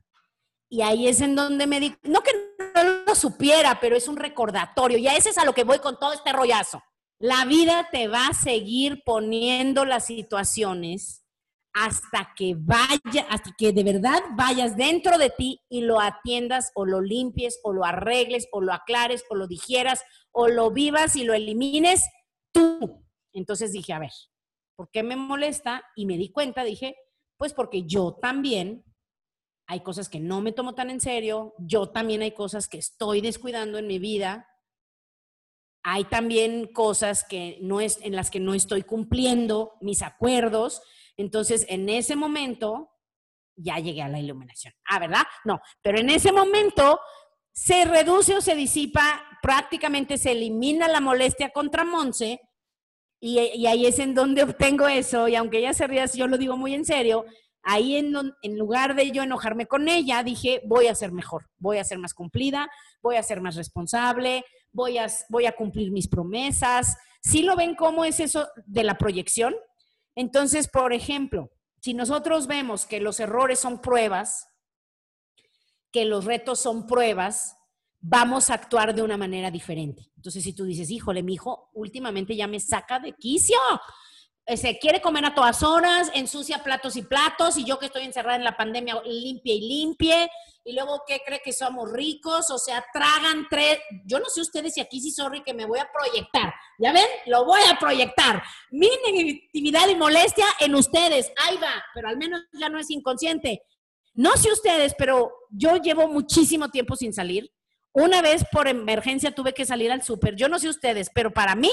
Y 0.69 0.83
ahí 0.83 1.07
es 1.07 1.21
en 1.21 1.37
donde 1.37 1.67
me 1.67 1.79
di, 1.79 1.97
no 2.03 2.23
que 2.23 2.33
no 2.75 2.83
lo 3.07 3.15
supiera, 3.15 3.79
pero 3.81 3.97
es 3.97 4.09
un 4.09 4.17
recordatorio. 4.17 4.99
Y 4.99 5.07
a 5.07 5.17
ese 5.17 5.31
es 5.31 5.39
a 5.39 5.45
lo 5.45 5.55
que 5.55 5.65
voy 5.65 5.79
con 5.79 5.99
todo 5.99 6.13
este 6.13 6.33
rollazo. 6.33 6.83
La 7.19 7.45
vida 7.45 7.89
te 7.91 8.09
va 8.09 8.27
a 8.29 8.35
seguir 8.35 9.03
poniendo 9.05 9.85
las 9.85 10.07
situaciones 10.07 11.23
hasta 11.73 12.33
que 12.35 12.55
vaya, 12.59 13.27
hasta 13.29 13.55
que 13.57 13.73
de 13.73 13.85
verdad 13.85 14.21
vayas 14.35 14.77
dentro 14.77 15.19
de 15.19 15.31
ti 15.31 15.61
y 15.69 15.83
lo 15.83 16.01
atiendas 16.01 16.73
o 16.75 16.87
lo 16.87 17.01
limpies 17.01 17.61
o 17.63 17.73
lo 17.73 17.85
arregles 17.85 18.49
o 18.51 18.61
lo 18.61 18.73
aclares 18.73 19.25
o 19.29 19.35
lo 19.35 19.47
digieras 19.47 20.03
o 20.33 20.49
lo 20.49 20.71
vivas 20.71 21.17
y 21.17 21.25
lo 21.25 21.35
elimines 21.35 22.03
tú. 22.53 23.05
Entonces 23.33 23.73
dije, 23.73 23.93
a 23.93 23.99
ver, 23.99 24.13
¿por 24.75 24.91
qué 24.91 25.03
me 25.03 25.17
molesta? 25.17 25.85
Y 25.95 26.07
me 26.07 26.17
di 26.17 26.31
cuenta, 26.31 26.65
dije, 26.65 26.97
pues 27.37 27.53
porque 27.53 27.85
yo 27.85 28.19
también 28.21 28.85
hay 29.69 29.81
cosas 29.81 30.09
que 30.09 30.21
no 30.21 30.41
me 30.41 30.53
tomo 30.53 30.75
tan 30.75 30.91
en 30.91 31.01
serio, 31.01 31.55
yo 31.59 31.91
también 31.91 32.23
hay 32.23 32.33
cosas 32.33 32.69
que 32.69 32.79
estoy 32.79 33.21
descuidando 33.21 33.79
en 33.79 33.87
mi 33.87 33.99
vida, 33.99 34.49
hay 35.83 36.05
también 36.05 36.67
cosas 36.73 37.25
que 37.25 37.59
no 37.61 37.81
es, 37.81 37.99
en 38.03 38.15
las 38.17 38.31
que 38.31 38.41
no 38.41 38.55
estoy 38.55 38.83
cumpliendo 38.83 39.75
mis 39.81 40.03
acuerdos. 40.03 40.83
Entonces, 41.17 41.65
en 41.69 41.89
ese 41.89 42.17
momento, 42.17 42.91
ya 43.57 43.79
llegué 43.79 44.03
a 44.03 44.09
la 44.09 44.19
iluminación. 44.19 44.75
Ah, 44.89 44.99
¿verdad? 44.99 45.23
No, 45.45 45.61
pero 45.83 45.99
en 45.99 46.11
ese 46.11 46.33
momento 46.33 47.01
se 47.53 47.85
reduce 47.85 48.35
o 48.35 48.41
se 48.41 48.55
disipa, 48.55 49.25
prácticamente 49.43 50.19
se 50.19 50.33
elimina 50.33 50.89
la 50.89 51.01
molestia 51.01 51.51
contra 51.51 51.85
Monse 51.85 52.41
y, 53.21 53.67
ahí 53.67 53.87
es 53.87 53.99
en 53.99 54.15
donde 54.15 54.43
obtengo 54.43 54.89
eso, 54.89 55.29
y 55.29 55.35
aunque 55.35 55.59
ella 55.59 55.73
se 55.73 55.87
ría, 55.87 56.07
yo 56.07 56.27
lo 56.27 56.39
digo 56.39 56.57
muy 56.57 56.75
en 56.75 56.85
serio, 56.85 57.25
ahí 57.63 57.97
en, 57.97 58.13
lugar 58.57 58.95
de 58.95 59.11
yo 59.11 59.23
enojarme 59.23 59.67
con 59.67 59.89
ella, 59.89 60.23
dije, 60.23 60.63
voy 60.67 60.87
a 60.87 60.95
ser 60.95 61.13
mejor, 61.13 61.49
voy 61.59 61.79
a 61.79 61.85
ser 61.85 61.99
más 61.99 62.15
cumplida, 62.15 62.69
voy 63.03 63.17
a 63.17 63.23
ser 63.23 63.41
más 63.41 63.57
responsable, 63.57 64.45
voy 64.73 64.99
a, 64.99 65.53
cumplir 65.57 65.91
mis 65.91 66.07
promesas. 66.07 66.97
¿Sí 67.21 67.43
lo 67.43 67.57
ven 67.57 67.75
cómo 67.75 68.05
es 68.05 68.21
eso 68.21 68.49
de 68.67 68.85
la 68.85 68.99
proyección? 68.99 69.57
Entonces, 70.15 70.69
por 70.69 70.93
ejemplo, 70.93 71.51
si 71.81 71.93
nosotros 71.93 72.47
vemos 72.47 72.87
que 72.87 73.01
los 73.01 73.19
errores 73.19 73.59
son 73.59 73.81
pruebas, 73.81 74.49
que 75.91 76.05
los 76.05 76.25
retos 76.25 76.61
son 76.61 76.87
pruebas, 76.87 77.56
vamos 78.09 78.51
a 78.51 78.55
actuar 78.55 78.95
de 78.95 79.03
una 79.03 79.17
manera 79.17 79.51
diferente. 79.51 80.11
Entonces, 80.17 80.45
si 80.45 80.53
tú 80.53 80.65
dices, 80.65 80.91
híjole, 80.91 81.23
mi 81.23 81.35
hijo 81.35 81.71
últimamente 81.75 82.37
ya 82.37 82.47
me 82.47 82.61
saca 82.61 83.01
de 83.01 83.13
quicio, 83.15 83.59
se 84.55 84.79
quiere 84.79 85.01
comer 85.01 85.25
a 85.25 85.35
todas 85.35 85.65
horas, 85.65 86.13
ensucia 86.15 86.63
platos 86.63 86.95
y 86.97 87.03
platos, 87.03 87.57
y 87.57 87.65
yo 87.65 87.81
que 87.81 87.87
estoy 87.87 88.05
encerrada 88.05 88.37
en 88.37 88.45
la 88.45 88.57
pandemia, 88.57 89.03
limpie 89.05 89.55
y 89.55 89.69
limpie, 89.69 90.31
y 90.65 90.73
luego, 90.73 91.03
¿qué 91.05 91.21
cree 91.27 91.41
que 91.45 91.53
somos 91.53 91.91
ricos? 91.91 92.49
O 92.51 92.59
sea, 92.59 92.85
tragan 92.93 93.49
tres, 93.51 93.81
yo 94.05 94.21
no 94.21 94.27
sé 94.27 94.41
ustedes 94.41 94.75
si 94.75 94.81
aquí 94.81 95.01
sí, 95.01 95.11
sorry, 95.11 95.43
que 95.43 95.53
me 95.53 95.67
voy 95.67 95.81
a 95.81 95.89
proyectar, 95.93 96.55
¿ya 96.79 96.93
ven? 96.93 97.07
Lo 97.27 97.45
voy 97.45 97.61
a 97.69 97.77
proyectar, 97.77 98.41
mi 98.71 98.89
negatividad 99.05 99.89
y 99.89 99.97
molestia 99.97 100.47
en 100.61 100.77
ustedes, 100.77 101.33
ahí 101.45 101.57
va, 101.57 101.83
pero 101.93 102.09
al 102.09 102.17
menos 102.17 102.43
ya 102.53 102.69
no 102.69 102.79
es 102.79 102.89
inconsciente. 102.91 103.63
No 104.15 104.37
sé 104.37 104.53
ustedes, 104.53 104.95
pero 104.97 105.33
yo 105.51 105.77
llevo 105.77 106.07
muchísimo 106.07 106.71
tiempo 106.71 106.95
sin 106.95 107.13
salir, 107.13 107.51
una 107.97 108.21
vez 108.21 108.45
por 108.53 108.69
emergencia 108.69 109.31
tuve 109.31 109.55
que 109.55 109.65
salir 109.65 109.91
al 109.91 110.03
súper. 110.03 110.37
Yo 110.37 110.51
no 110.51 110.59
sé 110.59 110.69
ustedes, 110.69 111.11
pero 111.15 111.33
para 111.33 111.55
mí 111.55 111.71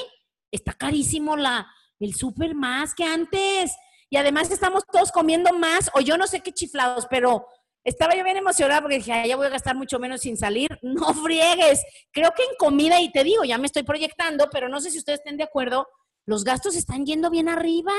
está 0.52 0.72
carísimo 0.72 1.36
la, 1.36 1.68
el 2.00 2.16
súper 2.16 2.56
más 2.56 2.94
que 2.96 3.04
antes. 3.04 3.76
Y 4.10 4.16
además 4.16 4.50
estamos 4.50 4.84
todos 4.90 5.12
comiendo 5.12 5.52
más, 5.52 5.92
o 5.94 6.00
yo 6.00 6.18
no 6.18 6.26
sé 6.26 6.40
qué 6.40 6.54
chiflados, 6.54 7.08
pero 7.10 7.46
estaba 7.84 8.16
yo 8.16 8.24
bien 8.24 8.38
emocionada 8.38 8.80
porque 8.80 9.00
dije, 9.00 9.28
ya 9.28 9.36
voy 9.36 9.48
a 9.48 9.50
gastar 9.50 9.76
mucho 9.76 10.00
menos 10.00 10.22
sin 10.22 10.38
salir. 10.38 10.70
No 10.82 11.14
friegues. 11.14 11.84
Creo 12.14 12.32
que 12.32 12.44
en 12.44 12.56
comida, 12.58 13.02
y 13.02 13.12
te 13.12 13.26
digo, 13.26 13.44
ya 13.44 13.58
me 13.58 13.66
estoy 13.66 13.84
proyectando, 13.84 14.48
pero 14.50 14.70
no 14.70 14.80
sé 14.80 14.92
si 14.92 15.00
ustedes 15.00 15.20
estén 15.20 15.36
de 15.36 15.44
acuerdo, 15.44 15.90
los 16.26 16.46
gastos 16.46 16.78
están 16.78 17.06
yendo 17.06 17.30
bien 17.32 17.50
arriba. 17.50 17.92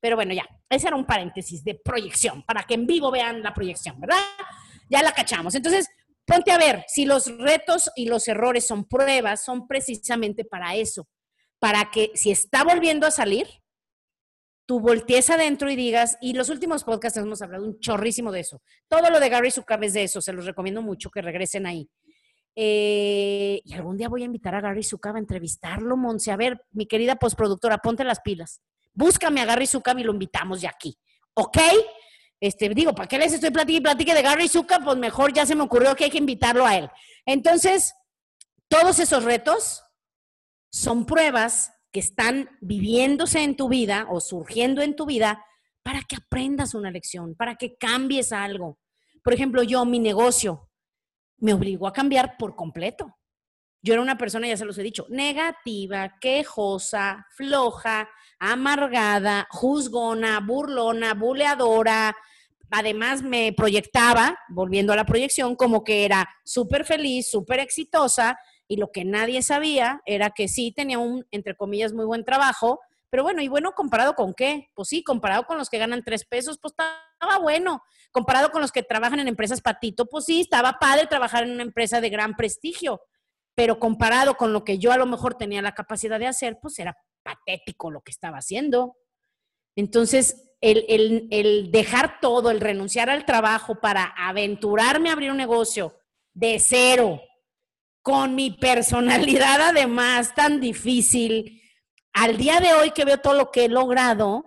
Pero 0.00 0.16
bueno, 0.16 0.34
ya, 0.34 0.48
ese 0.68 0.88
era 0.88 0.96
un 0.96 1.06
paréntesis 1.06 1.62
de 1.62 1.76
proyección, 1.76 2.42
para 2.42 2.64
que 2.64 2.74
en 2.74 2.88
vivo 2.88 3.12
vean 3.12 3.40
la 3.40 3.54
proyección, 3.54 4.00
¿verdad? 4.00 4.18
Ya 4.90 5.00
la 5.04 5.12
cachamos. 5.12 5.54
Entonces, 5.54 5.88
Ponte 6.26 6.50
a 6.50 6.58
ver, 6.58 6.84
si 6.88 7.04
los 7.04 7.26
retos 7.38 7.90
y 7.94 8.06
los 8.06 8.26
errores 8.26 8.66
son 8.66 8.84
pruebas, 8.84 9.44
son 9.44 9.68
precisamente 9.68 10.44
para 10.44 10.74
eso, 10.74 11.08
para 11.60 11.90
que 11.90 12.10
si 12.14 12.32
está 12.32 12.64
volviendo 12.64 13.06
a 13.06 13.12
salir, 13.12 13.46
tú 14.66 14.80
voltees 14.80 15.30
adentro 15.30 15.70
y 15.70 15.76
digas, 15.76 16.18
y 16.20 16.32
los 16.32 16.48
últimos 16.50 16.82
podcasts 16.82 17.16
hemos 17.16 17.42
hablado 17.42 17.64
un 17.64 17.78
chorrísimo 17.78 18.32
de 18.32 18.40
eso. 18.40 18.60
Todo 18.88 19.08
lo 19.10 19.20
de 19.20 19.28
Gary 19.28 19.52
Zukav 19.52 19.84
es 19.84 19.94
de 19.94 20.02
eso, 20.02 20.20
se 20.20 20.32
los 20.32 20.46
recomiendo 20.46 20.82
mucho 20.82 21.10
que 21.10 21.22
regresen 21.22 21.64
ahí. 21.64 21.88
Eh, 22.56 23.60
y 23.64 23.74
algún 23.74 23.96
día 23.96 24.08
voy 24.08 24.22
a 24.22 24.24
invitar 24.24 24.54
a 24.56 24.60
Gary 24.60 24.82
Zukav 24.82 25.14
a 25.14 25.20
entrevistarlo, 25.20 25.96
Monse. 25.96 26.32
A 26.32 26.36
ver, 26.36 26.64
mi 26.72 26.86
querida 26.86 27.16
postproductora, 27.16 27.78
ponte 27.78 28.02
las 28.02 28.20
pilas. 28.20 28.62
Búscame 28.94 29.42
a 29.42 29.44
Gary 29.44 29.66
Zukav 29.66 29.98
y 29.98 30.02
lo 30.02 30.12
invitamos 30.12 30.60
ya 30.60 30.70
aquí. 30.70 30.98
¿Ok? 31.34 31.58
Este, 32.40 32.68
digo, 32.70 32.94
¿para 32.94 33.08
qué 33.08 33.18
les 33.18 33.32
estoy 33.32 33.50
platicando 33.50 33.78
y 33.78 33.92
platique 33.92 34.14
de 34.14 34.22
Gary 34.22 34.48
Zucker? 34.48 34.80
Pues 34.84 34.98
mejor 34.98 35.32
ya 35.32 35.46
se 35.46 35.54
me 35.54 35.62
ocurrió 35.62 35.94
que 35.94 36.04
hay 36.04 36.10
que 36.10 36.18
invitarlo 36.18 36.66
a 36.66 36.76
él. 36.76 36.90
Entonces, 37.24 37.94
todos 38.68 38.98
esos 38.98 39.24
retos 39.24 39.82
son 40.70 41.06
pruebas 41.06 41.72
que 41.90 42.00
están 42.00 42.50
viviéndose 42.60 43.42
en 43.42 43.56
tu 43.56 43.68
vida 43.68 44.06
o 44.10 44.20
surgiendo 44.20 44.82
en 44.82 44.96
tu 44.96 45.06
vida 45.06 45.44
para 45.82 46.02
que 46.02 46.16
aprendas 46.16 46.74
una 46.74 46.90
lección, 46.90 47.34
para 47.36 47.56
que 47.56 47.76
cambies 47.76 48.32
algo. 48.32 48.78
Por 49.22 49.32
ejemplo, 49.32 49.62
yo, 49.62 49.84
mi 49.84 49.98
negocio 49.98 50.68
me 51.38 51.54
obligó 51.54 51.86
a 51.86 51.92
cambiar 51.92 52.36
por 52.36 52.54
completo. 52.54 53.16
Yo 53.86 53.92
era 53.92 54.02
una 54.02 54.18
persona, 54.18 54.48
ya 54.48 54.56
se 54.56 54.64
los 54.64 54.76
he 54.78 54.82
dicho, 54.82 55.06
negativa, 55.10 56.18
quejosa, 56.20 57.24
floja, 57.30 58.08
amargada, 58.40 59.46
juzgona, 59.48 60.40
burlona, 60.40 61.14
buleadora. 61.14 62.16
Además, 62.72 63.22
me 63.22 63.52
proyectaba, 63.52 64.36
volviendo 64.48 64.92
a 64.92 64.96
la 64.96 65.06
proyección, 65.06 65.54
como 65.54 65.84
que 65.84 66.04
era 66.04 66.28
súper 66.44 66.84
feliz, 66.84 67.30
súper 67.30 67.60
exitosa, 67.60 68.36
y 68.66 68.76
lo 68.76 68.90
que 68.90 69.04
nadie 69.04 69.40
sabía 69.40 70.02
era 70.04 70.30
que 70.30 70.48
sí 70.48 70.72
tenía 70.72 70.98
un, 70.98 71.24
entre 71.30 71.54
comillas, 71.54 71.92
muy 71.92 72.06
buen 72.06 72.24
trabajo, 72.24 72.80
pero 73.08 73.22
bueno, 73.22 73.40
¿y 73.40 73.46
bueno 73.46 73.70
comparado 73.70 74.14
con 74.14 74.34
qué? 74.34 74.68
Pues 74.74 74.88
sí, 74.88 75.04
comparado 75.04 75.44
con 75.44 75.58
los 75.58 75.70
que 75.70 75.78
ganan 75.78 76.02
tres 76.02 76.24
pesos, 76.24 76.58
pues 76.60 76.72
estaba 76.72 77.38
bueno. 77.40 77.84
Comparado 78.10 78.50
con 78.50 78.62
los 78.62 78.72
que 78.72 78.82
trabajan 78.82 79.20
en 79.20 79.28
empresas 79.28 79.60
patito, 79.60 80.06
pues 80.06 80.24
sí, 80.24 80.40
estaba 80.40 80.80
padre 80.80 81.06
trabajar 81.06 81.44
en 81.44 81.52
una 81.52 81.62
empresa 81.62 82.00
de 82.00 82.10
gran 82.10 82.34
prestigio 82.34 83.00
pero 83.56 83.80
comparado 83.80 84.36
con 84.36 84.52
lo 84.52 84.64
que 84.64 84.78
yo 84.78 84.92
a 84.92 84.98
lo 84.98 85.06
mejor 85.06 85.34
tenía 85.34 85.62
la 85.62 85.74
capacidad 85.74 86.20
de 86.20 86.26
hacer, 86.26 86.58
pues 86.60 86.78
era 86.78 86.96
patético 87.22 87.90
lo 87.90 88.02
que 88.02 88.12
estaba 88.12 88.36
haciendo. 88.36 88.98
Entonces, 89.74 90.52
el, 90.60 91.70
dejar 91.72 92.20
todo, 92.20 92.50
el 92.50 92.60
renunciar 92.60 93.08
al 93.08 93.24
trabajo 93.24 93.80
para 93.80 94.04
aventurarme 94.16 95.08
a 95.08 95.14
abrir 95.14 95.30
un 95.30 95.38
negocio 95.38 95.98
de 96.34 96.58
cero, 96.60 97.22
con 98.02 98.34
mi 98.34 98.50
personalidad 98.50 99.60
además 99.62 100.34
tan 100.34 100.60
difícil, 100.60 101.62
al 102.12 102.36
día 102.36 102.60
de 102.60 102.74
hoy 102.74 102.90
que 102.90 103.06
veo 103.06 103.18
todo 103.18 103.34
lo 103.34 103.50
que 103.50 103.64
he 103.64 103.68
logrado, 103.68 104.44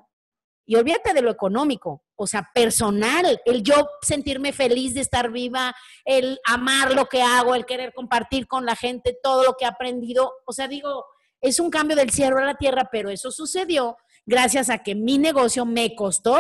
y 0.68 0.76
olvídate 0.76 1.16
de 1.16 1.24
lo 1.24 1.32
económico, 1.32 2.06
o 2.22 2.28
sea, 2.28 2.50
personal, 2.54 3.40
el 3.46 3.64
yo 3.64 3.88
sentirme 4.02 4.52
feliz 4.52 4.94
de 4.94 5.00
estar 5.00 5.32
viva, 5.32 5.74
el 6.04 6.38
amar 6.46 6.94
lo 6.94 7.06
que 7.06 7.22
hago, 7.22 7.56
el 7.56 7.66
querer 7.66 7.94
compartir 7.94 8.46
con 8.46 8.66
la 8.66 8.76
gente 8.76 9.18
todo 9.24 9.44
lo 9.46 9.54
que 9.58 9.64
he 9.64 9.68
aprendido, 9.68 10.34
o 10.46 10.52
sea, 10.52 10.68
digo, 10.68 11.06
es 11.40 11.62
un 11.62 11.70
cambio 11.70 11.96
del 11.96 12.10
cielo 12.10 12.38
a 12.38 12.44
la 12.44 12.56
tierra, 12.56 12.90
pero 12.92 13.10
eso 13.10 13.32
sucedió 13.32 13.96
gracias 14.26 14.70
a 14.70 14.80
que 14.80 14.96
mi 14.96 15.18
negocio 15.18 15.66
me 15.66 15.96
costó 15.96 16.38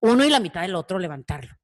uno 0.00 0.22
y 0.24 0.28
la 0.28 0.38
mitad 0.38 0.60
del 0.60 0.74
otro 0.74 0.98
levantarlo. 0.98 1.56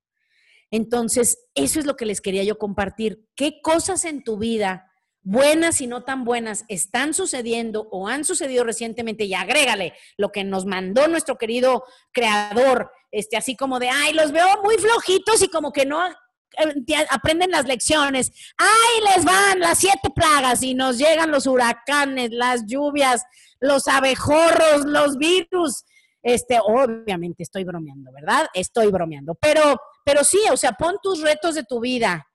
Entonces, 0.70 1.46
eso 1.54 1.78
es 1.78 1.86
lo 1.86 1.96
que 1.96 2.06
les 2.06 2.22
quería 2.22 2.42
yo 2.42 2.58
compartir. 2.58 3.28
¿Qué 3.36 3.60
cosas 3.62 4.06
en 4.06 4.24
tu 4.24 4.38
vida, 4.38 4.90
buenas 5.24 5.80
y 5.80 5.86
no 5.86 6.04
tan 6.04 6.24
buenas, 6.24 6.64
están 6.68 7.14
sucediendo 7.14 7.88
o 7.90 8.06
han 8.06 8.24
sucedido 8.24 8.62
recientemente? 8.62 9.24
Y 9.24 9.34
agrégale 9.34 9.94
lo 10.16 10.30
que 10.30 10.44
nos 10.44 10.66
mandó 10.66 11.08
nuestro 11.08 11.36
querido 11.36 11.84
creador, 12.12 12.92
este, 13.10 13.36
así 13.36 13.56
como 13.56 13.80
de, 13.80 13.88
ay, 13.88 14.12
los 14.12 14.30
veo 14.30 14.46
muy 14.62 14.76
flojitos 14.76 15.42
y 15.42 15.48
como 15.48 15.72
que 15.72 15.86
no 15.86 16.06
eh, 16.06 17.06
aprenden 17.10 17.50
las 17.50 17.66
lecciones. 17.66 18.32
¡Ay, 18.56 19.14
les 19.14 19.24
van 19.24 19.60
las 19.60 19.78
siete 19.78 20.10
plagas 20.14 20.62
y 20.62 20.74
nos 20.74 20.98
llegan 20.98 21.30
los 21.30 21.46
huracanes, 21.46 22.30
las 22.30 22.66
lluvias, 22.66 23.24
los 23.60 23.88
abejorros, 23.88 24.84
los 24.84 25.16
virus! 25.16 25.84
Este, 26.22 26.58
obviamente 26.62 27.42
estoy 27.42 27.64
bromeando, 27.64 28.10
¿verdad? 28.12 28.46
Estoy 28.54 28.90
bromeando, 28.90 29.34
pero, 29.34 29.76
pero 30.04 30.24
sí, 30.24 30.40
o 30.50 30.56
sea, 30.56 30.72
pon 30.72 30.96
tus 31.02 31.20
retos 31.20 31.54
de 31.54 31.64
tu 31.64 31.80
vida 31.80 32.26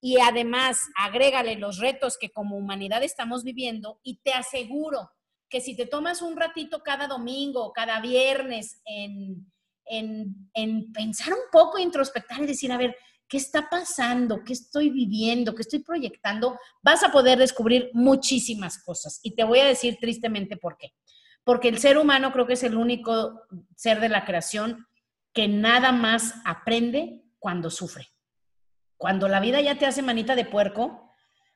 y 0.00 0.20
además 0.20 0.88
agrégale 0.96 1.56
los 1.56 1.78
retos 1.78 2.16
que 2.18 2.30
como 2.30 2.56
humanidad 2.56 3.02
estamos 3.02 3.44
viviendo 3.44 4.00
y 4.02 4.20
te 4.20 4.32
aseguro 4.32 5.10
que 5.48 5.60
si 5.60 5.76
te 5.76 5.86
tomas 5.86 6.22
un 6.22 6.36
ratito 6.36 6.82
cada 6.82 7.06
domingo, 7.06 7.72
cada 7.72 8.00
viernes 8.00 8.80
en, 8.84 9.50
en, 9.86 10.50
en 10.54 10.92
pensar 10.92 11.32
un 11.32 11.50
poco, 11.50 11.78
introspectar 11.78 12.42
y 12.42 12.46
decir, 12.46 12.70
a 12.70 12.76
ver, 12.76 12.96
¿qué 13.26 13.38
está 13.38 13.68
pasando? 13.70 14.44
¿Qué 14.44 14.52
estoy 14.52 14.90
viviendo? 14.90 15.54
¿Qué 15.54 15.62
estoy 15.62 15.80
proyectando? 15.80 16.58
Vas 16.82 17.02
a 17.02 17.10
poder 17.10 17.38
descubrir 17.38 17.90
muchísimas 17.94 18.82
cosas. 18.82 19.20
Y 19.22 19.34
te 19.34 19.44
voy 19.44 19.60
a 19.60 19.66
decir 19.66 19.96
tristemente 19.98 20.56
por 20.56 20.76
qué 20.76 20.92
porque 21.48 21.68
el 21.68 21.78
ser 21.78 21.96
humano 21.96 22.30
creo 22.30 22.46
que 22.46 22.52
es 22.52 22.62
el 22.62 22.76
único 22.76 23.40
ser 23.74 24.00
de 24.00 24.10
la 24.10 24.26
creación 24.26 24.86
que 25.32 25.48
nada 25.48 25.92
más 25.92 26.34
aprende 26.44 27.24
cuando 27.38 27.70
sufre. 27.70 28.08
Cuando 28.98 29.28
la 29.28 29.40
vida 29.40 29.60
ya 29.60 29.78
te 29.78 29.86
hace 29.86 30.02
manita 30.02 30.36
de 30.36 30.44
puerco, 30.44 31.14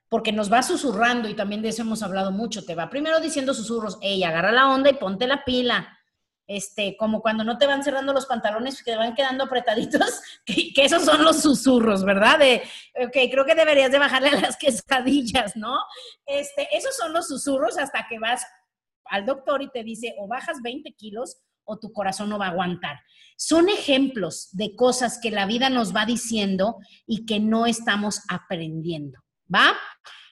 porque 0.09 0.33
nos 0.33 0.53
va 0.53 0.63
susurrando, 0.63 1.29
y 1.29 1.35
también 1.35 1.61
de 1.61 1.71
eso 1.71 1.83
hemos 1.83 2.03
hablado 2.03 2.31
mucho, 2.31 2.65
te 2.65 2.75
va 2.75 2.89
primero 2.89 3.21
diciendo 3.21 3.53
susurros, 3.53 3.99
ey, 4.01 4.23
agarra 4.25 4.53
la 4.53 4.69
onda 4.69 4.91
y 4.91 4.95
ponte 4.95 5.27
la 5.27 5.45
pila. 5.45 5.99
Este, 6.47 6.97
como 6.99 7.23
cuando 7.23 7.45
no 7.45 7.57
te 7.57 7.67
van 7.67 7.83
cerrando 7.83 8.13
los 8.13 8.27
pantalones 8.27 8.83
que 8.83 8.91
te 8.91 8.97
van 8.97 9.15
quedando 9.15 9.45
apretaditos, 9.45 10.21
que, 10.45 10.73
esos 10.77 11.05
son 11.05 11.25
los 11.25 11.41
susurros, 11.41 12.05
¿verdad? 12.05 12.39
De, 12.39 12.63
ok, 12.97 13.31
creo 13.31 13.45
que 13.45 13.55
deberías 13.55 13.91
de 13.91 13.99
bajarle 13.99 14.29
a 14.29 14.41
las 14.41 14.57
quesadillas, 14.57 15.57
¿no? 15.57 15.79
Este, 16.27 16.69
esos 16.77 16.97
son 16.97 17.13
los 17.13 17.29
susurros 17.29 17.79
hasta 17.79 18.07
que 18.09 18.19
vas 18.19 18.47
al 19.07 19.27
doctor 19.27 19.63
y 19.63 19.71
te 19.71 19.83
dice 19.83 20.15
o 20.19 20.27
bajas 20.29 20.63
20 20.63 20.93
kilos 20.93 21.39
o 21.65 21.79
tu 21.79 21.93
corazón 21.93 22.29
no 22.29 22.39
va 22.39 22.47
a 22.47 22.51
aguantar. 22.51 23.01
Son 23.37 23.69
ejemplos 23.69 24.49
de 24.53 24.75
cosas 24.77 25.19
que 25.21 25.31
la 25.31 25.47
vida 25.47 25.71
nos 25.71 25.95
va 25.95 26.07
diciendo 26.07 26.77
y 27.07 27.27
que 27.27 27.41
no 27.41 27.67
estamos 27.67 28.21
aprendiendo, 28.29 29.21
¿va? 29.53 29.75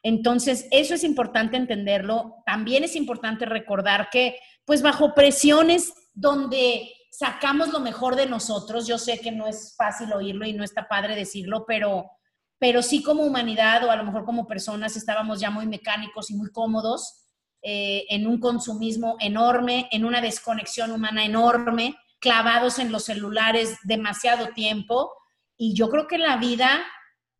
Entonces, 0.02 0.66
eso 0.70 0.94
es 0.94 1.04
importante 1.04 1.56
entenderlo. 1.56 2.36
También 2.46 2.84
es 2.84 2.96
importante 2.96 3.44
recordar 3.44 4.08
que, 4.10 4.36
pues, 4.64 4.82
bajo 4.82 5.14
presiones 5.14 5.92
donde 6.14 6.92
sacamos 7.10 7.68
lo 7.68 7.80
mejor 7.80 8.16
de 8.16 8.26
nosotros, 8.26 8.86
yo 8.86 8.96
sé 8.96 9.20
que 9.20 9.32
no 9.32 9.46
es 9.46 9.74
fácil 9.76 10.12
oírlo 10.12 10.46
y 10.46 10.52
no 10.52 10.64
está 10.64 10.88
padre 10.88 11.14
decirlo, 11.14 11.64
pero, 11.66 12.10
pero 12.58 12.82
sí 12.82 13.02
como 13.02 13.24
humanidad 13.24 13.84
o 13.84 13.90
a 13.90 13.96
lo 13.96 14.04
mejor 14.04 14.24
como 14.24 14.46
personas 14.46 14.96
estábamos 14.96 15.40
ya 15.40 15.50
muy 15.50 15.66
mecánicos 15.66 16.30
y 16.30 16.34
muy 16.34 16.50
cómodos 16.50 17.20
eh, 17.62 18.06
en 18.08 18.26
un 18.26 18.40
consumismo 18.40 19.16
enorme, 19.20 19.88
en 19.92 20.04
una 20.04 20.20
desconexión 20.20 20.92
humana 20.92 21.24
enorme, 21.24 21.96
clavados 22.18 22.78
en 22.78 22.90
los 22.90 23.04
celulares 23.04 23.76
demasiado 23.84 24.48
tiempo. 24.48 25.12
Y 25.56 25.74
yo 25.74 25.90
creo 25.90 26.06
que 26.06 26.18
la 26.18 26.38
vida 26.38 26.80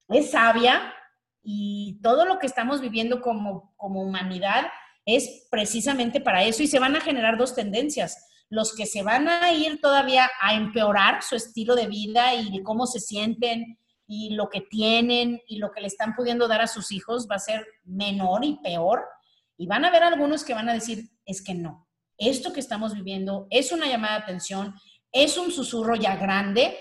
es 0.09 0.33
sabia 0.33 0.95
y 1.43 1.99
todo 2.03 2.27
lo 2.27 2.39
que 2.39 2.47
estamos 2.47 2.81
viviendo 2.81 3.23
como, 3.23 3.73
como 3.77 4.03
humanidad 4.03 4.67
es 5.07 5.47
precisamente 5.51 6.21
para 6.21 6.45
eso 6.45 6.63
y 6.63 6.67
se 6.67 6.79
van 6.79 6.97
a 6.97 7.01
generar 7.01 7.39
dos 7.39 7.55
tendencias. 7.55 8.27
Los 8.51 8.75
que 8.75 8.85
se 8.85 9.03
van 9.03 9.29
a 9.29 9.53
ir 9.53 9.81
todavía 9.81 10.29
a 10.43 10.55
empeorar 10.55 11.23
su 11.23 11.37
estilo 11.37 11.75
de 11.77 11.87
vida 11.87 12.35
y 12.35 12.63
cómo 12.63 12.87
se 12.87 13.01
sienten 13.01 13.79
y 14.07 14.35
lo 14.35 14.51
que 14.51 14.61
tienen 14.61 15.41
y 15.47 15.59
lo 15.59 15.71
que 15.71 15.81
le 15.81 15.87
están 15.87 16.15
pudiendo 16.15 16.49
dar 16.49 16.61
a 16.61 16.67
sus 16.67 16.91
hijos 16.93 17.29
va 17.31 17.37
a 17.37 17.39
ser 17.39 17.67
menor 17.85 18.45
y 18.45 18.57
peor 18.57 19.05
y 19.61 19.67
van 19.67 19.85
a 19.85 19.89
haber 19.89 20.03
algunos 20.03 20.43
que 20.43 20.55
van 20.55 20.71
a 20.71 20.73
decir, 20.73 21.11
es 21.27 21.43
que 21.43 21.53
no, 21.53 21.87
esto 22.17 22.51
que 22.51 22.61
estamos 22.61 22.95
viviendo 22.95 23.47
es 23.51 23.73
una 23.73 23.87
llamada 23.87 24.17
de 24.17 24.23
atención, 24.23 24.75
es 25.13 25.37
un 25.37 25.53
susurro 25.53 25.97
ya 25.97 26.17
grande, 26.17 26.79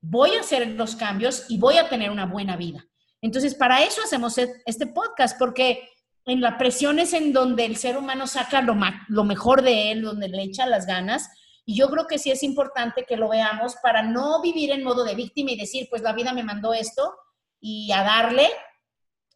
voy 0.00 0.34
a 0.34 0.40
hacer 0.40 0.66
los 0.70 0.96
cambios 0.96 1.46
y 1.48 1.58
voy 1.58 1.78
a 1.78 1.88
tener 1.88 2.10
una 2.10 2.26
buena 2.26 2.56
vida. 2.56 2.84
Entonces, 3.22 3.54
para 3.54 3.84
eso 3.84 4.02
hacemos 4.02 4.36
e-, 4.38 4.60
este 4.66 4.88
podcast, 4.88 5.38
porque 5.38 5.88
en 6.24 6.40
la 6.40 6.58
presión 6.58 6.98
es 6.98 7.12
en 7.12 7.32
donde 7.32 7.64
el 7.64 7.76
ser 7.76 7.96
humano 7.96 8.26
saca 8.26 8.60
lo, 8.60 8.76
lo 9.06 9.22
mejor 9.22 9.62
de 9.62 9.92
él, 9.92 10.02
donde 10.02 10.28
le 10.28 10.42
echa 10.42 10.66
las 10.66 10.86
ganas. 10.86 11.28
Y 11.64 11.76
yo 11.76 11.90
creo 11.90 12.08
que 12.08 12.18
sí 12.18 12.32
es 12.32 12.42
importante 12.42 13.04
que 13.08 13.16
lo 13.16 13.28
veamos 13.28 13.76
para 13.84 14.02
no 14.02 14.42
vivir 14.42 14.72
en 14.72 14.82
modo 14.82 15.04
de 15.04 15.14
víctima 15.14 15.52
y 15.52 15.56
decir, 15.56 15.86
pues 15.88 16.02
la 16.02 16.12
vida 16.12 16.32
me 16.32 16.42
mandó 16.42 16.74
esto 16.74 17.14
y 17.60 17.92
a 17.92 18.02
darle, 18.02 18.48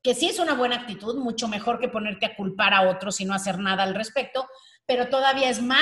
que 0.05 0.15
sí 0.15 0.29
es 0.29 0.39
una 0.39 0.53
buena 0.53 0.77
actitud, 0.77 1.17
mucho 1.17 1.49
mejor 1.49 1.81
que 1.81 1.89
ponerte 1.89 2.27
a 2.27 2.37
culpar 2.37 2.75
a 2.75 2.91
otros 2.91 3.21
y 3.21 3.25
no 3.25 3.33
hacer 3.33 3.59
nada 3.59 3.85
al 3.85 3.95
respecto, 3.95 4.47
pero 4.85 5.09
todavía 5.09 5.49
es 5.49 5.63
más 5.63 5.81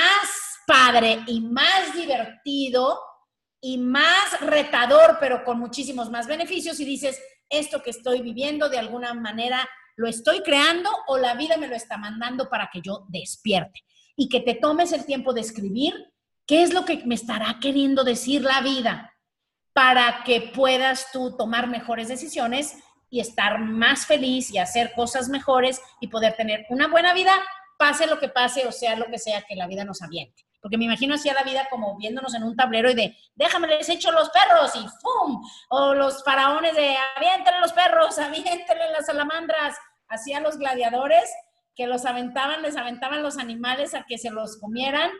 padre 0.65 1.19
y 1.27 1.41
más 1.41 1.93
divertido 1.93 3.01
y 3.59 3.77
más 3.77 4.39
retador, 4.39 5.17
pero 5.19 5.43
con 5.43 5.59
muchísimos 5.59 6.09
más 6.09 6.25
beneficios 6.25 6.79
y 6.79 6.85
dices, 6.85 7.21
esto 7.49 7.83
que 7.83 7.89
estoy 7.89 8.21
viviendo 8.21 8.69
de 8.69 8.79
alguna 8.79 9.13
manera 9.13 9.67
lo 9.97 10.07
estoy 10.07 10.41
creando 10.41 10.89
o 11.07 11.17
la 11.17 11.35
vida 11.35 11.57
me 11.57 11.67
lo 11.67 11.75
está 11.75 11.97
mandando 11.97 12.49
para 12.49 12.69
que 12.71 12.79
yo 12.81 13.05
despierte 13.09 13.81
y 14.15 14.29
que 14.29 14.39
te 14.39 14.55
tomes 14.55 14.93
el 14.93 15.05
tiempo 15.05 15.33
de 15.33 15.41
escribir 15.41 15.93
qué 16.47 16.63
es 16.63 16.73
lo 16.73 16.85
que 16.85 17.03
me 17.05 17.15
estará 17.15 17.57
queriendo 17.61 18.05
decir 18.05 18.41
la 18.41 18.61
vida 18.61 19.13
para 19.73 20.23
que 20.23 20.51
puedas 20.55 21.11
tú 21.11 21.35
tomar 21.35 21.67
mejores 21.67 22.07
decisiones 22.07 22.77
y 23.13 23.19
estar 23.19 23.59
más 23.59 24.07
feliz 24.07 24.49
y 24.49 24.57
hacer 24.57 24.91
cosas 24.95 25.29
mejores 25.29 25.79
y 26.01 26.07
poder 26.07 26.35
tener 26.35 26.65
una 26.69 26.87
buena 26.87 27.13
vida, 27.13 27.31
pase 27.77 28.07
lo 28.07 28.17
que 28.19 28.27
pase 28.27 28.65
o 28.65 28.71
sea 28.71 28.95
lo 28.95 29.05
que 29.05 29.19
sea 29.19 29.43
que 29.43 29.55
la 29.55 29.67
vida 29.67 29.85
nos 29.85 30.01
aviente. 30.01 30.43
Porque 30.59 30.79
me 30.79 30.85
imagino 30.85 31.13
así 31.13 31.29
la 31.29 31.43
vida 31.43 31.67
como 31.69 31.95
viéndonos 31.95 32.33
en 32.33 32.41
un 32.41 32.55
tablero 32.55 32.89
y 32.89 32.95
de, 32.95 33.15
déjame, 33.35 33.67
les 33.67 33.87
echo 33.87 34.11
los 34.11 34.31
perros 34.31 34.75
y 34.75 34.79
¡fum! 34.79 35.43
O 35.69 35.93
los 35.93 36.23
faraones 36.23 36.75
de, 36.75 36.95
aviéntale 37.15 37.59
los 37.59 37.71
perros, 37.71 38.17
aviéntale 38.17 38.91
las 38.91 39.05
salamandras, 39.05 39.77
así 40.07 40.33
a 40.33 40.39
los 40.39 40.57
gladiadores 40.57 41.31
que 41.75 41.85
los 41.85 42.07
aventaban, 42.07 42.63
les 42.63 42.75
aventaban 42.75 43.21
los 43.21 43.37
animales 43.37 43.93
a 43.93 44.05
que 44.07 44.17
se 44.17 44.31
los 44.31 44.57
comieran. 44.57 45.11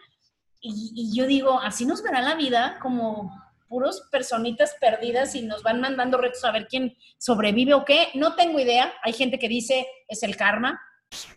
Y, 0.61 0.93
y 0.95 1.15
yo 1.15 1.27
digo, 1.27 1.59
así 1.59 1.85
nos 1.85 2.01
verá 2.01 2.21
la 2.21 2.33
vida 2.33 2.79
como 2.81 3.31
puros 3.67 4.07
personitas 4.11 4.75
perdidas 4.79 5.35
y 5.35 5.43
nos 5.43 5.63
van 5.63 5.81
mandando 5.81 6.17
retos 6.17 6.43
a 6.45 6.51
ver 6.51 6.67
quién 6.67 6.95
sobrevive 7.17 7.73
o 7.73 7.85
qué. 7.85 8.09
No 8.13 8.35
tengo 8.35 8.59
idea. 8.59 8.93
Hay 9.03 9.13
gente 9.13 9.39
que 9.39 9.47
dice 9.47 9.87
es 10.07 10.23
el 10.23 10.35
karma. 10.35 10.79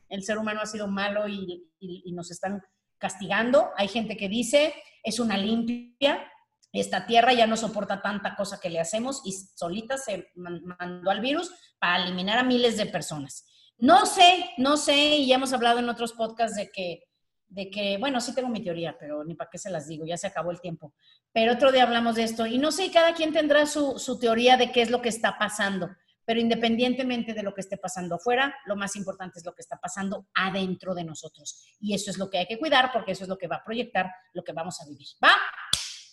El 0.09 0.23
ser 0.23 0.39
humano 0.39 0.61
ha 0.63 0.67
sido 0.67 0.89
malo 0.89 1.29
y, 1.29 1.65
nos 2.13 2.31
están 2.31 2.63
castigando. 2.99 3.71
Hay 3.77 3.89
gente 3.89 4.17
que 4.17 4.29
dice 4.29 4.75
es 5.03 5.21
una 5.21 5.37
limpia. 5.37 6.31
Esta 6.73 7.07
tierra 7.07 7.33
ya 7.33 7.47
no 7.47 7.57
soporta 7.57 8.03
tanta 8.03 8.35
cosa 8.37 8.61
que 8.61 8.71
le 8.71 8.81
hacemos 8.81 9.23
y 9.25 9.33
solita 9.33 9.97
se 9.97 10.29
mandó 10.35 11.11
al 11.11 11.21
virus 11.21 11.51
para 11.79 12.03
eliminar 12.03 12.39
a 12.39 12.43
miles 12.43 12.77
de 12.77 12.87
personas. 12.87 13.47
No 13.79 14.07
sé, 14.07 14.51
no 14.57 14.77
sé, 14.77 15.17
y 15.17 15.27
ya 15.27 15.37
hemos 15.37 15.53
hablado 15.53 15.79
en 15.79 15.89
otros 15.89 16.13
podcasts 16.15 16.57
de 16.57 16.71
que 16.71 17.06
de 17.49 17.71
que, 17.71 17.97
bueno, 17.99 18.21
sí 18.21 18.35
tengo 18.35 18.49
mi 18.49 18.63
teoría, 18.63 18.97
pero 18.99 19.25
ni 19.25 19.35
para 19.35 19.51
qué 19.51 19.59
se 19.59 19.71
las 19.71 19.87
digo, 19.87 20.05
ya 20.05 20.17
se 20.17 20.27
acabó 20.27 20.51
el 20.51 20.61
tiempo. 20.61 20.95
Pero 21.33 21.53
otro 21.53 21.73
día 21.73 21.85
hablamos 21.85 22.17
de 22.17 22.25
esto 22.25 22.47
y 22.47 22.59
no 22.59 22.73
sé, 22.73 22.91
cada 22.91 23.15
quien 23.15 23.33
tendrá 23.33 23.67
su, 23.67 23.99
su 23.99 24.19
teoría 24.19 24.57
de 24.57 24.73
qué 24.73 24.83
es 24.83 24.91
lo 24.91 25.01
que 25.01 25.09
está 25.09 25.39
pasando, 25.39 25.91
pero 26.25 26.41
independientemente 26.41 27.35
de 27.35 27.43
lo 27.43 27.55
que 27.55 27.61
esté 27.61 27.77
pasando 27.77 28.17
afuera, 28.17 28.55
lo 28.67 28.75
más 28.75 28.97
importante 28.97 29.39
es 29.39 29.45
lo 29.45 29.55
que 29.55 29.63
está 29.63 29.77
pasando 29.77 30.27
adentro 30.35 30.95
de 30.95 31.05
nosotros. 31.05 31.77
Y 31.79 31.95
eso 31.95 32.11
es 32.11 32.19
lo 32.19 32.29
que 32.29 32.39
hay 32.39 32.47
que 32.47 32.59
cuidar 32.59 32.91
porque 32.93 33.13
eso 33.13 33.23
es 33.23 33.29
lo 33.29 33.39
que 33.39 33.47
va 33.47 33.57
a 33.57 33.65
proyectar 33.65 34.11
lo 34.33 34.43
que 34.43 34.53
vamos 34.53 34.81
a 34.81 34.87
vivir. 34.87 35.07
¿Va? 35.23 35.31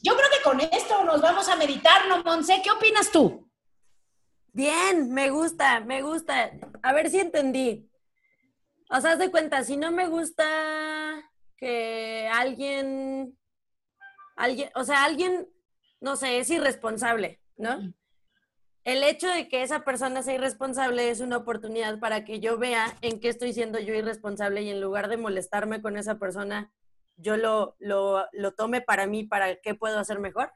Yo 0.02 0.16
creo 0.16 0.30
que 0.30 0.44
con 0.44 0.60
esto 0.60 1.04
nos 1.04 1.20
vamos 1.20 1.50
a 1.50 1.56
meditar, 1.56 2.08
¿no, 2.08 2.24
Monse? 2.24 2.62
¿Qué 2.64 2.70
opinas 2.70 3.12
tú? 3.12 3.50
Bien, 4.52 5.12
me 5.12 5.32
gusta, 5.32 5.80
me 5.80 6.04
gusta. 6.04 6.52
A 6.84 6.94
ver 6.94 7.10
si 7.10 7.20
entendí. 7.20 7.90
O 8.90 9.02
sea, 9.02 9.12
haz 9.12 9.20
de 9.20 9.32
cuenta, 9.32 9.64
si 9.64 9.78
no 9.78 9.92
me 9.92 10.08
gusta 10.08 10.44
que 11.58 12.30
alguien, 12.32 13.38
alguien, 14.36 14.70
o 14.76 14.84
sea, 14.84 15.04
alguien, 15.04 15.48
no 16.02 16.16
sé, 16.16 16.40
es 16.40 16.50
irresponsable, 16.50 17.42
¿no? 17.58 17.94
El 18.84 19.04
hecho 19.04 19.30
de 19.30 19.48
que 19.48 19.64
esa 19.64 19.86
persona 19.86 20.24
sea 20.24 20.36
irresponsable 20.36 21.10
es 21.10 21.22
una 21.22 21.38
oportunidad 21.38 22.00
para 22.00 22.26
que 22.26 22.42
yo 22.42 22.58
vea 22.58 22.98
en 23.02 23.22
qué 23.22 23.30
estoy 23.30 23.54
siendo 23.54 23.80
yo 23.80 23.94
irresponsable 23.94 24.62
y 24.62 24.70
en 24.70 24.82
lugar 24.82 25.08
de 25.08 25.16
molestarme 25.16 25.82
con 25.82 25.96
esa 25.96 26.20
persona, 26.20 26.74
yo 27.16 27.38
lo, 27.38 27.78
lo, 27.80 28.26
lo 28.34 28.52
tome 28.52 28.82
para 28.82 29.08
mí, 29.08 29.24
para 29.24 29.56
qué 29.62 29.74
puedo 29.74 30.00
hacer 30.00 30.20
mejor. 30.20 30.52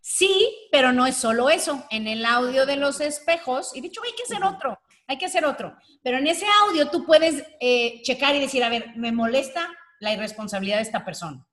Sí, 0.00 0.68
pero 0.70 0.92
no 0.92 1.06
es 1.06 1.16
solo 1.16 1.50
eso. 1.50 1.84
En 1.90 2.06
el 2.06 2.24
audio 2.24 2.64
de 2.64 2.76
los 2.76 3.00
espejos, 3.00 3.76
y 3.76 3.80
dicho, 3.80 4.00
hay 4.04 4.12
que 4.12 4.22
hacer 4.22 4.42
otro, 4.44 4.78
hay 5.06 5.18
que 5.18 5.26
hacer 5.26 5.44
otro. 5.44 5.76
Pero 6.02 6.18
en 6.18 6.26
ese 6.26 6.46
audio 6.62 6.90
tú 6.90 7.04
puedes 7.04 7.44
eh, 7.60 8.02
checar 8.02 8.34
y 8.34 8.40
decir, 8.40 8.64
a 8.64 8.68
ver, 8.68 8.96
me 8.96 9.12
molesta 9.12 9.68
la 10.00 10.12
irresponsabilidad 10.12 10.76
de 10.76 10.82
esta 10.82 11.04
persona. 11.04 11.46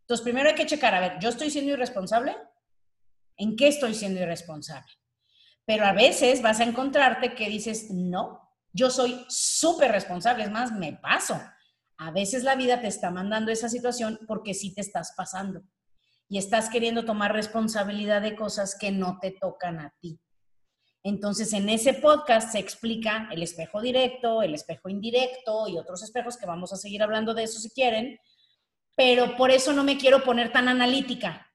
Entonces, 0.00 0.22
primero 0.22 0.48
hay 0.48 0.54
que 0.54 0.66
checar, 0.66 0.94
a 0.94 1.00
ver, 1.00 1.18
¿yo 1.20 1.28
estoy 1.28 1.50
siendo 1.50 1.72
irresponsable? 1.72 2.36
¿En 3.36 3.56
qué 3.56 3.68
estoy 3.68 3.94
siendo 3.94 4.20
irresponsable? 4.20 4.92
Pero 5.64 5.84
a 5.84 5.92
veces 5.92 6.42
vas 6.42 6.60
a 6.60 6.64
encontrarte 6.64 7.34
que 7.34 7.48
dices, 7.48 7.90
no, 7.90 8.40
yo 8.72 8.90
soy 8.90 9.24
súper 9.28 9.90
responsable, 9.90 10.44
es 10.44 10.50
más, 10.50 10.72
me 10.72 10.92
paso. 10.92 11.40
A 11.98 12.10
veces 12.10 12.44
la 12.44 12.54
vida 12.54 12.80
te 12.80 12.86
está 12.88 13.10
mandando 13.10 13.50
esa 13.50 13.68
situación 13.68 14.20
porque 14.28 14.54
sí 14.54 14.74
te 14.74 14.80
estás 14.80 15.14
pasando 15.16 15.62
y 16.28 16.38
estás 16.38 16.68
queriendo 16.68 17.04
tomar 17.04 17.32
responsabilidad 17.32 18.22
de 18.22 18.36
cosas 18.36 18.76
que 18.78 18.92
no 18.92 19.18
te 19.20 19.32
tocan 19.32 19.80
a 19.80 19.94
ti. 20.00 20.20
Entonces, 21.08 21.52
en 21.52 21.68
ese 21.68 21.94
podcast 21.94 22.50
se 22.50 22.58
explica 22.58 23.28
el 23.30 23.40
espejo 23.40 23.80
directo, 23.80 24.42
el 24.42 24.54
espejo 24.54 24.88
indirecto 24.88 25.68
y 25.68 25.78
otros 25.78 26.02
espejos 26.02 26.36
que 26.36 26.46
vamos 26.46 26.72
a 26.72 26.76
seguir 26.76 27.00
hablando 27.00 27.32
de 27.32 27.44
eso 27.44 27.60
si 27.60 27.70
quieren, 27.70 28.18
pero 28.96 29.36
por 29.36 29.52
eso 29.52 29.72
no 29.72 29.84
me 29.84 29.98
quiero 29.98 30.24
poner 30.24 30.50
tan 30.50 30.68
analítica. 30.68 31.48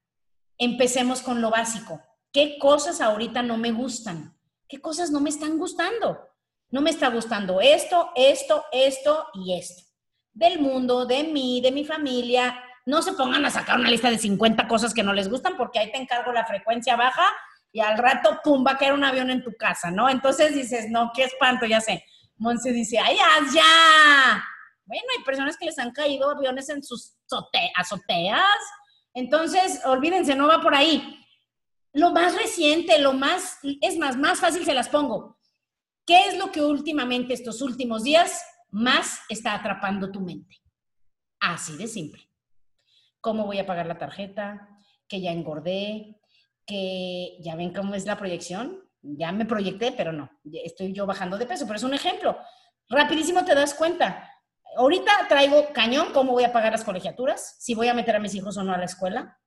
Empecemos 0.57 1.21
con 1.21 1.41
lo 1.41 1.49
básico. 1.49 2.01
¿Qué 2.31 2.57
cosas 2.59 3.01
ahorita 3.01 3.43
no 3.43 3.57
me 3.57 3.73
gustan? 3.73 4.37
¿Qué 4.69 4.79
cosas 4.79 5.11
no 5.11 5.19
me 5.19 5.29
están 5.29 5.57
gustando? 5.57 6.29
No 6.69 6.79
me 6.79 6.91
está 6.91 7.09
gustando 7.09 7.59
esto, 7.59 8.11
esto, 8.15 8.63
esto 8.71 9.27
y 9.33 9.59
esto. 9.59 9.83
Del 10.31 10.61
mundo, 10.61 11.05
de 11.05 11.25
mí, 11.25 11.59
de 11.59 11.73
mi 11.73 11.83
familia, 11.83 12.57
no 12.85 13.01
se 13.01 13.11
pongan 13.11 13.43
a 13.43 13.51
sacar 13.51 13.77
una 13.77 13.91
lista 13.91 14.09
de 14.09 14.17
50 14.17 14.69
cosas 14.69 14.93
que 14.93 15.03
no 15.03 15.11
les 15.11 15.29
gustan 15.29 15.57
porque 15.57 15.79
ahí 15.79 15.91
te 15.91 15.97
encargo 15.97 16.31
la 16.31 16.45
frecuencia 16.45 16.95
baja 16.95 17.25
y 17.71 17.79
al 17.79 17.97
rato, 17.97 18.39
pum, 18.43 18.65
va 18.65 18.71
a 18.71 18.77
caer 18.77 18.93
un 18.93 19.03
avión 19.03 19.29
en 19.29 19.43
tu 19.43 19.55
casa, 19.55 19.91
¿no? 19.91 20.09
Entonces 20.09 20.53
dices, 20.53 20.89
no, 20.89 21.11
qué 21.13 21.23
espanto, 21.23 21.65
ya 21.65 21.81
sé. 21.81 22.03
Monse 22.37 22.71
dice, 22.71 22.99
ay, 22.99 23.15
ya. 23.53 24.43
Bueno, 24.85 25.03
hay 25.17 25.23
personas 25.23 25.57
que 25.57 25.65
les 25.65 25.79
han 25.79 25.91
caído 25.91 26.29
aviones 26.29 26.69
en 26.69 26.83
sus 26.83 27.15
azoteas. 27.77 28.59
Entonces, 29.13 29.81
olvídense, 29.85 30.35
no 30.35 30.47
va 30.47 30.61
por 30.61 30.75
ahí. 30.75 31.17
Lo 31.93 32.11
más 32.11 32.35
reciente, 32.35 32.99
lo 32.99 33.13
más, 33.13 33.59
es 33.81 33.97
más, 33.97 34.17
más 34.17 34.39
fácil 34.39 34.65
se 34.65 34.73
las 34.73 34.89
pongo. 34.89 35.37
¿Qué 36.05 36.27
es 36.27 36.37
lo 36.37 36.51
que 36.51 36.61
últimamente, 36.61 37.33
estos 37.33 37.61
últimos 37.61 38.03
días, 38.03 38.43
más 38.69 39.21
está 39.29 39.53
atrapando 39.53 40.11
tu 40.11 40.19
mente? 40.19 40.57
Así 41.39 41.77
de 41.77 41.87
simple 41.87 42.31
cómo 43.21 43.45
voy 43.45 43.59
a 43.59 43.65
pagar 43.65 43.85
la 43.85 43.99
tarjeta, 43.99 44.67
que 45.07 45.21
ya 45.21 45.31
engordé, 45.31 46.19
que 46.65 47.37
ya 47.39 47.55
ven 47.55 47.73
cómo 47.73 47.95
es 47.95 48.05
la 48.05 48.17
proyección. 48.17 48.83
Ya 49.01 49.31
me 49.31 49.45
proyecté, 49.45 49.91
pero 49.91 50.11
no, 50.11 50.29
estoy 50.63 50.93
yo 50.93 51.05
bajando 51.05 51.37
de 51.37 51.47
peso, 51.47 51.65
pero 51.65 51.77
es 51.77 51.83
un 51.83 51.93
ejemplo. 51.93 52.37
Rapidísimo 52.87 53.43
te 53.43 53.55
das 53.55 53.73
cuenta. 53.73 54.29
Ahorita 54.77 55.11
traigo 55.27 55.73
cañón 55.73 56.13
cómo 56.13 56.33
voy 56.33 56.43
a 56.43 56.53
pagar 56.53 56.71
las 56.71 56.83
colegiaturas, 56.83 57.55
si 57.59 57.73
voy 57.73 57.87
a 57.87 57.93
meter 57.93 58.15
a 58.15 58.19
mis 58.19 58.35
hijos 58.35 58.57
o 58.57 58.63
no 58.63 58.73
a 58.73 58.77
la 58.77 58.85
escuela. 58.85 59.39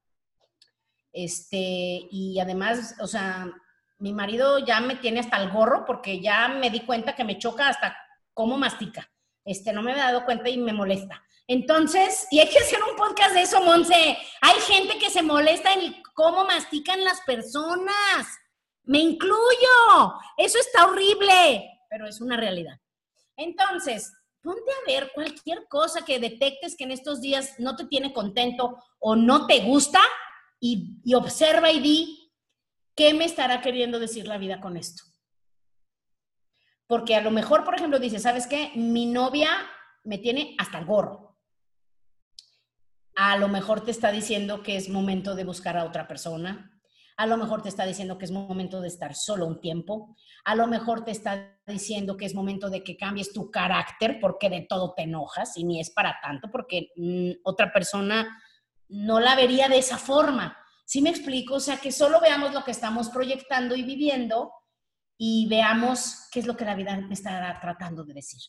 Este, 1.12 2.08
y 2.10 2.40
además, 2.40 2.96
o 3.00 3.06
sea, 3.06 3.46
mi 3.98 4.12
marido 4.12 4.58
ya 4.58 4.80
me 4.80 4.96
tiene 4.96 5.20
hasta 5.20 5.36
el 5.36 5.50
gorro 5.50 5.84
porque 5.86 6.20
ya 6.20 6.48
me 6.48 6.70
di 6.70 6.80
cuenta 6.80 7.14
que 7.14 7.24
me 7.24 7.38
choca 7.38 7.68
hasta 7.68 7.96
cómo 8.32 8.58
mastica. 8.58 9.08
Este, 9.44 9.72
no 9.72 9.82
me 9.82 9.92
he 9.92 9.96
dado 9.96 10.24
cuenta 10.24 10.48
y 10.48 10.58
me 10.58 10.72
molesta. 10.72 11.22
Entonces, 11.46 12.26
y 12.30 12.40
hay 12.40 12.48
que 12.48 12.58
hacer 12.58 12.78
un 12.82 12.96
podcast 12.96 13.34
de 13.34 13.42
eso, 13.42 13.62
Monse. 13.62 14.16
Hay 14.40 14.60
gente 14.60 14.98
que 14.98 15.10
se 15.10 15.22
molesta 15.22 15.74
en 15.74 16.02
cómo 16.14 16.44
mastican 16.44 17.04
las 17.04 17.20
personas. 17.22 18.26
Me 18.84 18.98
incluyo. 18.98 20.14
Eso 20.38 20.58
está 20.58 20.86
horrible, 20.86 21.80
pero 21.90 22.06
es 22.06 22.20
una 22.20 22.36
realidad. 22.36 22.80
Entonces, 23.36 24.12
ponte 24.40 24.70
a 24.70 24.86
ver 24.86 25.10
cualquier 25.14 25.66
cosa 25.68 26.04
que 26.04 26.18
detectes 26.18 26.76
que 26.76 26.84
en 26.84 26.92
estos 26.92 27.20
días 27.20 27.54
no 27.58 27.76
te 27.76 27.86
tiene 27.86 28.12
contento 28.12 28.82
o 28.98 29.14
no 29.14 29.46
te 29.46 29.60
gusta 29.60 30.00
y, 30.60 31.02
observa 31.14 31.70
y 31.70 31.80
di 31.80 32.32
qué 32.94 33.12
me 33.12 33.26
estará 33.26 33.60
queriendo 33.60 33.98
decir 33.98 34.26
la 34.26 34.38
vida 34.38 34.60
con 34.60 34.78
esto. 34.78 35.02
Porque 36.86 37.16
a 37.16 37.20
lo 37.20 37.30
mejor, 37.30 37.64
por 37.64 37.74
ejemplo, 37.74 37.98
dice, 37.98 38.18
¿sabes 38.18 38.46
qué? 38.46 38.70
Mi 38.76 39.04
novia 39.04 39.50
me 40.04 40.18
tiene 40.18 40.54
hasta 40.58 40.78
el 40.78 40.86
gorro 40.86 41.23
a 43.16 43.36
lo 43.36 43.48
mejor 43.48 43.84
te 43.84 43.90
está 43.90 44.10
diciendo 44.10 44.62
que 44.62 44.76
es 44.76 44.88
momento 44.88 45.34
de 45.34 45.44
buscar 45.44 45.76
a 45.76 45.84
otra 45.84 46.08
persona. 46.08 46.70
A 47.16 47.26
lo 47.26 47.36
mejor 47.36 47.62
te 47.62 47.68
está 47.68 47.86
diciendo 47.86 48.18
que 48.18 48.24
es 48.24 48.32
momento 48.32 48.80
de 48.80 48.88
estar 48.88 49.14
solo 49.14 49.46
un 49.46 49.60
tiempo. 49.60 50.16
A 50.44 50.56
lo 50.56 50.66
mejor 50.66 51.04
te 51.04 51.12
está 51.12 51.56
diciendo 51.66 52.16
que 52.16 52.26
es 52.26 52.34
momento 52.34 52.70
de 52.70 52.82
que 52.82 52.96
cambies 52.96 53.32
tu 53.32 53.50
carácter 53.50 54.18
porque 54.20 54.50
de 54.50 54.66
todo 54.68 54.94
te 54.94 55.02
enojas 55.02 55.56
y 55.56 55.64
ni 55.64 55.80
es 55.80 55.90
para 55.90 56.18
tanto 56.20 56.50
porque 56.50 56.88
mm, 56.96 57.40
otra 57.44 57.72
persona 57.72 58.42
no 58.88 59.20
la 59.20 59.36
vería 59.36 59.68
de 59.68 59.78
esa 59.78 59.96
forma. 59.96 60.56
¿Sí 60.84 61.00
me 61.00 61.10
explico? 61.10 61.54
O 61.54 61.60
sea, 61.60 61.76
que 61.76 61.92
solo 61.92 62.20
veamos 62.20 62.52
lo 62.52 62.64
que 62.64 62.72
estamos 62.72 63.10
proyectando 63.10 63.76
y 63.76 63.82
viviendo 63.82 64.52
y 65.16 65.46
veamos 65.48 66.28
qué 66.32 66.40
es 66.40 66.46
lo 66.46 66.56
que 66.56 66.64
la 66.64 66.74
vida 66.74 66.96
me 66.96 67.14
está 67.14 67.58
tratando 67.60 68.04
de 68.04 68.14
decir. 68.14 68.40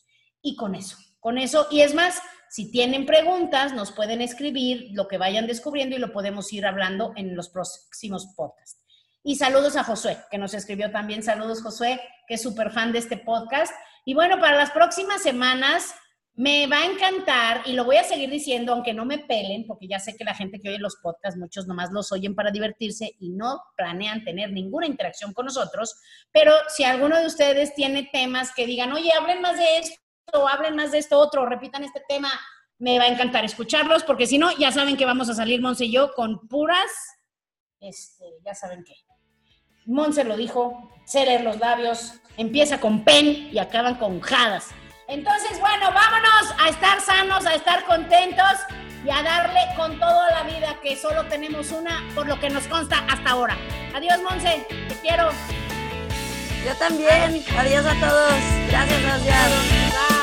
Y 0.42 0.56
con 0.56 0.74
eso, 0.74 0.96
con 1.26 1.38
eso, 1.38 1.66
y 1.72 1.80
es 1.80 1.92
más, 1.92 2.22
si 2.48 2.70
tienen 2.70 3.04
preguntas, 3.04 3.74
nos 3.74 3.90
pueden 3.90 4.22
escribir 4.22 4.90
lo 4.92 5.08
que 5.08 5.18
vayan 5.18 5.48
descubriendo 5.48 5.96
y 5.96 5.98
lo 5.98 6.12
podemos 6.12 6.52
ir 6.52 6.64
hablando 6.64 7.14
en 7.16 7.34
los 7.34 7.48
próximos 7.48 8.28
podcasts. 8.36 8.80
Y 9.24 9.34
saludos 9.34 9.74
a 9.74 9.82
Josué, 9.82 10.18
que 10.30 10.38
nos 10.38 10.54
escribió 10.54 10.92
también. 10.92 11.24
Saludos, 11.24 11.64
Josué, 11.64 12.00
que 12.28 12.34
es 12.34 12.42
súper 12.42 12.70
fan 12.70 12.92
de 12.92 13.00
este 13.00 13.16
podcast. 13.16 13.72
Y 14.04 14.14
bueno, 14.14 14.38
para 14.38 14.56
las 14.56 14.70
próximas 14.70 15.20
semanas 15.20 15.96
me 16.34 16.68
va 16.68 16.78
a 16.78 16.86
encantar 16.86 17.62
y 17.64 17.72
lo 17.72 17.84
voy 17.84 17.96
a 17.96 18.04
seguir 18.04 18.30
diciendo, 18.30 18.72
aunque 18.72 18.94
no 18.94 19.04
me 19.04 19.18
pelen, 19.18 19.66
porque 19.66 19.88
ya 19.88 19.98
sé 19.98 20.16
que 20.16 20.22
la 20.22 20.36
gente 20.36 20.60
que 20.60 20.68
oye 20.68 20.78
los 20.78 20.94
podcasts, 21.02 21.40
muchos 21.40 21.66
nomás 21.66 21.90
los 21.90 22.12
oyen 22.12 22.36
para 22.36 22.52
divertirse 22.52 23.16
y 23.18 23.30
no 23.30 23.64
planean 23.76 24.22
tener 24.22 24.52
ninguna 24.52 24.86
interacción 24.86 25.32
con 25.32 25.46
nosotros. 25.46 25.96
Pero 26.30 26.52
si 26.68 26.84
alguno 26.84 27.18
de 27.18 27.26
ustedes 27.26 27.74
tiene 27.74 28.08
temas 28.12 28.52
que 28.54 28.64
digan, 28.64 28.92
oye, 28.92 29.10
hablen 29.12 29.40
más 29.40 29.56
de 29.56 29.78
esto 29.78 30.05
hablen 30.48 30.76
más 30.76 30.92
de 30.92 30.98
esto 30.98 31.18
otro, 31.18 31.46
repitan 31.46 31.84
este 31.84 32.02
tema, 32.08 32.30
me 32.78 32.98
va 32.98 33.04
a 33.04 33.08
encantar 33.08 33.44
escucharlos, 33.44 34.04
porque 34.04 34.26
si 34.26 34.38
no, 34.38 34.56
ya 34.56 34.70
saben 34.70 34.96
que 34.96 35.06
vamos 35.06 35.28
a 35.30 35.34
salir 35.34 35.62
Monse 35.62 35.86
y 35.86 35.92
yo 35.92 36.12
con 36.14 36.46
puras, 36.48 36.90
este, 37.80 38.24
ya 38.44 38.54
saben 38.54 38.84
qué. 38.84 38.94
Monse 39.86 40.24
lo 40.24 40.36
dijo, 40.36 40.90
cerer 41.06 41.42
los 41.42 41.58
labios, 41.58 42.14
empieza 42.36 42.80
con 42.80 43.04
pen 43.04 43.48
y 43.52 43.58
acaban 43.58 43.94
con 43.96 44.20
jadas. 44.20 44.70
Entonces, 45.08 45.60
bueno, 45.60 45.92
vámonos 45.92 46.54
a 46.58 46.68
estar 46.68 47.00
sanos, 47.00 47.46
a 47.46 47.54
estar 47.54 47.84
contentos 47.84 48.52
y 49.04 49.10
a 49.10 49.22
darle 49.22 49.60
con 49.76 49.98
toda 50.00 50.30
la 50.32 50.42
vida 50.42 50.80
que 50.82 50.96
solo 50.96 51.24
tenemos 51.26 51.70
una, 51.70 52.02
por 52.14 52.26
lo 52.26 52.40
que 52.40 52.50
nos 52.50 52.66
consta 52.66 52.98
hasta 53.08 53.30
ahora. 53.30 53.56
Adiós, 53.94 54.20
Monse, 54.28 54.66
te 54.68 54.94
quiero. 55.00 55.30
Yo 56.66 56.74
también. 56.78 57.44
Adiós 57.56 57.86
a 57.86 57.94
todos. 58.00 58.34
Gracias, 58.68 59.02
gracias. 59.02 60.15